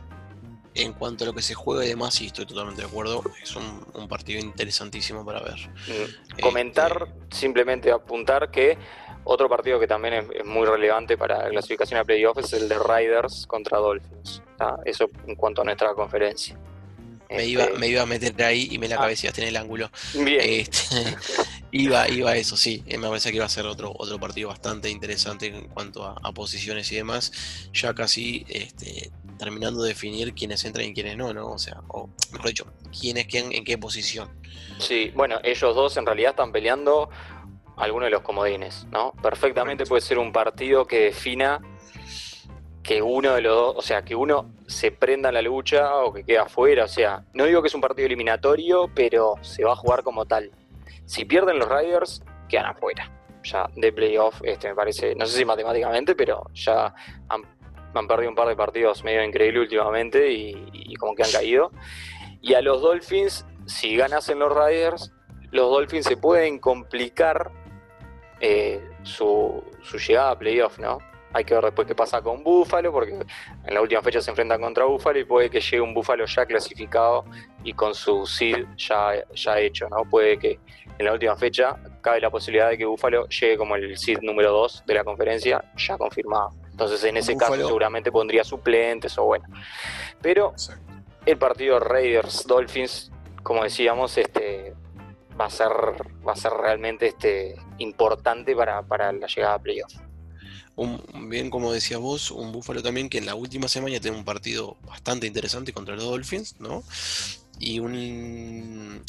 en 0.75 0.93
cuanto 0.93 1.25
a 1.25 1.27
lo 1.27 1.33
que 1.33 1.43
se 1.43 1.55
juega 1.55 1.85
y 1.85 1.89
demás, 1.89 2.15
sí, 2.15 2.27
estoy 2.27 2.47
totalmente 2.47 2.83
de 2.83 2.89
acuerdo. 2.89 3.23
Es 3.43 3.55
un, 3.57 4.09
partido 4.09 4.41
interesantísimo 4.41 5.25
para 5.25 5.41
ver. 5.41 5.57
Mm, 5.87 6.41
comentar, 6.41 7.09
este, 7.09 7.37
simplemente 7.37 7.91
apuntar 7.91 8.51
que 8.51 8.79
otro 9.25 9.49
partido 9.49 9.79
que 9.79 9.87
también 9.87 10.15
es, 10.15 10.45
muy 10.45 10.67
relevante 10.67 11.17
para 11.17 11.45
la 11.45 11.51
clasificación 11.51 12.01
a 12.01 12.05
playoff 12.05 12.39
es 12.39 12.53
el 12.53 12.69
de 12.69 12.79
Riders 12.79 13.47
contra 13.47 13.79
Dolphins. 13.79 14.43
Eso 14.85 15.11
en 15.27 15.35
cuanto 15.37 15.63
a 15.63 15.65
nuestra 15.65 15.95
conferencia. 15.95 16.59
Me, 17.31 17.47
iba, 17.47 17.65
este, 17.65 17.79
me 17.79 17.87
iba 17.87 18.03
a 18.03 18.07
meter 18.07 18.43
ahí 18.43 18.69
y 18.73 18.79
me 18.79 18.89
la 18.89 18.97
ah. 18.97 19.01
cabeceaste 19.01 19.43
en 19.43 19.49
el 19.49 19.57
ángulo. 19.57 19.91
Bien. 20.15 20.41
Este, 20.43 20.97
iba, 21.73 22.09
iba 22.09 22.37
eso, 22.37 22.57
sí. 22.57 22.83
Me 22.87 23.09
parece 23.09 23.31
que 23.31 23.37
iba 23.37 23.47
a 23.47 23.49
ser 23.49 23.67
otro, 23.67 23.93
otro 23.97 24.19
partido 24.19 24.49
bastante 24.49 24.91
interesante 24.91 25.47
en 25.47 25.69
cuanto 25.69 26.05
a, 26.05 26.33
posiciones 26.33 26.91
y 26.93 26.97
demás. 26.97 27.33
Ya 27.73 27.95
casi 27.95 28.45
este, 28.49 29.11
terminando 29.39 29.83
de 29.83 29.89
definir 29.89 30.35
quiénes 30.35 30.65
entran 30.65 30.87
y 30.87 30.95
quiénes 30.95 31.17
no, 31.17 31.33
¿no? 31.33 31.51
O 31.51 31.59
sea, 31.59 31.81
o 31.89 32.09
mejor 32.33 32.49
dicho, 32.49 32.67
quién 32.99 33.17
es 33.17 33.27
quién 33.27 33.53
en 33.53 33.65
qué 33.65 33.79
posición. 33.79 34.31
Sí, 34.79 35.13
bueno, 35.15 35.39
ellos 35.43 35.75
dos 35.75 35.97
en 35.97 36.07
realidad 36.07 36.31
están 36.31 36.53
peleando 36.53 37.11
algunos 37.77 38.07
de 38.07 38.11
los 38.11 38.23
comodines, 38.23 38.87
¿no? 38.91 39.13
Perfectamente 39.23 39.87
puede 39.87 40.03
ser 40.03 40.19
un 40.19 40.33
partido 40.33 40.87
que 40.87 41.05
defina 41.05 41.61
que 42.83 43.03
uno 43.03 43.35
de 43.35 43.43
los 43.43 43.55
dos, 43.55 43.75
o 43.77 43.83
sea, 43.83 44.03
que 44.03 44.15
uno 44.15 44.53
se 44.67 44.91
prenda 44.91 45.31
la 45.31 45.43
lucha 45.43 45.97
o 45.97 46.13
que 46.13 46.25
quede 46.25 46.39
afuera, 46.39 46.85
o 46.85 46.89
sea, 46.89 47.25
no 47.35 47.45
digo 47.45 47.63
que 47.63 47.69
es 47.69 47.75
un 47.75 47.81
partido 47.81 48.07
eliminatorio, 48.07 48.91
pero 48.95 49.35
se 49.43 49.65
va 49.65 49.73
a 49.73 49.77
jugar 49.77 50.03
como 50.03 50.27
tal. 50.27 50.51
Si 51.11 51.25
pierden 51.25 51.59
los 51.59 51.69
Riders, 51.69 52.23
quedan 52.49 52.67
afuera. 52.67 53.11
Ya 53.43 53.69
de 53.75 53.93
playoff, 53.93 54.41
este 54.45 54.69
me 54.69 54.77
parece, 54.77 55.13
no 55.17 55.27
sé 55.27 55.39
si 55.39 55.45
matemáticamente, 55.45 56.15
pero 56.15 56.45
ya 56.55 56.95
han 57.29 58.07
perdido 58.07 58.31
un 58.31 58.37
par 58.37 58.47
de 58.47 58.55
partidos 58.55 59.03
medio 59.03 59.25
increíble 59.25 59.59
últimamente 59.59 60.31
y, 60.31 60.95
como 61.01 61.17
que 61.17 61.25
han 61.25 61.33
caído. 61.33 61.73
Y 62.41 62.55
a 62.55 62.63
los 62.63 62.81
Dolphins, 62.81 63.45
si 63.67 63.97
ganasen 63.97 64.39
los 64.39 64.55
Riders, 64.55 65.13
los 65.51 65.69
Dolphins 65.69 66.07
se 66.07 66.17
pueden 66.17 66.61
complicar 66.61 67.51
eh, 68.39 68.81
su, 69.03 69.65
llegada 70.07 70.31
a 70.31 70.39
playoff, 70.39 70.79
¿no? 70.79 70.99
Hay 71.33 71.45
que 71.45 71.55
ver 71.55 71.65
después 71.65 71.87
qué 71.87 71.95
pasa 71.95 72.21
con 72.21 72.43
Buffalo, 72.43 72.93
porque 72.93 73.13
en 73.13 73.75
la 73.75 73.81
última 73.81 74.03
fecha 74.03 74.21
se 74.21 74.31
enfrentan 74.31 74.61
contra 74.61 74.85
Buffalo 74.85 75.19
y 75.19 75.25
puede 75.25 75.49
que 75.49 75.61
llegue 75.61 75.81
un 75.81 75.95
Buffalo 75.95 76.27
ya 76.27 76.45
clasificado 76.47 77.25
y 77.63 77.73
con 77.73 77.95
su 77.95 78.27
seed 78.27 78.67
ya, 78.77 79.13
ya 79.33 79.59
hecho, 79.59 79.89
¿no? 79.89 80.05
Puede 80.05 80.39
que 80.39 80.59
en 80.99 81.07
la 81.07 81.13
última 81.13 81.37
fecha 81.37 81.77
cabe 82.01 82.21
la 82.21 82.31
posibilidad 82.31 82.69
de 82.69 82.79
que 82.79 82.85
Buffalo 82.85 83.29
llegue 83.29 83.57
como 83.57 83.77
el 83.77 83.97
seed 83.97 84.19
número 84.23 84.51
2 84.53 84.85
de 84.87 84.95
la 84.95 85.05
conferencia 85.05 85.65
ya 85.77 85.97
confirmado. 85.97 86.51
Entonces, 86.71 87.05
en 87.05 87.17
ese 87.17 87.37
caso, 87.37 87.57
seguramente 87.57 88.11
pondría 88.11 88.43
suplentes 88.43 89.17
o 89.19 89.25
bueno. 89.25 89.45
Pero 90.21 90.55
el 91.27 91.37
partido 91.39 91.79
Raiders 91.79 92.47
Dolphins, 92.47 93.13
como 93.43 93.63
decíamos, 93.63 94.17
este 94.17 94.75
va 95.41 95.47
a 95.47 95.51
ser, 95.51 95.71
va 96.27 96.33
a 96.33 96.37
ser 96.37 96.53
realmente 96.53 97.09
este, 97.09 97.55
importante 97.79 98.55
para, 98.55 98.83
la 99.13 99.27
llegada 99.27 99.55
a 99.55 99.59
playoff. 99.59 99.93
Bien, 101.29 101.51
como 101.51 101.73
decía 101.73 101.99
vos, 101.99 102.31
un 102.31 102.53
Búfalo 102.53 102.83
también 102.83 103.09
que 103.09 103.19
en 103.19 103.27
la 103.27 103.35
última 103.35 103.69
semana 103.69 104.01
tiene 104.01 104.17
un 104.17 104.25
partido 104.25 104.77
bastante 104.83 105.27
interesante 105.27 105.73
contra 105.73 105.95
los 105.95 106.05
Dolphins, 106.05 106.61
¿no? 106.61 106.83
Y 107.59 107.81
un, 107.81 109.03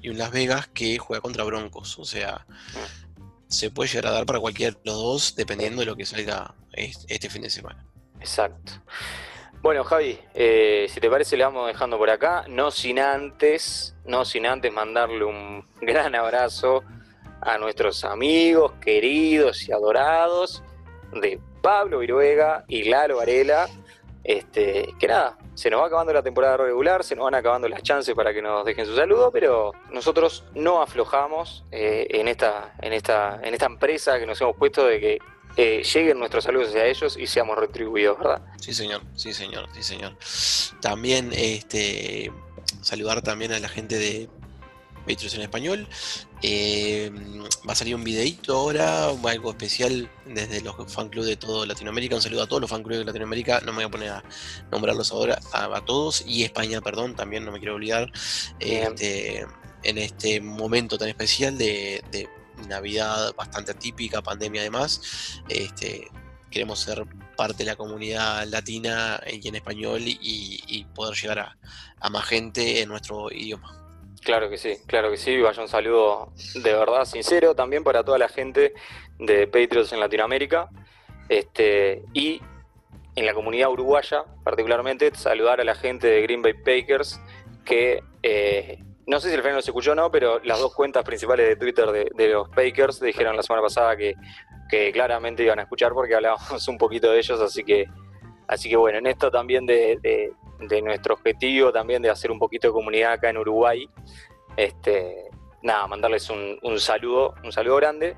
y 0.00 0.08
un 0.08 0.18
Las 0.18 0.30
Vegas 0.30 0.68
que 0.68 0.98
juega 0.98 1.20
contra 1.20 1.44
Broncos. 1.44 1.98
O 1.98 2.04
sea, 2.04 2.46
se 3.48 3.70
puede 3.70 3.90
llegar 3.90 4.06
a 4.06 4.10
dar 4.12 4.26
para 4.26 4.40
cualquiera 4.40 4.72
de 4.72 4.78
los 4.84 4.96
dos, 4.96 5.34
dependiendo 5.36 5.80
de 5.80 5.86
lo 5.86 5.96
que 5.96 6.06
salga 6.06 6.54
este 6.72 7.28
fin 7.28 7.42
de 7.42 7.50
semana. 7.50 7.84
Exacto. 8.20 8.72
Bueno, 9.60 9.82
Javi, 9.82 10.18
eh, 10.34 10.86
si 10.88 11.00
te 11.00 11.10
parece, 11.10 11.36
le 11.36 11.44
vamos 11.44 11.66
dejando 11.66 11.98
por 11.98 12.10
acá, 12.10 12.44
no 12.48 12.70
sin 12.70 13.00
antes, 13.00 13.94
no 14.04 14.24
sin 14.24 14.46
antes 14.46 14.72
mandarle 14.72 15.24
un 15.24 15.64
gran 15.80 16.14
abrazo 16.14 16.84
a 17.40 17.58
nuestros 17.58 18.04
amigos, 18.04 18.72
queridos 18.80 19.68
y 19.68 19.72
adorados 19.72 20.62
de 21.12 21.40
Pablo 21.62 21.98
Viruega 21.98 22.64
y 22.68 22.84
Lalo 22.84 23.18
Varela. 23.18 23.68
Este, 24.24 24.94
que 24.98 25.08
nada, 25.08 25.38
se 25.54 25.70
nos 25.70 25.80
va 25.80 25.86
acabando 25.86 26.12
la 26.12 26.22
temporada 26.22 26.58
regular, 26.58 27.02
se 27.02 27.16
nos 27.16 27.24
van 27.24 27.34
acabando 27.34 27.66
las 27.66 27.82
chances 27.82 28.14
para 28.14 28.34
que 28.34 28.42
nos 28.42 28.62
dejen 28.64 28.84
su 28.84 28.94
saludo, 28.94 29.30
pero 29.32 29.72
nosotros 29.90 30.44
no 30.54 30.82
aflojamos 30.82 31.64
eh, 31.70 32.06
en, 32.10 32.28
esta, 32.28 32.74
en, 32.82 32.92
esta, 32.92 33.40
en 33.42 33.54
esta 33.54 33.66
empresa 33.66 34.18
que 34.18 34.26
nos 34.26 34.38
hemos 34.42 34.54
puesto 34.56 34.84
de 34.84 35.00
que 35.00 35.18
eh, 35.56 35.82
lleguen 35.82 36.18
nuestros 36.18 36.44
saludos 36.44 36.68
hacia 36.68 36.84
ellos 36.84 37.16
y 37.16 37.26
seamos 37.26 37.56
retribuidos, 37.58 38.18
¿verdad? 38.18 38.42
Sí, 38.60 38.74
señor, 38.74 39.00
sí, 39.16 39.32
señor, 39.32 39.66
sí, 39.72 39.82
señor. 39.82 40.14
También 40.80 41.32
este, 41.32 42.30
saludar 42.82 43.22
también 43.22 43.52
a 43.52 43.58
la 43.58 43.68
gente 43.68 43.96
de 43.96 44.28
Patreon 45.08 45.34
en 45.34 45.40
español. 45.42 45.88
Eh, 46.42 47.10
va 47.66 47.72
a 47.72 47.74
salir 47.74 47.94
un 47.94 48.04
videito 48.04 48.54
ahora, 48.54 49.08
algo 49.08 49.50
especial 49.50 50.10
desde 50.26 50.60
los 50.60 50.76
fan 50.92 51.08
club 51.08 51.24
de 51.24 51.36
todo 51.36 51.64
Latinoamérica. 51.64 52.14
Un 52.14 52.22
saludo 52.22 52.42
a 52.42 52.46
todos 52.46 52.60
los 52.60 52.70
fan 52.70 52.82
clubes 52.82 53.00
de 53.00 53.04
Latinoamérica. 53.06 53.60
No 53.60 53.72
me 53.72 53.76
voy 53.76 53.84
a 53.84 53.90
poner 53.90 54.10
a 54.10 54.24
nombrarlos 54.70 55.10
ahora 55.10 55.40
a, 55.52 55.84
todos. 55.84 56.22
Y 56.26 56.44
España, 56.44 56.80
perdón, 56.80 57.16
también 57.16 57.44
no 57.44 57.52
me 57.52 57.58
quiero 57.58 57.74
olvidar. 57.74 58.12
Este, 58.60 59.46
en 59.82 59.98
este 59.98 60.40
momento 60.40 60.98
tan 60.98 61.08
especial 61.08 61.56
de, 61.56 62.28
Navidad 62.68 63.34
bastante 63.36 63.70
atípica, 63.70 64.20
pandemia 64.20 64.62
además. 64.62 65.40
Este, 65.48 66.08
queremos 66.50 66.80
ser 66.80 67.06
parte 67.36 67.58
de 67.58 67.70
la 67.70 67.76
comunidad 67.76 68.48
latina 68.48 69.20
y 69.32 69.46
en 69.46 69.54
español 69.54 70.02
y, 70.04 70.84
poder 70.92 71.16
llegar 71.16 71.38
a, 71.38 71.58
a 72.00 72.10
más 72.10 72.24
gente 72.26 72.82
en 72.82 72.88
nuestro 72.88 73.30
idioma. 73.30 73.87
Claro 74.22 74.50
que 74.50 74.58
sí, 74.58 74.76
claro 74.86 75.10
que 75.10 75.16
sí. 75.16 75.40
Vaya 75.40 75.62
un 75.62 75.68
saludo 75.68 76.32
de 76.54 76.72
verdad 76.72 77.04
sincero 77.04 77.54
también 77.54 77.84
para 77.84 78.04
toda 78.04 78.18
la 78.18 78.28
gente 78.28 78.74
de 79.18 79.46
Patriots 79.46 79.92
en 79.92 80.00
Latinoamérica. 80.00 80.68
Este, 81.28 82.02
y 82.14 82.40
en 83.14 83.26
la 83.26 83.34
comunidad 83.34 83.70
uruguaya, 83.70 84.24
particularmente, 84.44 85.14
saludar 85.14 85.60
a 85.60 85.64
la 85.64 85.74
gente 85.74 86.06
de 86.06 86.22
Green 86.22 86.42
Bay 86.42 86.54
Pakers, 86.54 87.20
que 87.64 88.02
eh, 88.22 88.82
no 89.06 89.20
sé 89.20 89.28
si 89.28 89.34
el 89.34 89.42
freno 89.42 89.60
se 89.60 89.70
escuchó 89.70 89.92
o 89.92 89.94
no, 89.94 90.10
pero 90.10 90.40
las 90.44 90.58
dos 90.60 90.74
cuentas 90.74 91.04
principales 91.04 91.48
de 91.48 91.56
Twitter 91.56 91.90
de, 91.90 92.28
los 92.28 92.48
Pakers 92.50 93.00
dijeron 93.00 93.36
la 93.36 93.42
semana 93.42 93.62
pasada 93.62 93.96
que, 93.96 94.14
claramente 94.92 95.42
iban 95.42 95.58
a 95.58 95.62
escuchar 95.62 95.92
porque 95.92 96.14
hablábamos 96.14 96.68
un 96.68 96.78
poquito 96.78 97.10
de 97.10 97.18
ellos, 97.18 97.40
así 97.40 97.64
que, 97.64 97.86
así 98.46 98.68
que 98.68 98.76
bueno, 98.76 98.98
en 98.98 99.06
esto 99.06 99.30
también 99.30 99.64
de 99.66 100.32
nuestro 100.58 101.14
objetivo 101.14 101.72
también 101.72 102.02
de 102.02 102.10
hacer 102.10 102.30
un 102.30 102.38
poquito 102.38 102.68
de 102.68 102.72
comunidad 102.72 103.12
acá 103.12 103.30
en 103.30 103.38
Uruguay. 103.38 103.88
Este, 104.56 105.30
nada, 105.62 105.86
mandarles 105.86 106.28
un, 106.30 106.80
saludo, 106.80 107.34
un 107.44 107.52
saludo 107.52 107.76
grande 107.76 108.16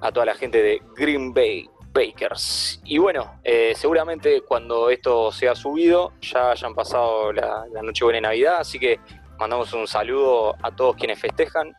a 0.00 0.12
toda 0.12 0.26
la 0.26 0.34
gente 0.34 0.62
de 0.62 0.82
Green 0.96 1.32
Bay 1.32 1.68
Bakers. 1.92 2.80
Y 2.84 2.98
bueno, 2.98 3.40
eh, 3.44 3.72
seguramente 3.76 4.42
cuando 4.42 4.90
esto 4.90 5.30
sea 5.32 5.54
subido 5.54 6.12
ya 6.20 6.50
hayan 6.50 6.74
pasado 6.74 7.32
la, 7.32 7.64
la 7.72 7.82
Nochebuena 7.82 8.18
y 8.18 8.22
Navidad, 8.22 8.56
así 8.58 8.78
que 8.78 8.98
mandamos 9.38 9.72
un 9.72 9.86
saludo 9.86 10.56
a 10.62 10.74
todos 10.74 10.96
quienes 10.96 11.18
festejan 11.18 11.74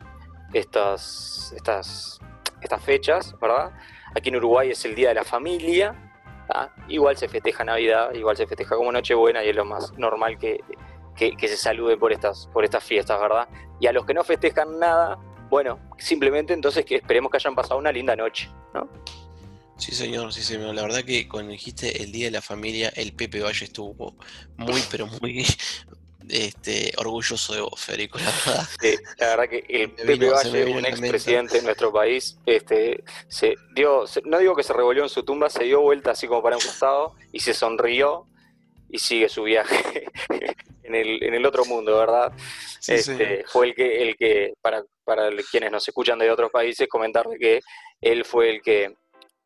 estas, 0.52 1.52
estas, 1.56 2.20
estas 2.60 2.82
fechas, 2.82 3.34
¿verdad? 3.40 3.72
Aquí 4.14 4.28
en 4.30 4.36
Uruguay 4.36 4.70
es 4.70 4.84
el 4.84 4.94
Día 4.94 5.08
de 5.08 5.14
la 5.14 5.24
Familia, 5.24 6.05
Igual 6.88 7.16
se 7.16 7.28
festeja 7.28 7.64
Navidad, 7.64 8.12
igual 8.14 8.36
se 8.36 8.46
festeja 8.46 8.76
como 8.76 8.92
Nochebuena 8.92 9.44
y 9.44 9.48
es 9.48 9.56
lo 9.56 9.64
más 9.64 9.92
normal 9.98 10.38
que, 10.38 10.60
se 11.16 11.56
salude 11.56 11.96
por 11.96 12.12
estas, 12.12 12.48
por 12.52 12.64
estas 12.64 12.84
fiestas, 12.84 13.20
¿verdad? 13.20 13.48
Y 13.80 13.86
a 13.86 13.92
los 13.92 14.06
que 14.06 14.14
no 14.14 14.24
festejan 14.24 14.78
nada, 14.78 15.18
bueno, 15.48 15.78
simplemente 15.98 16.52
entonces 16.52 16.84
que 16.84 16.96
esperemos 16.96 17.30
que 17.30 17.38
hayan 17.38 17.54
pasado 17.54 17.78
una 17.78 17.92
linda 17.92 18.14
noche, 18.16 18.48
¿no? 18.74 18.88
Sí, 19.78 19.92
señor, 19.92 20.32
sí, 20.32 20.42
señor. 20.42 20.74
La 20.74 20.82
verdad 20.82 21.04
que 21.04 21.28
cuando 21.28 21.52
dijiste 21.52 22.02
el 22.02 22.10
Día 22.10 22.26
de 22.26 22.30
la 22.30 22.40
Familia, 22.40 22.90
el 22.96 23.12
Pepe 23.12 23.40
Valle 23.40 23.64
estuvo 23.64 24.16
muy, 24.56 24.82
pero 24.90 25.06
muy, 25.20 25.44
este, 26.28 26.92
orgulloso 26.96 27.54
de 27.54 27.60
vos, 27.60 27.80
Federico, 27.80 28.18
la 28.18 28.24
verdad. 28.24 28.68
la 29.18 29.26
verdad 29.28 29.48
que 29.48 29.64
el 29.68 29.90
Pepe 29.90 30.30
Valle, 30.30 30.64
un 30.66 30.86
expresidente 30.86 31.58
de 31.58 31.62
nuestro 31.62 31.92
país, 31.92 32.38
este, 32.46 33.04
se 33.28 33.54
dio, 33.74 34.04
no 34.24 34.38
digo 34.38 34.54
que 34.54 34.62
se 34.62 34.72
revolvió 34.72 35.02
en 35.02 35.08
su 35.08 35.22
tumba, 35.24 35.50
se 35.50 35.64
dio 35.64 35.80
vuelta 35.80 36.12
así 36.12 36.26
como 36.26 36.42
para 36.42 36.56
un 36.56 36.62
costado 36.62 37.14
y 37.32 37.40
se 37.40 37.54
sonrió 37.54 38.26
y 38.88 38.98
sigue 38.98 39.28
su 39.28 39.44
viaje 39.44 40.06
en, 40.82 40.94
el, 40.94 41.22
en 41.22 41.34
el 41.34 41.46
otro 41.46 41.64
mundo, 41.64 41.98
¿verdad? 41.98 42.32
este, 42.86 43.44
fue 43.46 43.68
el 43.68 43.74
que, 43.74 44.02
el 44.02 44.16
que 44.16 44.54
para, 44.60 44.82
para 45.04 45.30
quienes 45.50 45.70
nos 45.70 45.86
escuchan 45.86 46.18
de 46.18 46.30
otros 46.30 46.50
países, 46.50 46.88
comentarle 46.88 47.38
que 47.38 47.60
él 48.00 48.24
fue 48.24 48.50
el 48.50 48.62
que 48.62 48.94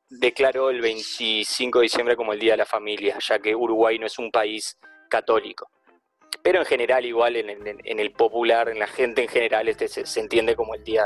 declaró 0.09 0.70
el 0.70 0.81
25 0.81 1.78
de 1.78 1.83
diciembre 1.85 2.16
como 2.16 2.33
el 2.33 2.41
Día 2.41 2.53
de 2.53 2.59
la 2.59 2.66
Familia, 2.66 3.16
ya 3.26 3.39
que 3.39 3.55
Uruguay 3.55 3.99
no 3.99 4.07
es 4.07 4.18
un 4.18 4.31
país 4.31 4.76
católico. 5.09 5.68
Pero 6.43 6.61
en 6.61 6.64
general, 6.64 7.05
igual 7.05 7.37
en, 7.37 8.01
el 8.01 8.12
popular, 8.12 8.68
en 8.68 8.78
la 8.78 8.87
gente 8.87 9.22
en 9.22 9.28
general, 9.28 9.68
este 9.68 9.89
se, 9.89 10.20
entiende 10.20 10.57
como 10.57 10.74
el 10.74 10.83
día, 10.83 11.05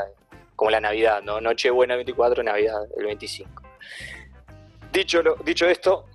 como 0.54 0.70
la 0.70 0.80
Navidad, 0.80 1.22
¿no? 1.22 1.40
Nochebuena 1.40 1.94
el 1.94 1.98
24, 1.98 2.42
Navidad 2.42 2.86
el 2.96 3.04
25. 3.06 3.62
Dicho, 4.92 5.22
lo, 5.22 5.34
dicho 5.36 5.66
esto, 5.66 6.06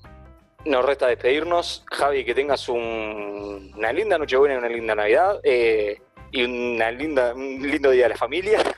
nos 0.66 0.86
resta 0.86 1.08
despedirnos. 1.08 1.84
Javi, 1.92 2.24
que 2.24 2.34
tengas 2.34 2.70
una 2.70 3.92
linda 3.92 4.18
Nochebuena 4.18 4.56
y 4.56 4.58
una 4.58 4.70
linda 4.70 4.96
Navidad. 4.96 5.40
Eh, 5.44 6.02
y 6.32 6.44
una 6.44 6.92
linda, 6.92 7.34
un 7.34 7.62
lindo 7.62 7.92
día 7.92 8.04
de 8.04 8.10
la 8.10 8.18
familia. 8.18 8.60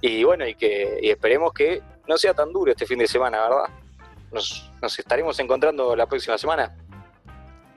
Y 0.00 0.22
bueno, 0.22 0.46
y 0.46 0.54
que 0.54 1.00
esperemos 1.02 1.52
que 1.52 1.82
no 2.06 2.16
sea 2.16 2.32
tan 2.32 2.52
duro 2.52 2.70
este 2.70 2.86
fin 2.86 3.00
de 3.00 3.08
semana, 3.08 3.40
¿verdad? 3.40 3.64
Nos, 4.30 4.70
estaremos 4.96 5.36
encontrando 5.40 5.96
la 5.96 6.06
próxima 6.06 6.38
semana. 6.38 6.76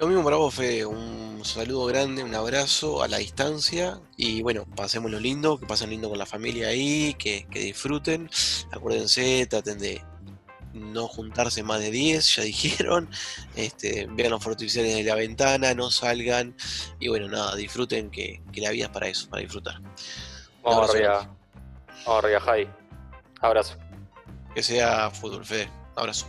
Lo 0.02 0.08
mismo 0.08 0.24
para 0.24 0.38
vos, 0.38 0.56
Fede. 0.56 0.84
Un 0.84 1.46
saludo 1.46 1.86
grande, 1.86 2.24
un 2.24 2.34
abrazo 2.34 3.04
a 3.04 3.08
la 3.08 3.18
distancia. 3.18 4.02
Y 4.18 4.42
bueno, 4.42 4.66
pasemos 4.76 5.12
lo 5.12 5.20
lindo, 5.20 5.60
que 5.60 5.68
pasen 5.68 5.92
lindo 5.92 6.10
con 6.10 6.18
la 6.18 6.26
familia 6.26 6.70
ahí, 6.70 7.14
que, 7.20 7.46
que 7.52 7.60
disfruten. 7.60 8.28
Acuérdense, 8.72 9.46
traten 9.46 9.78
de 9.78 10.04
no 10.74 11.08
juntarse 11.08 11.62
más 11.62 11.82
de 11.82 11.92
10, 11.92 12.36
ya 12.36 12.42
dijeron. 12.46 13.12
Este, 13.56 14.08
vean 14.10 14.32
los 14.32 14.48
artificiales 14.48 14.96
de 14.96 15.04
la 15.04 15.14
ventana, 15.14 15.76
no 15.76 15.92
salgan. 15.92 16.56
Y 17.00 17.08
bueno, 17.10 17.28
nada, 17.28 17.56
disfruten 17.56 18.10
que, 18.10 18.42
la 18.56 18.72
vida 18.72 18.86
es 18.86 18.92
para 18.92 19.08
eso, 19.08 19.30
para 19.30 19.44
disfrutar. 19.44 19.80
Vamos 20.64 20.90
arriba. 20.90 21.30
Vamos 22.08 22.24
arriba, 22.24 22.40
Javi. 22.40 22.68
Abrazo. 23.40 23.78
Que 24.56 24.64
sea 24.64 25.12
fútbol, 25.12 25.46
Fede. 25.46 25.70
Abrazo. 25.96 26.26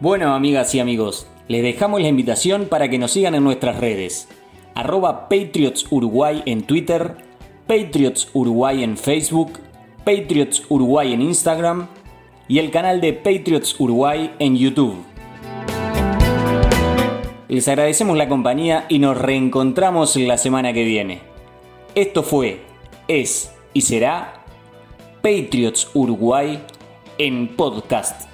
Bueno, 0.00 0.34
amigas 0.34 0.74
y 0.74 0.80
amigos, 0.80 1.26
les 1.46 1.62
dejamos 1.62 2.00
la 2.00 2.08
invitación 2.08 2.68
para 2.70 2.88
que 2.88 2.96
nos 2.96 3.10
sigan 3.10 3.34
en 3.34 3.44
nuestras 3.44 3.78
redes. 3.78 4.28
Arroba 4.74 5.28
Patriots 5.28 5.86
Uruguay 5.90 6.42
en 6.46 6.62
Twitter, 6.62 7.16
Patriots 7.66 8.30
Uruguay 8.32 8.82
en 8.82 8.96
Facebook, 8.96 9.58
Patriots 9.98 10.64
Uruguay 10.70 11.12
en 11.12 11.20
Instagram 11.20 11.86
y 12.48 12.60
el 12.60 12.70
canal 12.70 13.02
de 13.02 13.12
Patriots 13.12 13.78
Uruguay 13.78 14.30
en 14.38 14.56
YouTube. 14.56 15.04
Les 17.48 17.68
agradecemos 17.68 18.16
la 18.16 18.26
compañía 18.26 18.86
y 18.88 19.00
nos 19.00 19.18
reencontramos 19.18 20.16
la 20.16 20.38
semana 20.38 20.72
que 20.72 20.84
viene. 20.84 21.20
Esto 21.94 22.22
fue, 22.22 22.62
es 23.06 23.52
y 23.74 23.82
será 23.82 24.44
Patriots 25.20 25.90
Uruguay 25.92 26.58
en 27.18 27.48
podcast. 27.48 28.29